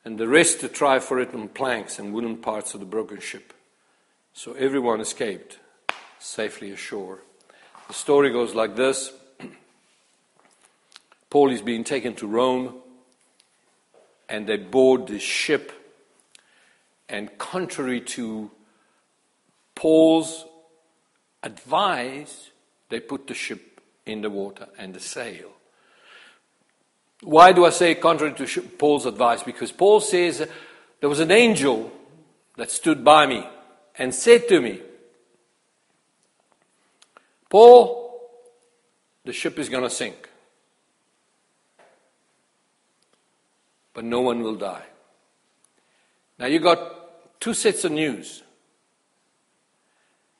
and 0.03 0.17
the 0.17 0.27
rest 0.27 0.59
to 0.59 0.67
try 0.67 0.99
for 0.99 1.19
it 1.19 1.33
on 1.33 1.47
planks 1.47 1.99
and 1.99 2.13
wooden 2.13 2.37
parts 2.37 2.73
of 2.73 2.79
the 2.79 2.85
broken 2.85 3.19
ship. 3.19 3.53
So 4.33 4.53
everyone 4.53 4.99
escaped 4.99 5.59
safely 6.19 6.71
ashore. 6.71 7.19
The 7.87 7.93
story 7.93 8.31
goes 8.31 8.55
like 8.55 8.75
this 8.75 9.13
Paul 11.29 11.51
is 11.51 11.61
being 11.61 11.83
taken 11.83 12.15
to 12.15 12.27
Rome, 12.27 12.75
and 14.27 14.47
they 14.47 14.57
board 14.57 15.07
the 15.07 15.19
ship, 15.19 15.71
and 17.07 17.37
contrary 17.37 18.01
to 18.01 18.51
Paul's 19.81 20.45
advice, 21.41 22.51
they 22.89 22.99
put 22.99 23.25
the 23.25 23.33
ship 23.33 23.81
in 24.05 24.21
the 24.21 24.29
water 24.29 24.67
and 24.77 24.93
the 24.93 24.99
sail. 24.99 25.49
Why 27.23 27.51
do 27.51 27.65
I 27.65 27.71
say 27.71 27.95
contrary 27.95 28.35
to 28.35 28.61
Paul's 28.61 29.07
advice? 29.07 29.41
Because 29.41 29.71
Paul 29.71 29.99
says 29.99 30.47
there 30.99 31.09
was 31.09 31.19
an 31.19 31.31
angel 31.31 31.91
that 32.57 32.69
stood 32.69 33.03
by 33.03 33.25
me 33.25 33.43
and 33.97 34.13
said 34.13 34.47
to 34.49 34.61
me, 34.61 34.81
Paul, 37.49 38.21
the 39.25 39.33
ship 39.33 39.57
is 39.57 39.67
going 39.67 39.81
to 39.81 39.89
sink. 39.89 40.29
But 43.95 44.03
no 44.03 44.21
one 44.21 44.43
will 44.43 44.57
die. 44.57 44.85
Now 46.37 46.45
you 46.45 46.59
got 46.59 47.39
two 47.39 47.55
sets 47.55 47.83
of 47.83 47.93
news. 47.93 48.43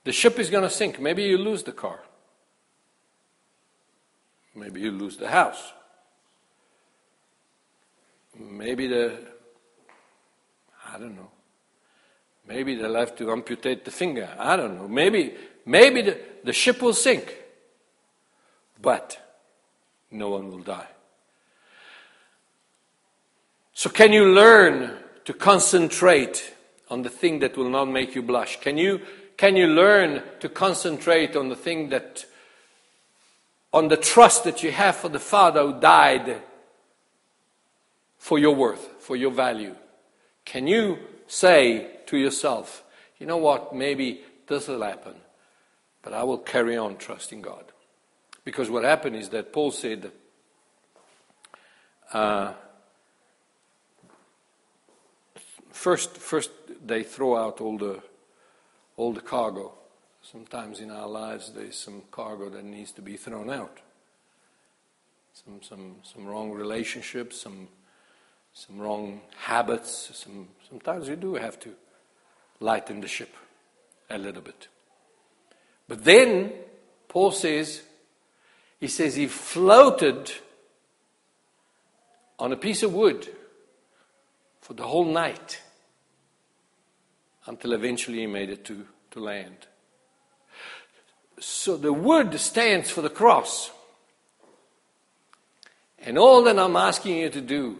The 0.04 0.12
ship 0.12 0.40
is 0.40 0.50
going 0.50 0.64
to 0.64 0.70
sink. 0.70 1.00
Maybe 1.00 1.24
you 1.24 1.38
lose 1.38 1.64
the 1.64 1.72
car. 1.72 2.00
Maybe 4.56 4.82
you 4.82 4.92
lose 4.92 5.18
the 5.18 5.30
house. 5.30 5.74
Maybe 8.38 8.88
the, 8.88 9.18
I 10.88 10.98
don't 10.98 11.16
know. 11.16 11.30
Maybe 12.48 12.76
they'll 12.76 12.96
have 12.96 13.16
to 13.18 13.32
amputate 13.32 13.86
the 13.86 13.92
finger. 13.92 14.30
I 14.38 14.56
don't 14.56 14.76
know. 14.76 14.88
Maybe, 14.88 15.36
maybe 15.66 16.02
the, 16.02 16.20
the 16.44 16.54
ship 16.54 16.82
will 16.82 16.94
sink. 16.94 17.38
But 18.82 19.20
no 20.10 20.30
one 20.30 20.50
will 20.50 20.64
die. 20.64 20.88
So, 23.74 23.90
can 23.90 24.12
you 24.12 24.34
learn 24.34 24.98
to 25.26 25.34
concentrate 25.34 26.54
on 26.90 27.04
the 27.04 27.10
thing 27.10 27.40
that 27.40 27.56
will 27.56 27.70
not 27.70 27.86
make 27.86 28.16
you 28.16 28.22
blush? 28.22 28.60
Can 28.60 28.78
you 28.78 29.02
can 29.42 29.56
you 29.56 29.66
learn 29.66 30.22
to 30.40 30.48
concentrate 30.48 31.36
on 31.36 31.50
the 31.50 31.56
thing 31.56 31.90
that, 31.90 32.26
on 33.74 33.88
the 33.88 33.98
trust 33.98 34.44
that 34.44 34.62
you 34.62 34.72
have 34.72 34.96
for 34.96 35.10
the 35.10 35.18
Father 35.18 35.64
who 35.64 35.80
died 35.80 36.40
for 38.20 38.38
your 38.38 38.54
worth, 38.54 38.88
for 39.00 39.16
your 39.16 39.32
value? 39.32 39.76
Can 40.46 40.68
you 40.68 41.00
say 41.26 41.90
to 42.06 42.18
yourself, 42.18 42.84
you 43.18 43.26
know 43.26 43.38
what, 43.38 43.74
maybe 43.74 44.22
this 44.46 44.68
will 44.68 44.84
happen, 44.84 45.16
but 46.04 46.14
I 46.14 46.22
will 46.22 46.38
carry 46.38 46.78
on 46.78 46.98
trusting 46.98 47.42
God? 47.42 47.64
Because 48.46 48.70
what 48.70 48.84
happened 48.84 49.16
is 49.16 49.30
that 49.30 49.52
Paul 49.52 49.72
said, 49.72 50.12
uh, 52.14 52.54
first, 55.72 56.16
first 56.16 56.52
they 56.86 57.02
throw 57.02 57.36
out 57.36 57.60
all 57.60 57.80
the 57.80 58.04
the 59.10 59.22
cargo. 59.22 59.74
Sometimes 60.22 60.80
in 60.80 60.92
our 60.92 61.08
lives 61.08 61.52
there's 61.52 61.76
some 61.76 62.04
cargo 62.12 62.50
that 62.50 62.64
needs 62.64 62.92
to 62.92 63.02
be 63.02 63.18
thrown 63.18 63.50
out. 63.50 63.80
Some, 65.34 65.62
some, 65.64 65.96
some 66.04 66.28
wrong 66.28 66.52
relationships, 66.52 67.42
some, 67.42 67.68
some 68.54 68.80
wrong 68.80 69.22
habits. 69.38 70.12
Some, 70.14 70.50
sometimes 70.70 71.08
you 71.08 71.16
do 71.16 71.36
have 71.36 71.60
to 71.62 71.72
lighten 72.60 73.02
the 73.02 73.08
ship 73.08 73.34
a 74.10 74.18
little 74.18 74.44
bit. 74.44 74.68
But 75.88 76.04
then, 76.04 76.54
Paul 77.08 77.32
says, 77.32 77.82
he 78.80 78.88
says 78.88 79.16
he 79.16 79.28
floated 79.28 80.32
on 82.38 82.52
a 82.52 82.58
piece 82.58 82.84
of 82.84 82.94
wood 82.94 83.28
for 84.62 84.74
the 84.74 84.84
whole 84.84 85.06
night 85.06 85.62
until 87.46 87.74
eventually 87.74 88.20
he 88.20 88.28
made 88.28 88.50
it 88.50 88.66
to, 88.66 88.86
to 89.12 89.20
land. 89.20 89.68
So 91.40 91.76
the 91.76 91.94
wood 91.94 92.40
stands 92.40 92.92
for 92.92 93.02
the 93.02 93.10
cross. 93.10 93.72
And 96.00 96.18
all 96.18 96.44
that 96.44 96.58
I'm 96.58 96.76
asking 96.76 97.18
you 97.18 97.30
to 97.30 97.42
do, 97.42 97.80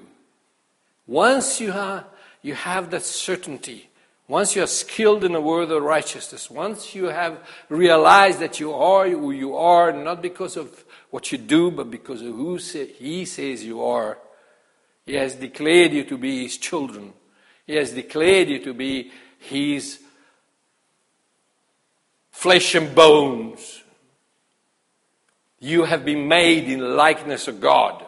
once 1.08 1.60
you 1.60 1.72
have, 1.72 2.06
you 2.42 2.54
have 2.54 2.90
that 2.92 3.04
certainty, 3.04 3.90
once 4.28 4.56
you 4.56 4.64
are 4.64 4.68
skilled 4.68 5.24
in 5.24 5.34
the 5.34 5.42
word 5.42 5.70
of 5.72 5.84
righteousness, 5.84 6.50
once 6.50 6.96
you 6.96 7.06
have 7.06 7.40
realized 7.70 8.40
that 8.40 8.60
you 8.60 8.74
are 8.74 9.10
who 9.10 9.32
you 9.32 9.56
are, 9.56 9.92
not 9.92 10.22
because 10.22 10.56
of 10.56 10.86
what 11.10 11.32
you 11.32 11.38
do, 11.38 11.70
but 11.70 11.92
because 11.92 12.22
of 12.22 12.28
who 12.28 12.56
He 12.56 13.26
says 13.26 13.64
you 13.64 13.84
are, 13.84 14.18
He 15.06 15.16
has 15.16 15.36
declared 15.36 15.92
you 15.92 16.04
to 16.06 16.18
be 16.18 16.44
His 16.44 16.58
children. 16.58 17.14
He 17.68 17.76
has 17.76 17.92
declared 17.92 18.48
you 18.50 18.60
to 18.64 18.74
be 18.74 19.12
He's 19.42 20.00
flesh 22.32 22.76
and 22.76 22.94
bones. 22.94 23.82
You 25.60 25.84
have 25.84 26.06
been 26.06 26.28
made 26.28 26.70
in 26.70 26.96
likeness 26.96 27.48
of 27.48 27.60
God. 27.60 28.06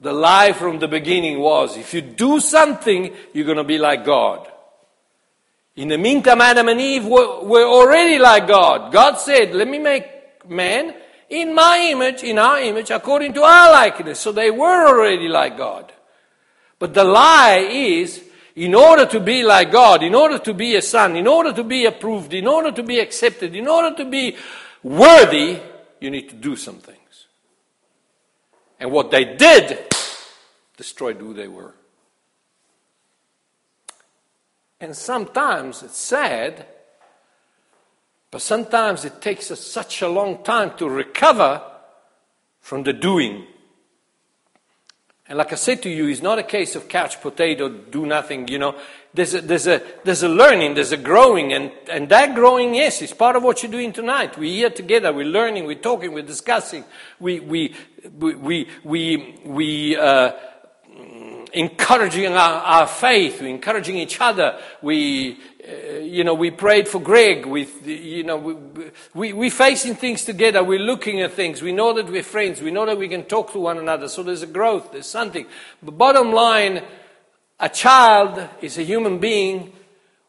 The 0.00 0.12
lie 0.12 0.52
from 0.52 0.78
the 0.78 0.88
beginning 0.88 1.40
was 1.40 1.76
if 1.76 1.92
you 1.92 2.00
do 2.00 2.40
something, 2.40 3.14
you're 3.34 3.44
going 3.44 3.58
to 3.58 3.64
be 3.64 3.78
like 3.78 4.04
God. 4.04 4.48
In 5.76 5.88
the 5.88 5.98
meantime, 5.98 6.40
Adam 6.40 6.68
and 6.68 6.80
Eve 6.80 7.06
were, 7.06 7.44
were 7.44 7.64
already 7.64 8.18
like 8.18 8.46
God. 8.46 8.92
God 8.92 9.16
said, 9.16 9.54
Let 9.54 9.68
me 9.68 9.78
make 9.78 10.48
man 10.48 10.94
in 11.28 11.54
my 11.54 11.88
image, 11.90 12.22
in 12.22 12.38
our 12.38 12.60
image, 12.60 12.90
according 12.90 13.34
to 13.34 13.42
our 13.42 13.72
likeness. 13.72 14.20
So 14.20 14.32
they 14.32 14.50
were 14.50 14.86
already 14.86 15.28
like 15.28 15.56
God. 15.56 15.92
But 16.80 16.94
the 16.94 17.04
lie 17.04 17.68
is, 17.70 18.24
in 18.56 18.74
order 18.74 19.04
to 19.06 19.20
be 19.20 19.44
like 19.44 19.70
God, 19.70 20.02
in 20.02 20.14
order 20.14 20.38
to 20.38 20.54
be 20.54 20.74
a 20.76 20.82
son, 20.82 21.14
in 21.14 21.26
order 21.26 21.52
to 21.52 21.62
be 21.62 21.84
approved, 21.84 22.32
in 22.32 22.48
order 22.48 22.72
to 22.72 22.82
be 22.82 22.98
accepted, 22.98 23.54
in 23.54 23.68
order 23.68 23.94
to 23.96 24.04
be 24.06 24.34
worthy, 24.82 25.60
you 26.00 26.10
need 26.10 26.30
to 26.30 26.34
do 26.34 26.56
some 26.56 26.76
things. 26.76 27.26
And 28.80 28.90
what 28.90 29.10
they 29.10 29.36
did 29.36 29.78
destroyed 30.78 31.18
who 31.18 31.34
they 31.34 31.48
were. 31.48 31.74
And 34.80 34.96
sometimes 34.96 35.82
it's 35.82 35.98
sad, 35.98 36.64
but 38.30 38.40
sometimes 38.40 39.04
it 39.04 39.20
takes 39.20 39.50
us 39.50 39.60
such 39.60 40.00
a 40.00 40.08
long 40.08 40.42
time 40.42 40.78
to 40.78 40.88
recover 40.88 41.62
from 42.62 42.84
the 42.84 42.94
doing 42.94 43.46
And 45.30 45.38
like 45.38 45.52
I 45.52 45.56
said 45.56 45.80
to 45.84 45.88
you, 45.88 46.08
it's 46.08 46.22
not 46.22 46.40
a 46.40 46.42
case 46.42 46.74
of 46.74 46.88
couch 46.88 47.20
potato, 47.20 47.68
do 47.68 48.04
nothing, 48.04 48.48
you 48.48 48.58
know. 48.58 48.74
There's 49.14 49.32
a, 49.32 49.40
there's 49.40 49.68
a, 49.68 49.80
there's 50.02 50.24
a 50.24 50.28
learning, 50.28 50.74
there's 50.74 50.90
a 50.90 50.96
growing, 50.96 51.52
and, 51.52 51.70
and 51.88 52.08
that 52.08 52.34
growing, 52.34 52.74
yes, 52.74 53.00
is 53.00 53.12
part 53.12 53.36
of 53.36 53.44
what 53.44 53.62
you're 53.62 53.70
doing 53.70 53.92
tonight. 53.92 54.36
We're 54.36 54.52
here 54.52 54.70
together, 54.70 55.12
we're 55.12 55.24
learning, 55.24 55.66
we're 55.66 55.76
talking, 55.76 56.12
we're 56.12 56.24
discussing, 56.24 56.84
we, 57.20 57.38
we, 57.38 57.76
we, 58.18 58.34
we, 58.34 58.68
we, 58.82 59.38
we 59.44 59.96
uh, 59.96 60.32
encouraging 61.52 62.32
our, 62.32 62.62
our 62.62 62.86
faith, 62.88 63.40
we're 63.40 63.50
encouraging 63.50 63.98
each 63.98 64.20
other, 64.20 64.58
we, 64.82 65.38
uh, 65.68 65.98
you 65.98 66.24
know, 66.24 66.34
we 66.34 66.50
prayed 66.50 66.88
for 66.88 67.00
Greg. 67.00 67.46
We, 67.46 67.68
you 67.84 68.24
know, 68.24 68.36
we, 68.36 68.54
we, 69.14 69.32
we're 69.32 69.50
facing 69.50 69.94
things 69.94 70.24
together. 70.24 70.62
We're 70.62 70.78
looking 70.78 71.20
at 71.20 71.32
things. 71.32 71.62
We 71.62 71.72
know 71.72 71.92
that 71.94 72.06
we're 72.06 72.22
friends. 72.22 72.60
We 72.62 72.70
know 72.70 72.86
that 72.86 72.98
we 72.98 73.08
can 73.08 73.24
talk 73.24 73.52
to 73.52 73.58
one 73.58 73.78
another. 73.78 74.08
So 74.08 74.22
there's 74.22 74.42
a 74.42 74.46
growth. 74.46 74.92
There's 74.92 75.06
something. 75.06 75.46
But 75.82 75.98
bottom 75.98 76.32
line, 76.32 76.82
a 77.58 77.68
child 77.68 78.48
is 78.62 78.78
a 78.78 78.82
human 78.82 79.18
being, 79.18 79.72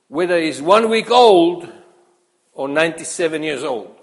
whether 0.07 0.39
he's 0.39 0.61
one 0.61 0.89
week 0.89 1.09
old 1.09 1.71
or 2.53 2.67
97 2.67 3.43
years 3.43 3.63
old. 3.63 3.95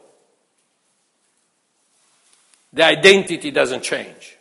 The 2.72 2.84
identity 2.84 3.50
doesn't 3.50 3.82
change. 3.82 4.36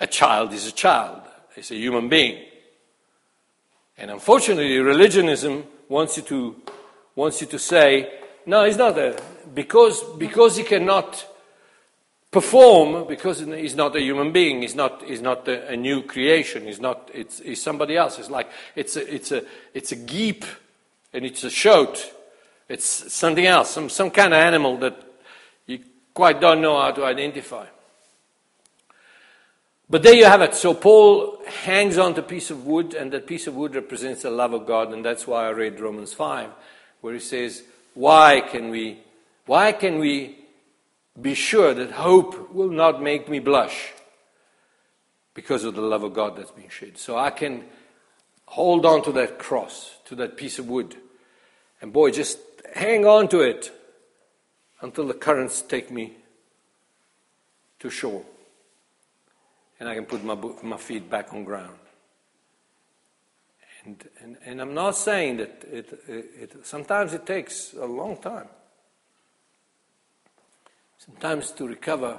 A 0.00 0.06
child 0.06 0.52
is 0.52 0.66
a 0.66 0.72
child. 0.72 1.22
It's 1.56 1.70
a 1.70 1.76
human 1.76 2.08
being. 2.08 2.44
And 3.98 4.12
unfortunately, 4.12 4.78
religionism 4.78 5.64
wants 5.88 6.16
you 6.16 6.22
to, 6.24 6.56
wants 7.16 7.40
you 7.40 7.48
to 7.48 7.58
say, 7.58 8.12
no, 8.46 8.64
he's 8.64 8.76
not 8.76 8.96
a, 8.96 9.20
because, 9.52 10.02
because 10.16 10.56
he 10.56 10.62
cannot 10.62 11.26
perform, 12.30 13.08
because 13.08 13.40
he's 13.40 13.74
not 13.74 13.96
a 13.96 14.00
human 14.00 14.32
being, 14.32 14.62
he's 14.62 14.76
not, 14.76 15.02
he's 15.02 15.20
not 15.20 15.48
a, 15.48 15.72
a 15.72 15.76
new 15.76 16.02
creation, 16.02 16.64
he's 16.64 16.80
not, 16.80 17.10
it's, 17.12 17.40
he's 17.40 17.60
somebody 17.60 17.96
else. 17.96 18.18
It's 18.18 18.30
like, 18.30 18.48
it's 18.76 18.96
a, 18.96 19.14
it's 19.14 19.32
a, 19.32 19.44
it's 19.74 19.92
a 19.92 19.96
geep 19.96 20.44
and 21.12 21.24
it's 21.24 21.42
a 21.42 21.50
shoat. 21.50 22.12
It's 22.68 23.12
something 23.12 23.46
else, 23.46 23.70
some, 23.70 23.88
some 23.88 24.10
kind 24.10 24.32
of 24.32 24.38
animal 24.38 24.76
that 24.78 25.02
you 25.66 25.80
quite 26.14 26.40
don't 26.40 26.60
know 26.60 26.80
how 26.80 26.92
to 26.92 27.04
identify. 27.04 27.66
But 29.90 30.02
there 30.02 30.14
you 30.14 30.26
have 30.26 30.42
it. 30.42 30.54
So 30.54 30.74
Paul 30.74 31.42
hangs 31.46 31.96
on 31.96 32.14
to 32.14 32.20
a 32.20 32.24
piece 32.24 32.50
of 32.50 32.66
wood, 32.66 32.94
and 32.94 33.10
that 33.12 33.26
piece 33.26 33.46
of 33.46 33.54
wood 33.54 33.74
represents 33.74 34.22
the 34.22 34.30
love 34.30 34.52
of 34.52 34.66
God, 34.66 34.92
and 34.92 35.04
that's 35.04 35.26
why 35.26 35.46
I 35.46 35.50
read 35.50 35.80
Romans 35.80 36.12
5, 36.12 36.50
where 37.00 37.14
he 37.14 37.20
says, 37.20 37.62
Why 37.94 38.42
can 38.42 38.68
we, 38.68 38.98
why 39.46 39.72
can 39.72 39.98
we 39.98 40.36
be 41.20 41.34
sure 41.34 41.72
that 41.72 41.92
hope 41.92 42.52
will 42.52 42.70
not 42.70 43.02
make 43.02 43.28
me 43.28 43.38
blush? 43.38 43.92
Because 45.32 45.64
of 45.64 45.74
the 45.74 45.80
love 45.80 46.02
of 46.02 46.12
God 46.12 46.36
that's 46.36 46.50
being 46.50 46.68
shed. 46.68 46.98
So 46.98 47.16
I 47.16 47.30
can 47.30 47.64
hold 48.44 48.84
on 48.84 49.02
to 49.04 49.12
that 49.12 49.38
cross, 49.38 49.96
to 50.06 50.16
that 50.16 50.36
piece 50.36 50.58
of 50.58 50.68
wood. 50.68 50.96
And 51.80 51.92
boy, 51.92 52.10
just 52.10 52.38
hang 52.74 53.06
on 53.06 53.28
to 53.28 53.40
it 53.40 53.72
until 54.82 55.06
the 55.06 55.14
currents 55.14 55.62
take 55.62 55.90
me 55.90 56.16
to 57.78 57.88
shore 57.88 58.24
and 59.80 59.88
I 59.88 59.94
can 59.94 60.06
put 60.06 60.24
my, 60.24 60.36
my 60.62 60.76
feet 60.76 61.08
back 61.08 61.32
on 61.32 61.44
ground. 61.44 61.78
And, 63.84 64.08
and, 64.20 64.36
and 64.44 64.60
I'm 64.60 64.74
not 64.74 64.96
saying 64.96 65.36
that 65.38 65.64
it, 65.70 66.00
it, 66.08 66.30
it, 66.40 66.66
sometimes 66.66 67.14
it 67.14 67.24
takes 67.24 67.74
a 67.74 67.86
long 67.86 68.16
time. 68.16 68.48
Sometimes 70.98 71.52
to 71.52 71.66
recover, 71.66 72.18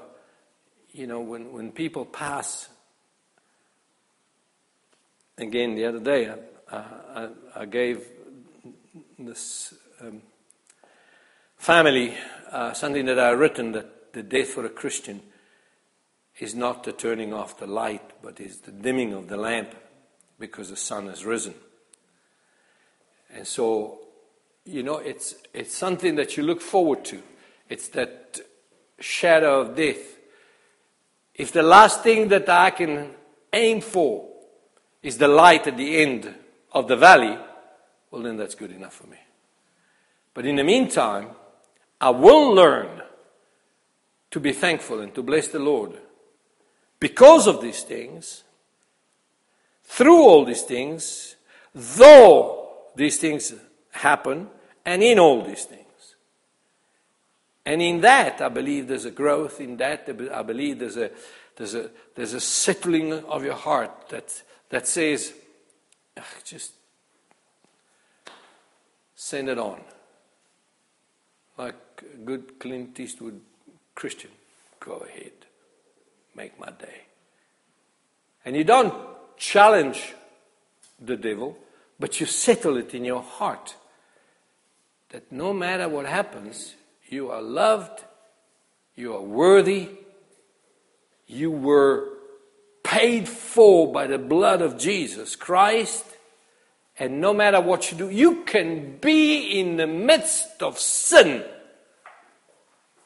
you 0.92 1.06
know, 1.06 1.20
when, 1.20 1.52
when 1.52 1.72
people 1.72 2.06
pass, 2.06 2.70
again, 5.38 5.76
the 5.76 5.86
other 5.86 6.00
day, 6.00 6.32
I, 6.72 6.78
I, 7.16 7.30
I 7.56 7.66
gave 7.66 8.06
this 9.18 9.74
um, 10.02 10.22
family 11.58 12.16
uh, 12.52 12.74
something 12.74 13.06
that 13.06 13.20
I 13.20 13.32
written 13.32 13.74
that 13.74 14.14
the 14.14 14.24
death 14.24 14.48
for 14.48 14.66
a 14.66 14.70
Christian 14.70 15.22
is 16.40 16.56
not 16.56 16.84
the 16.84 16.94
turning 16.94 17.34
off 17.34 17.58
the 17.58 17.68
light, 17.68 18.02
but 18.24 18.40
is 18.40 18.60
the 18.60 18.72
dimming 18.72 19.14
of 19.14 19.28
the 19.28 19.38
lamp 19.38 19.76
because 20.40 20.70
the 20.70 20.76
sun 20.76 21.08
has 21.08 21.26
risen. 21.26 21.54
And 23.34 23.46
so, 23.46 24.00
you 24.66 24.82
know, 24.82 24.98
it's, 24.98 25.36
it's 25.54 25.76
something 25.76 26.16
that 26.16 26.38
you 26.38 26.44
look 26.44 26.62
forward 26.62 27.04
to. 27.06 27.22
It's 27.68 27.90
that 27.90 28.40
shadow 29.00 29.62
of 29.62 29.76
death. 29.76 30.18
If 31.36 31.52
the 31.52 31.62
last 31.62 32.04
thing 32.04 32.30
that 32.30 32.50
I 32.50 32.72
can 32.72 33.12
aim 33.52 33.82
for 33.82 34.26
is 35.04 35.18
the 35.18 35.28
light 35.28 35.68
at 35.68 35.78
the 35.78 35.98
end 35.98 36.34
of 36.72 36.88
the 36.88 36.96
valley, 36.96 37.38
well, 38.12 38.22
then 38.22 38.38
that's 38.38 38.56
good 38.56 38.72
enough 38.72 38.94
for 38.94 39.08
me. 39.08 39.18
But 40.34 40.46
in 40.46 40.56
the 40.56 40.64
meantime, 40.64 41.32
I 42.00 42.12
will 42.12 42.54
learn 42.54 43.02
to 44.32 44.40
be 44.40 44.54
thankful 44.54 45.02
and 45.02 45.14
to 45.16 45.22
bless 45.22 45.50
the 45.50 45.60
Lord 45.60 45.98
because 47.00 47.48
of 47.48 47.62
these 47.62 47.84
things, 47.84 48.44
through 49.84 50.22
all 50.22 50.46
these 50.46 50.64
things, 50.64 51.36
though 51.74 52.68
these 52.96 53.18
things 53.18 53.54
happen, 53.92 54.48
and 54.86 55.02
in 55.02 55.18
all 55.20 55.44
these 55.44 55.66
things. 55.66 56.16
And 57.66 57.82
in 57.82 58.02
that, 58.02 58.42
I 58.42 58.50
believe 58.50 58.88
there's 58.88 59.06
a 59.06 59.12
growth. 59.12 59.62
In 59.62 59.78
that, 59.78 60.10
I 60.34 60.42
believe 60.42 60.80
there's 60.80 60.98
a, 60.98 61.12
there's 61.56 61.76
a, 61.76 61.90
there's 62.16 62.34
a 62.34 62.40
settling 62.40 63.14
of 63.14 63.44
your 63.44 63.56
heart 63.56 64.10
that, 64.10 64.42
that 64.70 64.88
says, 64.88 65.34
just 66.44 66.74
send 69.16 69.50
it 69.50 69.60
on. 69.60 69.82
Like 71.58 71.76
a 72.02 72.18
good 72.18 72.60
Clint 72.60 73.00
Eastwood 73.00 73.40
Christian, 73.94 74.32
go 74.80 75.06
ahead 75.08 75.32
make 76.36 76.60
my 76.60 76.72
day. 76.72 77.02
And 78.46 78.56
you 78.56 78.64
don't 78.64 78.94
challenge 79.38 80.14
the 81.00 81.18
devil, 81.18 81.58
but 82.00 82.20
you 82.20 82.26
settle 82.26 82.78
it 82.78 82.94
in 82.94 83.06
your 83.06 83.22
heart 83.22 83.76
that 85.10 85.32
no 85.32 85.54
matter 85.54 85.90
what 85.90 86.06
happens, 86.06 86.76
you 87.08 87.32
are 87.32 87.42
loved, 87.42 88.04
you 88.96 89.16
are 89.16 89.22
worthy, 89.22 89.90
you 91.28 91.52
were 91.52 92.08
paid 92.84 93.28
for 93.28 93.92
by 93.92 94.08
the 94.08 94.18
blood 94.18 94.62
of 94.62 94.78
Jesus 94.78 95.36
Christ, 95.36 96.06
and 97.00 97.22
no 97.22 97.34
matter 97.34 97.62
what 97.62 97.92
you 97.92 97.98
do, 97.98 98.10
you 98.10 98.44
can 98.44 98.98
be 98.98 99.60
in 99.60 99.78
the 99.78 99.88
midst 99.88 100.62
of 100.62 100.78
sin 100.78 101.44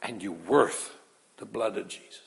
and 0.01 0.21
you're 0.21 0.34
worth 0.34 0.95
the 1.38 1.45
blood 1.45 1.78
of 1.78 1.88
Jesus. 1.88 2.22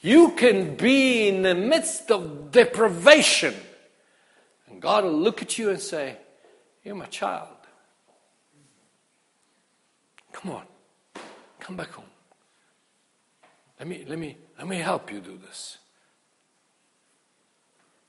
You 0.00 0.30
can 0.32 0.76
be 0.76 1.28
in 1.28 1.42
the 1.42 1.54
midst 1.54 2.10
of 2.10 2.52
deprivation, 2.52 3.54
and 4.68 4.80
God 4.80 5.04
will 5.04 5.18
look 5.18 5.42
at 5.42 5.58
you 5.58 5.70
and 5.70 5.80
say, 5.80 6.16
You're 6.84 6.94
my 6.94 7.06
child. 7.06 7.48
Come 10.32 10.52
on, 10.52 10.64
come 11.58 11.76
back 11.76 11.90
home. 11.90 12.04
Let 13.78 13.88
me, 13.88 14.04
let 14.08 14.18
me, 14.18 14.36
let 14.56 14.68
me 14.68 14.78
help 14.78 15.12
you 15.12 15.20
do 15.20 15.36
this. 15.36 15.78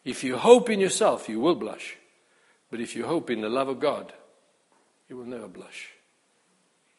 If 0.06 0.24
you 0.24 0.38
hope 0.38 0.70
in 0.70 0.80
yourself, 0.80 1.28
you 1.28 1.40
will 1.40 1.56
blush. 1.56 1.98
But 2.72 2.80
if 2.80 2.96
you 2.96 3.06
hope 3.06 3.30
in 3.30 3.42
the 3.42 3.50
love 3.50 3.68
of 3.68 3.80
God, 3.80 4.14
you 5.08 5.18
will 5.18 5.26
never 5.26 5.48
blush. 5.48 5.90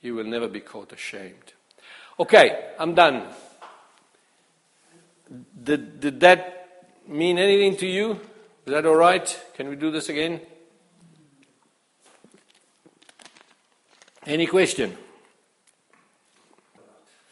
You 0.03 0.14
will 0.14 0.24
never 0.24 0.49
be 0.49 0.61
caught 0.61 0.93
ashamed. 0.93 1.53
Okay, 2.18 2.72
I'm 2.78 2.95
done. 2.95 3.26
Did, 5.62 6.01
did 6.01 6.20
that 6.20 7.05
mean 7.07 7.39
anything 7.39 7.76
to 7.78 7.87
you? 7.87 8.12
Is 8.66 8.72
that 8.72 8.85
all 8.85 8.97
right? 8.97 9.41
Can 9.55 9.68
we 9.68 9.76
do 9.76 9.91
this 9.91 10.09
again? 10.09 10.41
Any 14.26 14.47
question? 14.47 14.97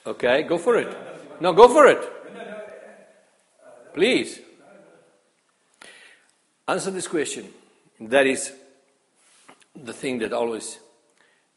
Okay, 0.06 0.42
go 0.44 0.58
for 0.58 0.76
it. 0.76 0.96
No, 1.40 1.52
go 1.52 1.68
for 1.68 1.86
it. 1.86 2.00
Please. 3.94 4.40
Answer 6.66 6.90
this 6.90 7.08
question. 7.08 7.48
That 8.00 8.26
is 8.26 8.52
the 9.74 9.92
thing 9.92 10.18
that 10.20 10.32
always 10.32 10.78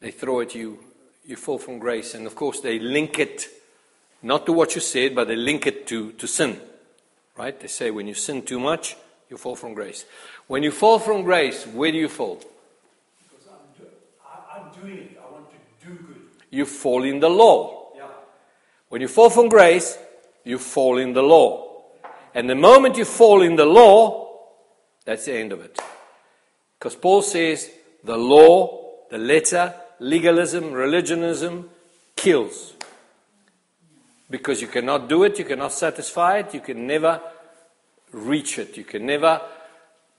they 0.00 0.10
throw 0.10 0.40
at 0.40 0.54
you. 0.54 0.78
You 1.24 1.36
fall 1.36 1.58
from 1.58 1.78
grace. 1.78 2.14
And 2.14 2.26
of 2.26 2.34
course, 2.34 2.60
they 2.60 2.78
link 2.78 3.18
it 3.18 3.48
not 4.22 4.46
to 4.46 4.52
what 4.52 4.74
you 4.74 4.80
said, 4.80 5.14
but 5.14 5.28
they 5.28 5.36
link 5.36 5.66
it 5.66 5.86
to, 5.88 6.12
to 6.12 6.26
sin. 6.26 6.60
Right? 7.36 7.58
They 7.58 7.68
say 7.68 7.90
when 7.90 8.06
you 8.06 8.14
sin 8.14 8.42
too 8.42 8.60
much, 8.60 8.96
you 9.30 9.36
fall 9.36 9.56
from 9.56 9.74
grace. 9.74 10.04
When 10.46 10.62
you 10.62 10.70
fall 10.70 10.98
from 10.98 11.22
grace, 11.22 11.66
where 11.66 11.90
do 11.90 11.98
you 11.98 12.08
fall? 12.08 12.36
Because 12.36 13.48
I'm, 13.48 13.84
do- 13.84 13.90
I'm 14.54 14.82
doing 14.82 14.98
it. 14.98 15.18
I 15.18 15.32
want 15.32 15.46
to 15.50 15.86
do 15.86 15.94
good. 15.94 16.16
You 16.50 16.66
fall 16.66 17.04
in 17.04 17.20
the 17.20 17.30
law. 17.30 17.92
Yeah. 17.96 18.08
When 18.90 19.00
you 19.00 19.08
fall 19.08 19.30
from 19.30 19.48
grace, 19.48 19.96
you 20.44 20.58
fall 20.58 20.98
in 20.98 21.14
the 21.14 21.22
law. 21.22 21.82
And 22.34 22.48
the 22.48 22.54
moment 22.54 22.96
you 22.96 23.04
fall 23.04 23.42
in 23.42 23.56
the 23.56 23.64
law, 23.64 24.38
that's 25.04 25.24
the 25.24 25.34
end 25.34 25.52
of 25.52 25.60
it. 25.60 25.78
Because 26.78 26.96
Paul 26.96 27.22
says 27.22 27.70
the 28.04 28.16
law, 28.16 28.90
the 29.10 29.18
letter, 29.18 29.74
legalism, 29.98 30.72
religionism 30.72 31.70
kills. 32.16 32.74
Because 34.32 34.62
you 34.62 34.68
cannot 34.68 35.10
do 35.10 35.24
it, 35.24 35.38
you 35.38 35.44
cannot 35.44 35.74
satisfy 35.74 36.38
it, 36.38 36.54
you 36.54 36.60
can 36.60 36.86
never 36.86 37.20
reach 38.12 38.58
it, 38.58 38.78
you 38.78 38.84
can 38.84 39.04
never 39.04 39.42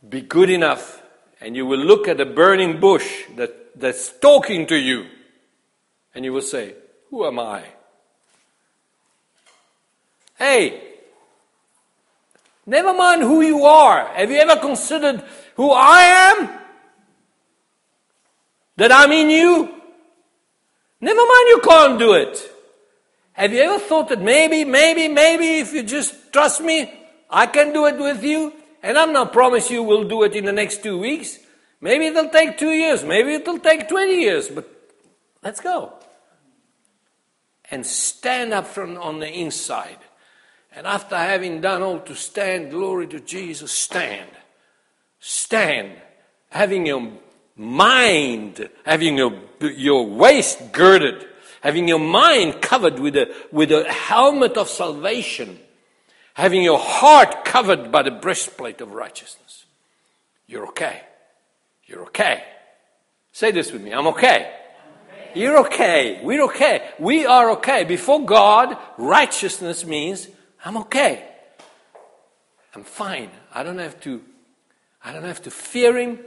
be 0.07 0.21
good 0.21 0.51
enough. 0.51 1.01
And 1.41 1.55
you 1.55 1.65
will 1.65 1.79
look 1.79 2.07
at 2.07 2.21
a 2.21 2.25
burning 2.25 2.79
bush 2.79 3.23
that, 3.37 3.77
that's 3.77 4.13
talking 4.19 4.67
to 4.67 4.75
you, 4.75 5.07
and 6.13 6.23
you 6.23 6.31
will 6.31 6.43
say, 6.43 6.75
Who 7.09 7.25
am 7.25 7.39
I? 7.39 7.63
Hey, 10.37 10.79
never 12.67 12.93
mind 12.93 13.23
who 13.23 13.41
you 13.41 13.65
are. 13.65 14.09
Have 14.13 14.29
you 14.29 14.37
ever 14.37 14.57
considered 14.57 15.23
who 15.55 15.71
I 15.71 16.01
am? 16.03 16.49
That 18.77 18.91
I'm 18.91 19.11
in 19.11 19.31
you? 19.31 19.73
Never 21.01 21.19
mind 21.19 21.47
you 21.47 21.61
can't 21.63 21.97
do 21.97 22.13
it. 22.13 22.52
Have 23.33 23.51
you 23.51 23.61
ever 23.61 23.79
thought 23.79 24.09
that 24.09 24.21
maybe, 24.21 24.63
maybe, 24.63 25.07
maybe 25.07 25.59
if 25.59 25.73
you 25.73 25.83
just 25.83 26.31
trust 26.31 26.61
me, 26.61 26.91
I 27.29 27.47
can 27.47 27.73
do 27.73 27.87
it 27.87 27.97
with 27.97 28.23
you? 28.23 28.53
And 28.83 28.97
I'm 28.97 29.11
not 29.11 29.33
promise 29.33 29.71
you 29.71 29.81
we'll 29.81 30.07
do 30.07 30.23
it 30.23 30.35
in 30.35 30.45
the 30.45 30.51
next 30.51 30.83
two 30.83 30.99
weeks. 30.99 31.39
Maybe 31.81 32.05
it'll 32.07 32.29
take 32.29 32.57
two 32.57 32.71
years. 32.71 33.03
Maybe 33.03 33.33
it'll 33.33 33.59
take 33.59 33.89
20 33.89 34.21
years. 34.21 34.49
But 34.49 34.69
let's 35.41 35.59
go. 35.59 35.93
And 37.71 37.85
stand 37.85 38.53
up 38.53 38.67
from 38.67 38.97
on 38.97 39.19
the 39.19 39.27
inside. 39.27 39.97
And 40.75 40.85
after 40.85 41.15
having 41.15 41.61
done 41.61 41.81
all 41.81 41.99
to 42.01 42.15
stand, 42.15 42.71
glory 42.71 43.07
to 43.07 43.19
Jesus, 43.19 43.71
stand. 43.71 44.29
Stand. 45.19 45.93
Having 46.49 46.85
your 46.85 47.11
mind, 47.55 48.69
having 48.85 49.17
your, 49.17 49.33
your 49.59 50.05
waist 50.05 50.71
girded, 50.71 51.27
having 51.63 51.87
your 51.87 51.99
mind 51.99 52.61
covered 52.61 52.99
with 52.99 53.15
a, 53.15 53.33
with 53.49 53.71
a 53.71 53.89
helmet 53.89 54.57
of 54.57 54.67
salvation, 54.67 55.57
having 56.33 56.61
your 56.61 56.77
heart 56.77 57.45
covered 57.45 57.89
by 57.89 58.03
the 58.03 58.11
breastplate 58.11 58.81
of 58.81 58.91
righteousness. 58.91 59.63
You're 60.45 60.67
okay. 60.67 61.01
You're 61.85 62.03
okay. 62.03 62.43
Say 63.31 63.51
this 63.51 63.71
with 63.71 63.81
me 63.81 63.93
I'm 63.93 64.07
okay. 64.07 64.53
You're 65.35 65.59
okay. 65.65 66.19
We're 66.21 66.43
okay. 66.43 66.89
We 66.99 67.25
are 67.25 67.51
okay. 67.51 67.85
Before 67.85 68.23
God, 68.25 68.77
righteousness 68.97 69.85
means 69.85 70.27
I'm 70.65 70.75
okay. 70.77 71.23
I'm 72.75 72.83
fine. 72.83 73.29
I 73.53 73.63
don't 73.63 73.79
have 73.79 73.99
to 74.01 74.21
I 75.01 75.13
don't 75.13 75.23
have 75.23 75.41
to 75.43 75.51
fear 75.51 75.97
him. 75.97 76.19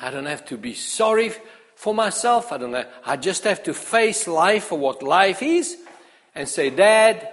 I 0.00 0.12
don't 0.12 0.26
have 0.26 0.44
to 0.46 0.56
be 0.56 0.74
sorry 0.74 1.32
for 1.78 1.94
myself. 1.94 2.50
I 2.50 2.58
don't 2.58 2.72
know. 2.72 2.84
I 3.06 3.16
just 3.16 3.44
have 3.44 3.62
to 3.62 3.72
face 3.72 4.26
life 4.26 4.64
for 4.64 4.76
what 4.76 5.00
life 5.00 5.44
is 5.44 5.76
and 6.34 6.48
say, 6.48 6.70
Dad, 6.70 7.28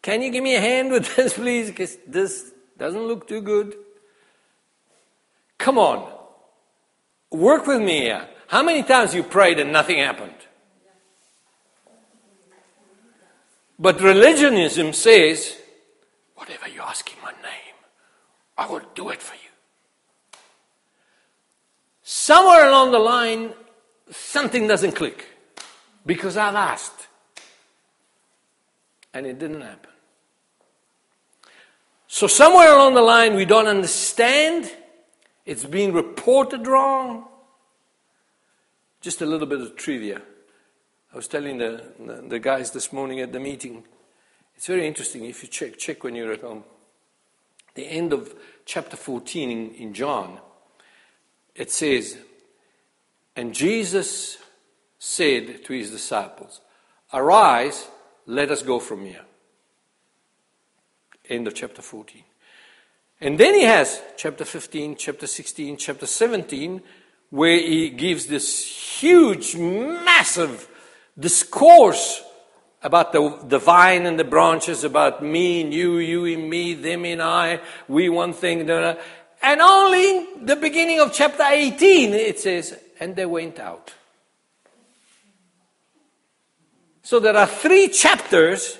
can 0.00 0.22
you 0.22 0.30
give 0.30 0.44
me 0.44 0.54
a 0.54 0.60
hand 0.60 0.92
with 0.92 1.16
this, 1.16 1.32
please? 1.32 1.70
Because 1.70 1.98
this 2.06 2.52
doesn't 2.78 3.02
look 3.02 3.26
too 3.26 3.40
good. 3.40 3.74
Come 5.58 5.76
on. 5.76 6.08
Work 7.32 7.66
with 7.66 7.80
me 7.80 8.02
here. 8.02 8.28
How 8.46 8.62
many 8.62 8.84
times 8.84 9.12
you 9.12 9.24
prayed 9.24 9.58
and 9.58 9.72
nothing 9.72 9.98
happened? 9.98 10.34
But 13.76 14.00
religionism 14.00 14.92
says, 14.92 15.56
whatever 16.36 16.68
you 16.68 16.80
ask 16.80 17.10
in 17.12 17.20
my 17.22 17.32
name, 17.32 17.74
I 18.56 18.66
will 18.68 18.82
do 18.94 19.08
it 19.08 19.20
for 19.20 19.34
you. 19.34 19.39
Somewhere 22.30 22.68
along 22.68 22.92
the 22.92 23.00
line, 23.00 23.54
something 24.12 24.68
doesn't 24.68 24.92
click 24.92 25.26
because 26.06 26.36
I've 26.36 26.54
asked. 26.54 27.08
And 29.12 29.26
it 29.26 29.40
didn't 29.40 29.62
happen. 29.62 29.90
So, 32.06 32.28
somewhere 32.28 32.72
along 32.72 32.94
the 32.94 33.02
line, 33.02 33.34
we 33.34 33.46
don't 33.46 33.66
understand. 33.66 34.70
It's 35.44 35.64
being 35.64 35.92
reported 35.92 36.68
wrong. 36.68 37.26
Just 39.00 39.22
a 39.22 39.26
little 39.26 39.48
bit 39.48 39.60
of 39.60 39.74
trivia. 39.74 40.22
I 41.12 41.16
was 41.16 41.26
telling 41.26 41.58
the, 41.58 41.82
the, 41.98 42.24
the 42.28 42.38
guys 42.38 42.70
this 42.70 42.92
morning 42.92 43.18
at 43.18 43.32
the 43.32 43.40
meeting. 43.40 43.82
It's 44.54 44.68
very 44.68 44.86
interesting 44.86 45.24
if 45.24 45.42
you 45.42 45.48
check, 45.48 45.78
check 45.78 46.04
when 46.04 46.14
you're 46.14 46.32
at 46.32 46.42
home. 46.42 46.62
The 47.74 47.88
end 47.88 48.12
of 48.12 48.32
chapter 48.66 48.96
14 48.96 49.50
in, 49.50 49.74
in 49.74 49.94
John, 49.94 50.38
it 51.54 51.70
says, 51.70 52.16
And 53.36 53.54
Jesus 53.54 54.38
said 54.98 55.64
to 55.64 55.72
his 55.72 55.90
disciples, 55.90 56.60
Arise, 57.12 57.88
let 58.26 58.50
us 58.50 58.62
go 58.62 58.78
from 58.78 59.04
here. 59.04 59.24
End 61.28 61.46
of 61.46 61.54
chapter 61.54 61.82
14. 61.82 62.22
And 63.20 63.38
then 63.38 63.54
he 63.54 63.64
has 63.64 64.00
chapter 64.16 64.44
15, 64.44 64.96
chapter 64.96 65.26
16, 65.26 65.76
chapter 65.76 66.06
17, 66.06 66.82
where 67.30 67.58
he 67.58 67.90
gives 67.90 68.26
this 68.26 68.64
huge, 69.00 69.56
massive 69.56 70.68
discourse 71.18 72.22
about 72.82 73.12
the, 73.12 73.38
the 73.46 73.58
vine 73.58 74.06
and 74.06 74.18
the 74.18 74.24
branches, 74.24 74.84
about 74.84 75.22
me 75.22 75.60
and 75.60 75.74
you, 75.74 75.98
you 75.98 76.24
and 76.24 76.48
me, 76.48 76.72
them 76.72 77.04
and 77.04 77.20
I, 77.20 77.60
we 77.88 78.08
one 78.08 78.32
thing. 78.32 78.68
And 78.68 78.96
only 79.42 80.18
in 80.18 80.46
the 80.46 80.56
beginning 80.56 81.00
of 81.00 81.12
chapter 81.12 81.44
18 81.44 82.12
it 82.12 82.40
says, 82.40 82.78
and 82.98 83.16
they 83.16 83.26
went 83.26 83.58
out. 83.58 83.94
So 87.02 87.18
there 87.18 87.36
are 87.36 87.46
three 87.46 87.88
chapters 87.88 88.78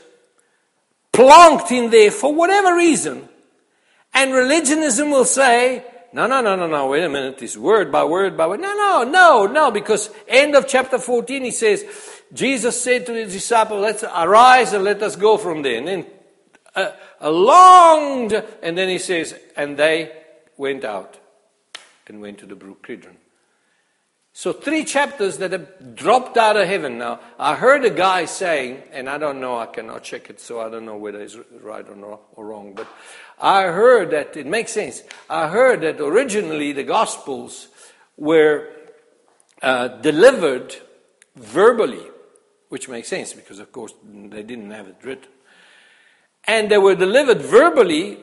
plonked 1.12 1.72
in 1.72 1.90
there 1.90 2.10
for 2.10 2.32
whatever 2.32 2.76
reason. 2.76 3.28
And 4.12 4.32
religionism 4.32 5.10
will 5.10 5.24
say, 5.24 5.84
no, 6.12 6.26
no, 6.26 6.40
no, 6.40 6.56
no, 6.56 6.66
no, 6.66 6.88
wait 6.88 7.04
a 7.04 7.08
minute, 7.08 7.38
this 7.38 7.56
word 7.56 7.90
by 7.90 8.04
word 8.04 8.36
by 8.36 8.46
word. 8.46 8.60
No, 8.60 8.74
no, 8.74 9.04
no, 9.04 9.46
no, 9.46 9.70
because 9.70 10.10
end 10.28 10.54
of 10.54 10.68
chapter 10.68 10.98
14 10.98 11.44
he 11.44 11.50
says, 11.50 11.84
Jesus 12.32 12.80
said 12.80 13.06
to 13.06 13.14
his 13.14 13.32
disciples, 13.32 13.80
let's 13.80 14.04
arise 14.04 14.72
and 14.72 14.84
let 14.84 15.02
us 15.02 15.16
go 15.16 15.36
from 15.36 15.62
there. 15.62 15.78
And 15.78 15.88
then 15.88 16.06
uh, 16.74 16.92
a 17.20 17.30
long, 17.30 18.32
and 18.62 18.76
then 18.76 18.88
he 18.88 18.98
says, 18.98 19.34
and 19.56 19.76
they 19.76 20.19
went 20.60 20.84
out 20.84 21.18
and 22.06 22.20
went 22.20 22.38
to 22.38 22.46
the 22.46 22.54
brook 22.54 22.86
Kidron. 22.86 23.16
So 24.32 24.52
three 24.52 24.84
chapters 24.84 25.38
that 25.38 25.52
have 25.52 25.96
dropped 25.96 26.36
out 26.36 26.56
of 26.56 26.68
heaven. 26.68 26.98
Now, 26.98 27.20
I 27.38 27.56
heard 27.56 27.84
a 27.84 27.90
guy 27.90 28.26
saying, 28.26 28.82
and 28.92 29.08
I 29.08 29.18
don't 29.18 29.40
know, 29.40 29.58
I 29.58 29.66
cannot 29.66 30.04
check 30.04 30.30
it, 30.30 30.40
so 30.40 30.60
I 30.60 30.68
don't 30.68 30.84
know 30.84 30.96
whether 30.96 31.20
it's 31.20 31.36
right 31.62 31.86
or, 31.88 31.96
not, 31.96 32.20
or 32.36 32.46
wrong, 32.46 32.74
but 32.74 32.86
I 33.40 33.62
heard 33.62 34.10
that, 34.12 34.36
it 34.36 34.46
makes 34.46 34.72
sense. 34.72 35.02
I 35.28 35.48
heard 35.48 35.80
that 35.80 36.00
originally 36.00 36.72
the 36.72 36.84
Gospels 36.84 37.68
were 38.16 38.68
uh, 39.62 39.88
delivered 39.88 40.76
verbally 41.36 42.06
which 42.70 42.88
makes 42.88 43.08
sense 43.08 43.32
because, 43.32 43.58
of 43.58 43.70
course, 43.72 43.92
they 44.04 44.44
didn't 44.44 44.70
have 44.70 44.86
it 44.86 44.96
written. 45.02 45.28
And 46.44 46.70
they 46.70 46.78
were 46.78 46.94
delivered 46.94 47.42
verbally 47.42 48.18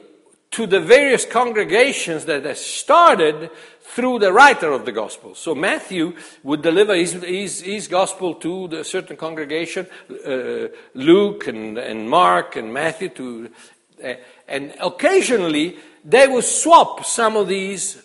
to 0.51 0.65
the 0.65 0.79
various 0.79 1.25
congregations 1.25 2.25
that 2.25 2.57
started 2.57 3.49
through 3.81 4.19
the 4.19 4.31
writer 4.31 4.71
of 4.71 4.85
the 4.85 4.91
gospel. 4.91 5.33
So 5.33 5.55
Matthew 5.55 6.15
would 6.43 6.61
deliver 6.61 6.93
his, 6.95 7.13
his, 7.13 7.61
his 7.61 7.87
gospel 7.87 8.35
to 8.35 8.67
the 8.67 8.83
certain 8.83 9.17
congregation, 9.17 9.87
uh, 10.25 10.67
Luke 10.93 11.47
and, 11.47 11.77
and 11.77 12.09
Mark 12.09 12.55
and 12.55 12.73
Matthew 12.73 13.09
to, 13.09 13.49
uh, 14.03 14.13
and 14.47 14.73
occasionally 14.79 15.77
they 16.03 16.27
would 16.27 16.43
swap 16.43 17.05
some 17.05 17.35
of 17.35 17.47
these 17.47 18.01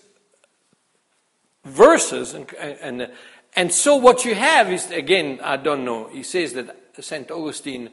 verses 1.64 2.34
and, 2.34 2.53
and, 2.55 3.11
and 3.55 3.70
so 3.70 3.97
what 3.97 4.24
you 4.24 4.34
have 4.34 4.72
is, 4.72 4.90
again, 4.90 5.40
I 5.43 5.57
don't 5.59 5.84
know, 5.84 6.09
he 6.09 6.22
says 6.22 6.55
that 6.55 6.74
St. 6.99 7.30
Augustine 7.30 7.90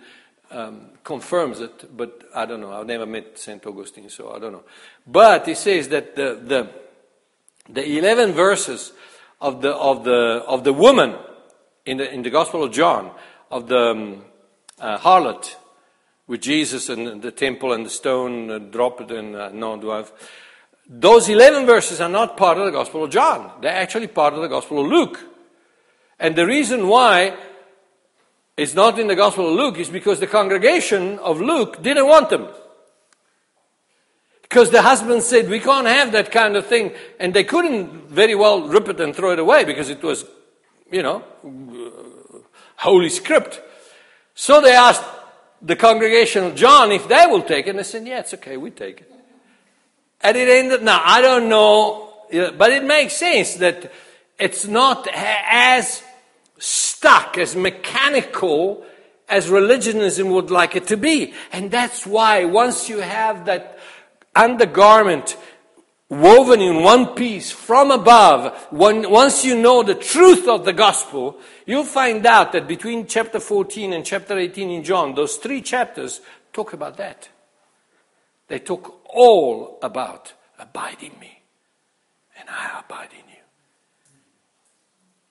um, 0.51 0.89
confirms 1.03 1.59
it, 1.59 1.95
but 1.95 2.23
I 2.35 2.45
don't 2.45 2.61
know. 2.61 2.71
I've 2.71 2.87
never 2.87 3.05
met 3.05 3.37
St. 3.37 3.65
Augustine, 3.65 4.09
so 4.09 4.33
I 4.33 4.39
don't 4.39 4.53
know. 4.53 4.63
But 5.05 5.47
he 5.47 5.55
says 5.55 5.89
that 5.89 6.15
the, 6.15 6.39
the, 6.43 6.69
the 7.71 7.97
11 7.97 8.33
verses 8.33 8.93
of 9.41 9.61
the, 9.61 9.73
of 9.73 10.03
the, 10.03 10.43
of 10.47 10.63
the 10.63 10.73
woman 10.73 11.15
in 11.85 11.97
the, 11.97 12.13
in 12.13 12.23
the 12.23 12.29
Gospel 12.29 12.63
of 12.63 12.71
John, 12.71 13.11
of 13.51 13.67
the 13.67 13.77
um, 13.77 14.25
uh, 14.79 14.97
harlot 14.97 15.55
with 16.27 16.41
Jesus 16.41 16.89
and 16.89 17.21
the 17.21 17.31
temple 17.31 17.73
and 17.73 17.85
the 17.85 17.89
stone 17.89 18.51
uh, 18.51 18.59
dropped 18.59 19.11
and 19.11 19.35
uh, 19.35 19.49
no, 19.49 19.77
do 19.77 19.91
I 19.91 19.97
have 19.97 20.11
those 20.91 21.29
11 21.29 21.67
verses 21.67 22.01
are 22.01 22.09
not 22.09 22.35
part 22.35 22.57
of 22.57 22.65
the 22.65 22.71
Gospel 22.71 23.03
of 23.03 23.11
John. 23.11 23.61
They're 23.61 23.71
actually 23.71 24.07
part 24.07 24.33
of 24.33 24.41
the 24.41 24.47
Gospel 24.47 24.81
of 24.81 24.87
Luke. 24.87 25.19
And 26.19 26.35
the 26.35 26.47
reason 26.47 26.87
why 26.87 27.37
is 28.59 28.75
not 28.75 28.99
in 28.99 29.07
the 29.07 29.15
Gospel 29.15 29.49
of 29.49 29.55
Luke 29.55 29.79
it's 29.79 29.89
because 29.89 30.19
the 30.19 30.27
congregation 30.27 31.17
of 31.19 31.39
Luke 31.39 31.81
didn't 31.81 32.07
want 32.07 32.29
them. 32.29 32.47
Because 34.41 34.71
the 34.71 34.81
husband 34.81 35.21
said, 35.23 35.47
We 35.47 35.59
can't 35.59 35.87
have 35.87 36.11
that 36.11 36.31
kind 36.31 36.55
of 36.55 36.65
thing. 36.65 36.93
And 37.19 37.33
they 37.33 37.43
couldn't 37.43 38.09
very 38.09 38.35
well 38.35 38.67
rip 38.67 38.89
it 38.89 38.99
and 38.99 39.15
throw 39.15 39.31
it 39.31 39.39
away 39.39 39.63
because 39.63 39.89
it 39.89 40.01
was, 40.01 40.25
you 40.91 41.03
know, 41.03 41.23
holy 42.77 43.09
script. 43.09 43.61
So 44.33 44.59
they 44.59 44.73
asked 44.73 45.03
the 45.61 45.75
congregation 45.75 46.45
of 46.45 46.55
John 46.55 46.91
if 46.91 47.07
they 47.07 47.25
will 47.27 47.43
take 47.43 47.67
it. 47.67 47.71
And 47.71 47.79
they 47.79 47.83
said, 47.83 48.07
Yeah, 48.07 48.19
it's 48.19 48.33
okay, 48.33 48.57
we 48.57 48.71
take 48.71 49.01
it. 49.01 49.11
And 50.21 50.35
it 50.35 50.49
ended, 50.49 50.83
now 50.83 51.01
I 51.03 51.21
don't 51.21 51.47
know, 51.47 52.11
but 52.57 52.71
it 52.71 52.83
makes 52.83 53.15
sense 53.15 53.55
that 53.55 53.91
it's 54.37 54.65
not 54.65 55.07
as 55.13 56.03
stuck, 56.59 57.37
as 57.37 57.55
mechanical 57.55 58.85
as 59.27 59.49
religionism 59.49 60.29
would 60.29 60.51
like 60.51 60.75
it 60.75 60.87
to 60.87 60.97
be. 60.97 61.33
And 61.51 61.71
that's 61.71 62.05
why 62.05 62.45
once 62.45 62.89
you 62.89 62.99
have 62.99 63.45
that 63.45 63.79
undergarment 64.35 65.37
woven 66.09 66.59
in 66.59 66.83
one 66.83 67.13
piece 67.13 67.51
from 67.51 67.91
above, 67.91 68.67
when, 68.71 69.09
once 69.09 69.45
you 69.45 69.59
know 69.59 69.83
the 69.83 69.93
truth 69.95 70.47
of 70.47 70.65
the 70.65 70.73
gospel, 70.73 71.39
you'll 71.65 71.83
find 71.83 72.25
out 72.25 72.51
that 72.51 72.67
between 72.67 73.05
chapter 73.05 73.39
14 73.39 73.93
and 73.93 74.03
chapter 74.03 74.37
18 74.37 74.71
in 74.71 74.83
John, 74.83 75.13
those 75.13 75.35
three 75.35 75.61
chapters 75.61 76.21
talk 76.51 76.73
about 76.73 76.97
that. 76.97 77.29
They 78.47 78.59
talk 78.59 79.01
all 79.05 79.77
about 79.83 80.33
abide 80.57 81.03
in 81.03 81.17
me, 81.19 81.41
and 82.39 82.49
I 82.49 82.81
abide 82.83 83.11
in 83.11 83.19
you. 83.19 83.28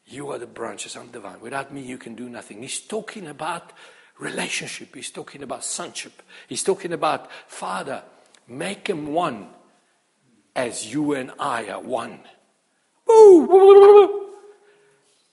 You 0.09 0.31
are 0.31 0.39
the 0.39 0.47
branches, 0.47 0.97
I'm 0.97 1.11
the 1.11 1.21
vine. 1.21 1.41
Without 1.41 1.73
me, 1.73 1.83
you 1.83 1.99
can 1.99 2.15
do 2.15 2.29
nothing. 2.29 2.63
He's 2.63 2.81
talking 2.81 3.27
about 3.27 3.73
relationship. 4.19 4.95
He's 4.95 5.11
talking 5.11 5.43
about 5.43 5.65
sonship. 5.65 6.23
He's 6.49 6.63
talking 6.63 6.93
about 6.93 7.31
Father, 7.47 8.03
make 8.49 8.89
him 8.89 9.13
one 9.13 9.49
as 10.57 10.93
you 10.93 11.13
and 11.15 11.31
I 11.39 11.69
are 11.69 11.81
one. 11.81 12.21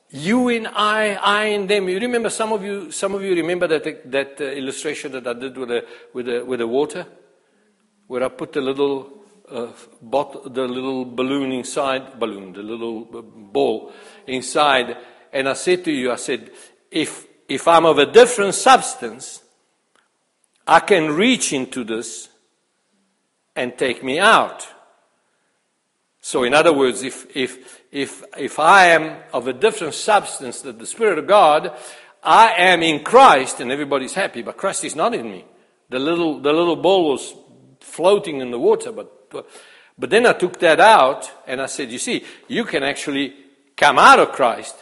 You 0.09 0.49
and 0.49 0.67
I, 0.67 1.15
I 1.15 1.43
and 1.45 1.69
them. 1.69 1.89
You 1.89 1.99
remember 1.99 2.29
some 2.29 2.53
of 2.53 2.63
you. 2.63 2.91
Some 2.91 3.15
of 3.15 3.23
you 3.23 3.33
remember 3.35 3.67
that 3.67 4.11
that 4.11 4.39
uh, 4.39 4.45
illustration 4.45 5.11
that 5.13 5.27
I 5.27 5.33
did 5.33 5.57
with 5.57 5.69
the 5.69 5.85
with 6.13 6.25
the 6.27 6.45
with 6.45 6.59
the 6.59 6.67
water, 6.67 7.05
where 8.07 8.23
I 8.23 8.29
put 8.29 8.53
the 8.53 8.61
little 8.61 9.25
uh, 9.49 9.67
bot, 10.01 10.53
the 10.53 10.67
little 10.67 11.03
balloon 11.03 11.51
inside 11.51 12.17
balloon, 12.17 12.53
the 12.53 12.63
little 12.63 13.01
ball 13.03 13.91
inside, 14.27 14.97
and 15.31 15.47
I 15.49 15.53
said 15.53 15.83
to 15.85 15.91
you, 15.91 16.11
I 16.11 16.15
said, 16.15 16.51
if 16.91 17.25
if 17.47 17.67
I'm 17.67 17.85
of 17.85 17.97
a 17.97 18.05
different 18.05 18.55
substance, 18.55 19.43
I 20.67 20.79
can 20.79 21.15
reach 21.15 21.53
into 21.53 21.83
this 21.83 22.29
and 23.55 23.77
take 23.77 24.03
me 24.03 24.19
out. 24.19 24.67
So, 26.21 26.43
in 26.43 26.55
other 26.55 26.73
words, 26.73 27.03
if, 27.03 27.27
if, 27.35 27.83
if, 27.91 28.23
if 28.35 28.57
I 28.57 28.87
am 28.87 29.21
of 29.31 29.47
a 29.47 29.53
different 29.53 29.93
substance 29.93 30.61
than 30.61 30.79
the 30.79 30.87
Spirit 30.87 31.19
of 31.19 31.27
God, 31.27 31.77
I 32.23 32.53
am 32.53 32.81
in 32.81 33.03
Christ 33.03 33.59
and 33.59 33.71
everybody's 33.71 34.15
happy, 34.15 34.41
but 34.41 34.57
Christ 34.57 34.83
is 34.83 34.95
not 34.95 35.13
in 35.13 35.29
me. 35.29 35.45
The 35.89 35.99
little, 35.99 36.39
the 36.39 36.51
little 36.51 36.75
ball 36.75 37.11
was 37.11 37.35
floating 37.79 38.41
in 38.41 38.49
the 38.49 38.57
water, 38.57 38.91
but, 38.91 39.29
but 39.99 40.09
then 40.09 40.25
I 40.25 40.33
took 40.33 40.57
that 40.59 40.79
out 40.79 41.31
and 41.45 41.61
I 41.61 41.67
said, 41.67 41.91
you 41.91 41.99
see, 41.99 42.25
you 42.47 42.63
can 42.65 42.81
actually 42.81 43.35
come 43.75 43.99
out 43.99 44.19
of 44.19 44.31
Christ 44.31 44.75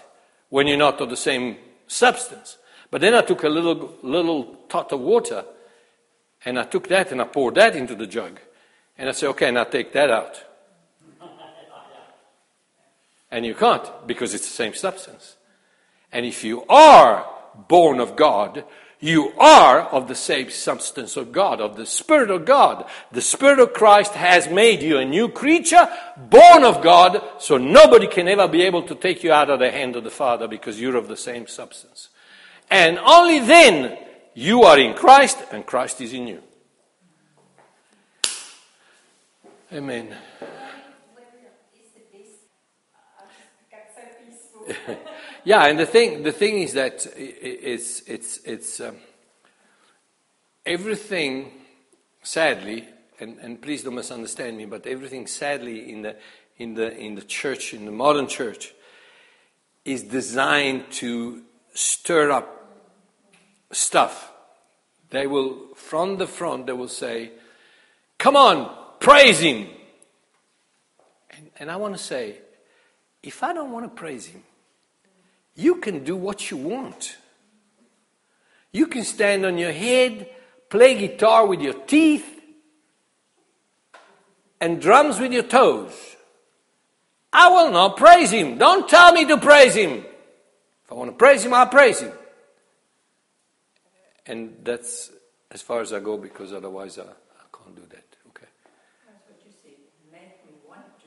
when 0.49 0.67
you're 0.67 0.77
not 0.77 1.01
of 1.01 1.09
the 1.09 1.17
same 1.17 1.57
substance. 1.87 2.57
But 2.91 3.01
then 3.01 3.15
I 3.15 3.21
took 3.21 3.43
a 3.43 3.49
little, 3.49 3.95
little 4.03 4.55
tot 4.69 4.91
of 4.91 4.99
water 4.99 5.45
and 6.45 6.59
I 6.59 6.63
took 6.63 6.87
that 6.89 7.11
and 7.11 7.21
I 7.21 7.25
poured 7.25 7.55
that 7.55 7.75
into 7.75 7.95
the 7.95 8.07
jug. 8.07 8.39
And 8.97 9.09
I 9.09 9.11
said, 9.13 9.29
okay, 9.29 9.49
now 9.51 9.63
take 9.63 9.93
that 9.93 10.09
out. 10.11 10.43
And 13.31 13.45
you 13.45 13.55
can't 13.55 13.89
because 14.05 14.35
it's 14.35 14.47
the 14.47 14.53
same 14.53 14.75
substance. 14.75 15.37
And 16.11 16.25
if 16.25 16.43
you 16.43 16.63
are 16.67 17.25
born 17.67 17.99
of 17.99 18.15
God, 18.15 18.63
you 19.03 19.33
are 19.37 19.81
of 19.81 20.07
the 20.07 20.15
same 20.15 20.49
substance 20.49 21.17
of 21.17 21.33
God, 21.33 21.59
of 21.59 21.75
the 21.75 21.85
Spirit 21.85 22.31
of 22.31 22.45
God. 22.45 22.85
The 23.11 23.21
Spirit 23.21 23.59
of 23.59 23.73
Christ 23.73 24.13
has 24.13 24.47
made 24.47 24.81
you 24.81 24.97
a 24.97 25.03
new 25.03 25.27
creature, 25.27 25.89
born 26.15 26.63
of 26.63 26.81
God, 26.81 27.21
so 27.37 27.57
nobody 27.57 28.07
can 28.07 28.29
ever 28.29 28.47
be 28.47 28.61
able 28.61 28.83
to 28.83 28.95
take 28.95 29.21
you 29.21 29.33
out 29.33 29.49
of 29.49 29.59
the 29.59 29.71
hand 29.71 29.97
of 29.97 30.05
the 30.05 30.09
Father 30.09 30.47
because 30.47 30.79
you're 30.79 30.95
of 30.95 31.09
the 31.09 31.17
same 31.17 31.47
substance. 31.47 32.07
And 32.71 32.97
only 32.97 33.39
then 33.39 33.97
you 34.35 34.63
are 34.63 34.79
in 34.79 34.93
Christ 34.93 35.37
and 35.51 35.65
Christ 35.65 35.99
is 35.99 36.13
in 36.13 36.27
you. 36.27 36.41
Amen. 39.73 40.15
yeah, 45.43 45.65
and 45.65 45.79
the 45.79 45.85
thing, 45.85 46.23
the 46.23 46.31
thing 46.31 46.61
is 46.61 46.73
that 46.73 47.05
it's, 47.15 48.01
it's, 48.01 48.37
it's 48.45 48.79
um, 48.79 48.95
everything, 50.65 51.51
sadly, 52.21 52.87
and, 53.19 53.37
and 53.39 53.61
please 53.61 53.83
don't 53.83 53.95
misunderstand 53.95 54.57
me, 54.57 54.65
but 54.65 54.85
everything 54.87 55.27
sadly 55.27 55.91
in 55.91 56.01
the, 56.01 56.15
in, 56.57 56.73
the, 56.75 56.95
in 56.97 57.15
the 57.15 57.21
church, 57.21 57.73
in 57.73 57.85
the 57.85 57.91
modern 57.91 58.27
church, 58.27 58.73
is 59.85 60.03
designed 60.03 60.89
to 60.91 61.43
stir 61.73 62.31
up 62.31 62.67
stuff. 63.71 64.31
They 65.09 65.27
will, 65.27 65.75
from 65.75 66.17
the 66.17 66.27
front, 66.27 66.67
they 66.67 66.73
will 66.73 66.87
say, 66.87 67.31
Come 68.17 68.37
on, 68.37 68.73
praise 68.99 69.39
Him. 69.39 69.67
And, 71.29 71.49
and 71.59 71.71
I 71.71 71.75
want 71.75 71.95
to 71.97 72.01
say, 72.01 72.37
if 73.21 73.43
I 73.43 73.53
don't 73.53 73.71
want 73.71 73.85
to 73.85 73.89
praise 73.89 74.27
Him, 74.27 74.43
you 75.55 75.75
can 75.75 76.03
do 76.03 76.15
what 76.15 76.49
you 76.49 76.57
want. 76.57 77.17
You 78.71 78.87
can 78.87 79.03
stand 79.03 79.45
on 79.45 79.57
your 79.57 79.71
head, 79.71 80.29
play 80.69 80.95
guitar 80.95 81.45
with 81.45 81.61
your 81.61 81.73
teeth, 81.73 82.25
and 84.59 84.81
drums 84.81 85.19
with 85.19 85.31
your 85.31 85.43
toes. 85.43 85.93
I 87.31 87.49
will 87.49 87.71
not 87.71 87.97
praise 87.97 88.31
him. 88.31 88.57
Don't 88.57 88.89
tell 88.89 89.11
me 89.11 89.25
to 89.25 89.37
praise 89.37 89.75
him. 89.75 89.91
If 89.91 90.91
I 90.91 90.95
want 90.95 91.11
to 91.11 91.15
praise 91.15 91.43
him, 91.45 91.53
I'll 91.53 91.67
praise 91.67 91.99
him. 91.99 92.11
And 94.25 94.55
that's 94.63 95.11
as 95.51 95.61
far 95.61 95.81
as 95.81 95.93
I 95.93 95.99
go 95.99 96.17
because 96.17 96.53
otherwise 96.53 96.97
I, 96.97 97.03
I 97.03 97.05
can't 97.55 97.75
do 97.75 97.81
that. 97.89 98.05
Okay? 98.29 98.47
That's 99.05 99.45
you 99.45 99.51
say. 99.63 99.75
Make 100.11 100.45
me 100.45 100.53
want 100.67 100.81
to 100.99 101.05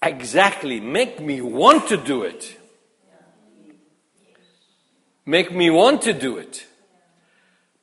praise. 0.00 0.14
Exactly. 0.14 0.80
Make 0.80 1.20
me 1.20 1.40
want 1.40 1.88
to 1.88 1.96
do 1.96 2.22
it 2.22 2.56
make 5.26 5.52
me 5.52 5.70
want 5.70 6.02
to 6.02 6.12
do 6.12 6.36
it. 6.36 6.66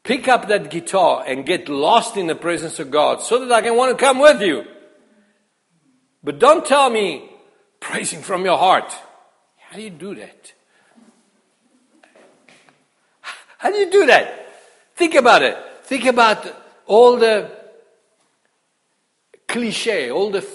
Pick 0.04 0.28
up 0.28 0.48
that 0.48 0.72
guitar 0.72 1.24
and 1.28 1.46
get 1.46 1.70
lost 1.70 2.18
in 2.18 2.28
the 2.28 2.36
presence 2.36 2.80
of 2.80 2.90
God 2.90 3.22
so 3.22 3.40
that 3.40 3.52
I 3.52 3.62
can 3.62 3.76
want 3.76 3.98
to 3.98 4.04
come 4.04 4.20
with 4.20 4.42
you. 4.42 4.66
But 6.24 6.40
don't 6.40 6.66
tell 6.66 6.90
me 6.90 7.30
praising 7.80 8.22
from 8.22 8.44
your 8.46 8.58
heart. 8.58 8.92
How 9.58 9.76
do 9.76 9.82
you 9.84 9.90
do 9.90 10.16
that? 10.16 10.54
How 13.58 13.70
do 13.70 13.78
you 13.78 13.92
do 13.92 14.06
that? 14.08 14.48
Think 14.96 15.16
about 15.16 15.44
it. 15.44 15.58
Think 15.84 16.06
about 16.06 16.48
all 16.88 17.18
the 17.18 17.52
cliche, 19.48 20.10
all 20.10 20.32
the, 20.32 20.48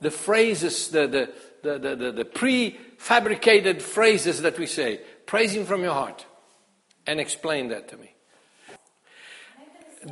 the 0.00 0.10
phrases, 0.10 0.88
the, 0.88 1.06
the, 1.06 1.32
the, 1.62 1.78
the, 1.78 1.96
the, 1.96 2.12
the 2.12 2.24
prefabricated 2.24 3.80
phrases 3.80 4.42
that 4.42 4.58
we 4.58 4.66
say. 4.66 5.00
Praising 5.24 5.64
from 5.64 5.82
your 5.82 5.94
heart 5.94 6.26
and 7.06 7.20
explain 7.20 7.68
that 7.68 7.88
to 7.88 7.96
me. 7.96 8.12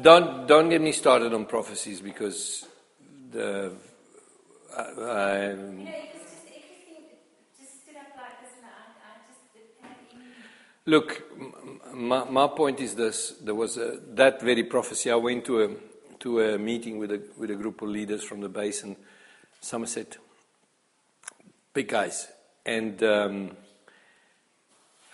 Don't 0.02 0.46
don't 0.46 0.68
get 0.68 0.80
me 0.80 0.92
started 0.92 1.32
on 1.32 1.46
prophecies 1.46 2.00
because 2.00 2.66
the 3.30 3.72
I, 4.76 5.56
Look, 10.84 11.22
my, 11.92 12.24
my 12.24 12.46
point 12.48 12.80
is 12.80 12.94
this: 12.94 13.34
there 13.42 13.54
was 13.54 13.76
a, 13.76 13.98
that 14.14 14.40
very 14.40 14.64
prophecy. 14.64 15.10
I 15.10 15.16
went 15.16 15.44
to 15.44 15.62
a 15.62 15.68
to 16.20 16.40
a 16.40 16.58
meeting 16.58 16.98
with 16.98 17.12
a 17.12 17.22
with 17.36 17.50
a 17.50 17.54
group 17.54 17.82
of 17.82 17.90
leaders 17.90 18.24
from 18.24 18.40
the 18.40 18.48
basin, 18.48 18.96
Somerset, 19.60 20.16
big 21.72 21.88
guys, 21.88 22.28
and. 22.64 23.02
Um, 23.02 23.56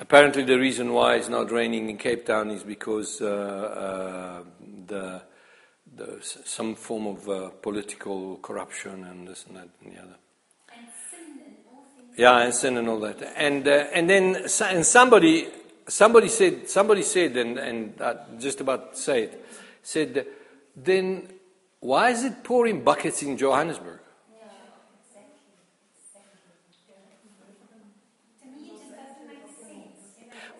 Apparently, 0.00 0.42
the 0.42 0.58
reason 0.58 0.92
why 0.92 1.16
it's 1.16 1.28
not 1.28 1.50
raining 1.50 1.88
in 1.88 1.96
Cape 1.96 2.26
Town 2.26 2.50
is 2.50 2.62
because 2.62 3.20
uh, 3.20 3.26
uh, 3.26 4.42
the, 4.86 5.22
the, 5.96 6.18
some 6.20 6.74
form 6.74 7.06
of 7.06 7.28
uh, 7.28 7.50
political 7.62 8.38
corruption 8.38 9.04
and 9.04 9.28
this 9.28 9.44
and 9.46 9.56
that 9.56 9.68
and 9.82 9.94
the 9.94 10.00
other. 10.00 10.16
And 10.72 10.86
and. 10.86 12.18
Yeah, 12.18 12.38
and 12.38 12.54
sin 12.54 12.76
and 12.76 12.88
all 12.88 13.00
that. 13.00 13.22
And, 13.36 13.66
uh, 13.68 13.86
and 13.92 14.10
then 14.10 14.46
and 14.60 14.84
somebody 14.84 15.48
somebody 15.88 16.28
said, 16.28 16.68
somebody 16.68 17.02
said, 17.02 17.36
and, 17.36 17.58
and 17.58 18.00
uh, 18.00 18.14
just 18.38 18.60
about 18.60 18.94
to 18.94 19.00
say 19.00 19.24
it, 19.24 19.46
said, 19.82 20.26
then 20.76 21.28
why 21.80 22.10
is 22.10 22.24
it 22.24 22.42
pouring 22.42 22.82
buckets 22.82 23.22
in 23.22 23.36
Johannesburg? 23.36 24.00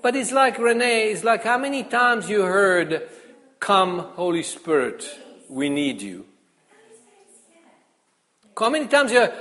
But 0.04 0.16
it's 0.16 0.32
like 0.32 0.58
Renee, 0.58 1.12
it's 1.12 1.24
like 1.24 1.44
how 1.44 1.56
many 1.56 1.82
times 1.82 2.28
you 2.28 2.42
heard, 2.42 3.08
Come, 3.58 4.00
Holy 4.16 4.42
Spirit, 4.42 5.02
we 5.48 5.70
need 5.70 6.02
you. 6.02 6.26
How 8.54 8.68
many 8.68 8.86
times 8.86 9.12
you 9.12 9.20
heard, 9.20 9.32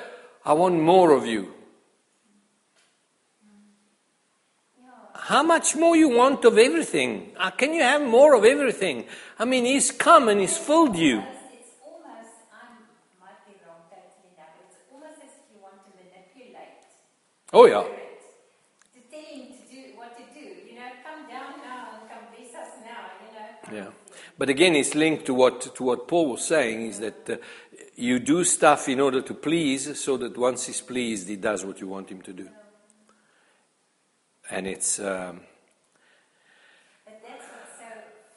I 0.46 0.54
want 0.54 0.80
more 0.80 1.12
of 1.12 1.26
you. 1.26 1.54
How 5.14 5.44
much 5.44 5.76
more 5.76 5.98
you 5.98 6.08
want 6.08 6.46
of 6.46 6.58
everything? 6.58 7.34
Uh, 7.38 7.52
can 7.52 7.74
you 7.74 7.82
have 7.82 8.02
more 8.02 8.34
of 8.34 8.46
everything? 8.46 9.04
I 9.38 9.44
mean, 9.44 9.66
He's 9.66 9.92
come 9.92 10.30
and 10.30 10.40
He's 10.40 10.58
filled 10.58 10.96
you. 10.96 11.20
Oh, 11.20 11.28
almost, 11.92 12.40
I 12.56 12.72
might 13.20 13.40
be 13.46 13.60
wrong 13.68 13.84
totally 13.92 14.32
now, 14.38 14.48
but 14.56 14.72
it's 14.72 14.80
almost 14.94 15.20
as 15.28 15.28
if 15.28 15.44
you 15.52 15.60
want 15.62 15.84
to 15.84 15.92
manipulate 16.00 16.88
Oh, 17.52 17.66
yeah. 17.66 17.84
spirit 17.84 18.14
to 18.96 19.00
tell 19.12 19.28
him 19.28 19.48
to 19.56 19.64
do 19.72 19.82
what 19.96 20.12
to 20.18 20.24
do. 20.34 20.46
You 20.68 20.76
know, 20.76 20.90
come 21.08 21.24
down 21.30 21.62
now 21.64 21.82
and 21.96 22.10
come 22.12 22.26
bless 22.36 22.52
us 22.54 22.74
now, 22.84 23.16
you 23.24 23.30
know. 23.32 23.48
Yeah. 23.74 23.88
But 24.38 24.50
again, 24.50 24.76
it's 24.76 24.94
linked 24.94 25.26
to 25.26 25.34
what, 25.34 25.76
to 25.76 25.84
what 25.84 26.08
Paul 26.08 26.30
was 26.30 26.46
saying 26.46 26.86
is 26.86 27.00
that 27.00 27.28
uh, 27.28 27.38
you 27.96 28.20
do 28.20 28.44
stuff 28.44 28.88
in 28.88 29.00
order 29.00 29.22
to 29.22 29.34
please, 29.34 30.00
so 30.00 30.16
that 30.18 30.38
once 30.38 30.68
he's 30.68 30.82
pleased, 30.82 31.28
he 31.28 31.38
does 31.38 31.66
what 31.66 31.82
you 31.82 31.88
want 31.88 32.10
him 32.10 32.22
to 32.22 32.34
do. 32.34 32.50
And 34.52 34.68
it's, 34.68 35.00
um, 35.00 35.42
But 37.06 37.20
that's 37.24 37.46
what's 37.46 37.80
so 37.80 37.86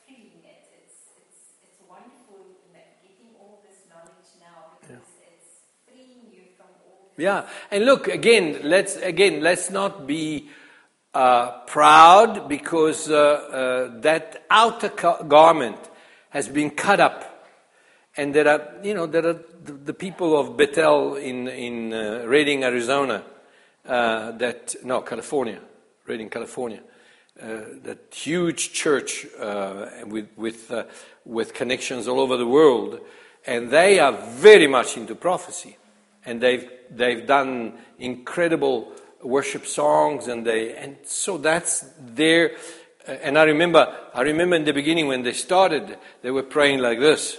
freeing. 0.07 0.31
It, 0.43 0.65
it's, 0.73 1.05
it's, 1.19 1.41
it's 1.63 1.81
wonderful 1.87 2.57
that 2.73 3.03
getting 3.03 3.35
all 3.39 3.63
this 3.69 3.81
knowledge 3.91 4.33
now 4.41 4.79
because 4.81 5.05
it's 5.21 5.61
freeing 5.87 6.33
you 6.33 6.45
from 6.57 6.69
all 6.87 7.11
yeah. 7.19 7.47
And 7.71 7.85
look, 7.85 8.09
again, 8.09 8.61
let's, 8.63 8.97
again, 8.97 9.43
let's 9.43 9.71
not 9.71 10.07
be 10.07 10.49
uh, 11.17 11.61
proud 11.65 12.47
because 12.47 13.09
uh, 13.11 13.17
uh, 13.17 14.01
that 14.03 14.45
outer 14.51 14.91
garment 15.27 15.79
has 16.29 16.47
been 16.47 16.69
cut 16.69 17.01
up. 17.01 17.49
And 18.19 18.35
there 18.35 18.47
are, 18.47 18.85
you 18.85 18.93
know, 18.93 19.07
there 19.07 19.27
are 19.27 19.41
the, 19.65 19.95
people 19.95 20.39
of 20.39 20.59
Bethel 20.59 21.17
in, 21.17 21.49
in 21.49 21.95
uh, 21.95 22.25
Redding, 22.27 22.65
Arizona, 22.65 23.23
uh, 23.87 24.33
that, 24.33 24.75
no, 24.85 25.01
California, 25.01 25.59
Redding, 26.07 26.29
California, 26.29 26.83
that 27.37 27.99
huge 28.13 28.75
church 28.75 29.27
with, 30.07 30.29
with, 30.37 30.71
with 31.25 31.55
connections 31.55 32.09
all 32.09 32.21
over 32.21 32.37
the 32.37 32.47
world. 32.47 33.01
And 33.47 33.71
they 33.71 34.01
are 34.01 34.13
very 34.13 34.67
much 34.67 34.99
into 34.99 35.15
prophecy. 35.15 35.79
And 36.27 36.43
they've, 36.43 36.69
they've 36.91 37.27
done 37.27 37.79
incredible 37.99 38.93
worship 39.27 39.67
songs 39.67 40.29
and 40.29 40.47
they, 40.47 40.77
and 40.77 40.97
so 41.05 41.39
that's 41.39 41.85
their, 41.99 42.57
and 43.07 43.39
I 43.39 43.45
remember, 43.45 43.95
I 44.15 44.23
remember 44.23 44.57
in 44.57 44.65
the 44.65 44.73
beginning 44.73 45.07
when 45.07 45.23
they 45.23 45.33
started, 45.33 45.99
they 46.23 46.31
were 46.31 46.43
praying 46.43 46.81
like 46.81 47.01
this. 47.01 47.39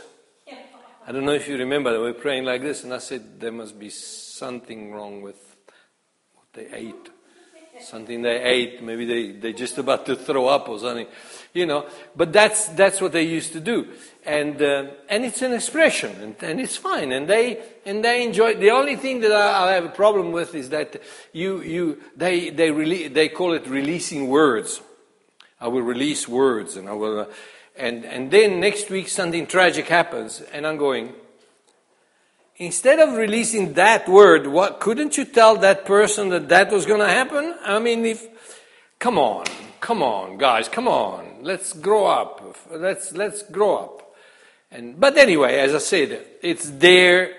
I 1.08 1.14
don't 1.14 1.24
know 1.26 1.34
if 1.34 1.48
you 1.48 1.58
remember, 1.58 1.94
they 1.94 2.00
were 2.00 2.14
praying 2.14 2.44
like 2.44 2.62
this, 2.62 2.84
and 2.84 2.94
I 2.94 2.98
said, 2.98 3.40
there 3.40 3.52
must 3.54 3.80
be 3.80 3.90
something 3.90 4.92
wrong 4.92 5.22
with 5.22 5.56
what 6.34 6.48
they 6.54 6.68
ate. 6.74 7.10
Something 7.82 8.22
they 8.22 8.42
ate, 8.42 8.82
maybe 8.84 9.06
they, 9.06 9.32
they're 9.32 9.54
just 9.54 9.78
about 9.78 10.06
to 10.08 10.16
throw 10.16 10.48
up 10.48 10.68
or 10.70 10.80
something, 10.80 11.08
you 11.54 11.66
know. 11.66 11.88
But 12.16 12.34
that's, 12.34 12.68
that's 12.70 13.00
what 13.02 13.12
they 13.12 13.24
used 13.24 13.54
to 13.54 13.60
do. 13.60 13.88
And, 14.26 14.62
uh, 14.62 14.88
and 15.10 15.24
it's 15.24 15.42
an 15.42 15.54
expression, 15.54 16.16
and, 16.22 16.36
and 16.42 16.60
it's 16.60 16.76
fine. 16.78 17.12
And 17.12 17.28
they, 17.28 17.62
and 17.86 18.04
they 18.04 18.26
enjoy 18.26 18.56
The 18.56 18.72
only 18.72 18.96
thing 18.96 19.22
that 19.22 19.32
I, 19.32 19.70
I 19.70 19.72
have 19.74 19.86
a 19.86 19.90
problem 19.90 20.32
with 20.32 20.56
is 20.56 20.70
that 20.70 21.02
you, 21.34 21.62
you, 21.62 22.02
they, 22.16 22.50
they, 22.50 22.70
rele- 22.70 23.14
they 23.14 23.30
call 23.30 23.54
it 23.54 23.68
releasing 23.68 24.28
words. 24.28 24.82
I 25.60 25.68
will 25.68 25.82
release 25.82 26.28
words, 26.28 26.76
and 26.76 26.88
I 26.90 26.94
will. 26.94 27.22
Uh, 27.22 27.26
and, 27.76 28.06
and 28.06 28.32
then 28.32 28.60
next 28.60 28.90
week 28.90 29.08
something 29.08 29.46
tragic 29.46 29.88
happens, 29.88 30.42
and 30.52 30.66
I'm 30.66 30.78
going, 30.78 31.14
instead 32.58 33.00
of 33.00 33.16
releasing 33.16 33.74
that 33.74 34.08
word, 34.10 34.48
what, 34.48 34.80
couldn't 34.80 35.18
you 35.18 35.26
tell 35.26 35.58
that 35.58 35.86
person 35.86 36.30
that 36.30 36.50
that 36.50 36.72
was 36.72 36.86
going 36.86 37.00
to 37.00 37.08
happen? 37.08 37.56
I 37.64 37.80
mean, 37.80 38.06
if, 38.06 38.28
come 39.00 39.18
on, 39.18 39.46
come 39.80 40.02
on, 40.02 40.38
guys, 40.38 40.68
come 40.68 40.88
on, 40.88 41.40
let's 41.42 41.74
grow 41.74 42.06
up, 42.06 42.58
let's, 42.72 43.14
let's 43.14 43.44
grow 43.44 43.78
up. 43.78 44.16
And, 44.72 45.00
but 45.00 45.18
anyway, 45.18 45.60
as 45.60 45.74
I 45.74 45.78
said, 45.78 46.26
it's 46.42 46.70
their 46.72 47.34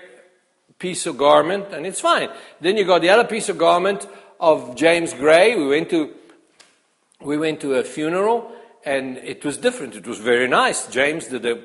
piece 0.79 1.05
of 1.05 1.17
garment, 1.17 1.73
and 1.73 1.85
it's 1.85 1.99
fine. 1.99 2.29
Then 2.61 2.77
you 2.77 2.85
got 2.85 3.01
the 3.01 3.09
other 3.09 3.25
piece 3.25 3.49
of 3.49 3.57
garment 3.57 4.07
of 4.39 4.75
James 4.75 5.13
Gray. 5.13 5.55
We 5.55 5.67
went 5.67 5.89
to, 5.89 6.11
we 7.21 7.37
went 7.37 7.59
to 7.61 7.75
a 7.75 7.83
funeral, 7.83 8.51
and 8.85 9.17
it 9.17 9.43
was 9.43 9.57
different. 9.57 9.95
It 9.95 10.07
was 10.07 10.19
very 10.19 10.47
nice. 10.47 10.87
James 10.87 11.27
did 11.27 11.45
a 11.45 11.61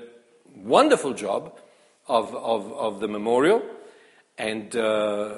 wonderful 0.56 1.14
job 1.14 1.56
of, 2.06 2.34
of, 2.34 2.72
of 2.72 3.00
the 3.00 3.08
memorial, 3.08 3.62
and 4.38 4.74
uh, 4.76 5.36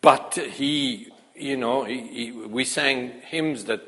but 0.00 0.34
he, 0.34 1.08
you 1.34 1.56
know, 1.56 1.84
he, 1.84 2.06
he, 2.06 2.32
we 2.32 2.64
sang 2.64 3.12
hymns 3.26 3.64
that 3.64 3.80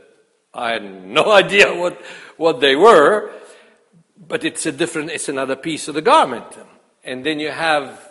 I 0.55 0.73
had 0.73 1.05
no 1.07 1.31
idea 1.43 1.75
what 1.75 2.01
what 2.37 2.61
they 2.61 2.77
were, 2.77 3.31
but 4.17 4.45
it's 4.45 4.67
a 4.67 4.73
different, 4.73 5.11
it's 5.11 5.29
another 5.29 5.57
piece 5.57 5.89
of 5.89 5.95
the 5.95 6.03
garment, 6.03 6.47
and 7.05 7.25
then 7.25 7.41
you 7.41 7.51
have 7.51 8.09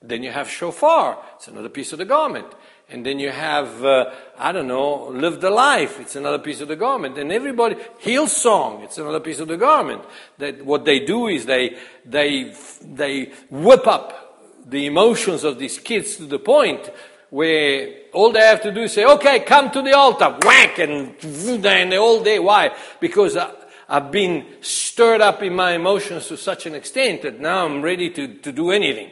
then 0.00 0.22
you 0.22 0.30
have 0.30 0.48
shofar, 0.48 1.18
it's 1.36 1.48
another 1.48 1.68
piece 1.68 1.92
of 1.92 1.98
the 1.98 2.04
garment. 2.04 2.46
And 2.90 3.04
then 3.04 3.18
you 3.18 3.30
have, 3.30 3.84
uh, 3.84 4.10
I 4.38 4.50
don't 4.50 4.66
know, 4.66 5.08
live 5.08 5.42
the 5.42 5.50
life, 5.50 6.00
it's 6.00 6.16
another 6.16 6.38
piece 6.38 6.62
of 6.62 6.68
the 6.68 6.76
garment. 6.76 7.18
And 7.18 7.30
everybody, 7.30 7.74
Hillsong, 8.00 8.82
it's 8.82 8.96
another 8.96 9.20
piece 9.20 9.40
of 9.40 9.48
the 9.48 9.58
garment. 9.58 10.02
That 10.38 10.64
what 10.64 10.86
they 10.86 11.00
do 11.00 11.28
is 11.28 11.44
they, 11.44 11.76
they, 12.06 12.54
they 12.82 13.32
whip 13.50 13.86
up 13.86 14.64
the 14.66 14.86
emotions 14.86 15.44
of 15.44 15.58
these 15.58 15.78
kids 15.78 16.16
to 16.16 16.24
the 16.24 16.38
point 16.38 16.90
where 17.30 17.94
all 18.14 18.32
they 18.32 18.40
have 18.40 18.62
to 18.62 18.72
do 18.72 18.82
is 18.82 18.92
say, 18.94 19.04
okay, 19.04 19.40
come 19.40 19.70
to 19.70 19.82
the 19.82 19.92
altar, 19.92 20.38
whack, 20.42 20.78
and, 20.78 21.14
and 21.66 21.94
all 21.94 22.22
day. 22.22 22.38
Why? 22.38 22.74
Because 23.00 23.36
I, 23.36 23.52
I've 23.86 24.10
been 24.10 24.46
stirred 24.62 25.20
up 25.20 25.42
in 25.42 25.54
my 25.54 25.72
emotions 25.72 26.28
to 26.28 26.38
such 26.38 26.64
an 26.64 26.74
extent 26.74 27.22
that 27.22 27.38
now 27.38 27.66
I'm 27.66 27.82
ready 27.82 28.08
to, 28.10 28.34
to 28.34 28.52
do 28.52 28.70
anything. 28.70 29.10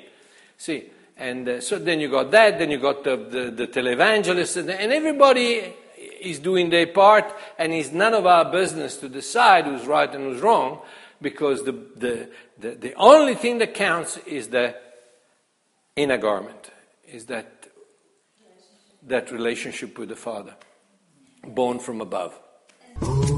See, 0.57 0.91
and 1.17 1.49
uh, 1.49 1.61
so 1.61 1.79
then 1.79 2.01
you 2.01 2.11
got 2.11 2.31
that, 2.33 2.59
then 2.59 2.71
you 2.71 2.79
got 2.79 3.03
the, 3.03 3.17
the, 3.17 3.51
the 3.51 3.81
and, 4.57 4.71
and 4.71 4.93
everybody 4.93 5.73
is 6.21 6.39
doing 6.39 6.69
their 6.69 6.87
part, 6.87 7.25
and 7.59 7.73
it's 7.73 7.91
none 7.93 8.13
of 8.13 8.27
our 8.27 8.51
business 8.51 8.99
to 8.99 9.09
decide 9.09 9.65
who's 9.65 9.87
right 9.87 10.15
and 10.15 10.25
who's 10.25 10.43
wrong, 10.43 10.81
because 11.23 11.65
the, 11.65 11.73
the, 11.73 12.29
the, 12.59 12.71
the 12.71 12.95
only 12.95 13.35
thing 13.35 13.59
that 13.59 13.73
counts 13.73 14.19
is 14.27 14.49
the 14.49 14.75
inner 15.95 16.19
garment, 16.19 16.71
is 17.07 17.27
that, 17.27 17.67
that 19.03 19.33
relationship 19.33 19.99
with 19.99 20.11
the 20.11 20.17
Father, 20.17 20.55
born 21.47 21.79
from 21.79 22.03
above. 22.03 22.39
Oh, 23.01 23.37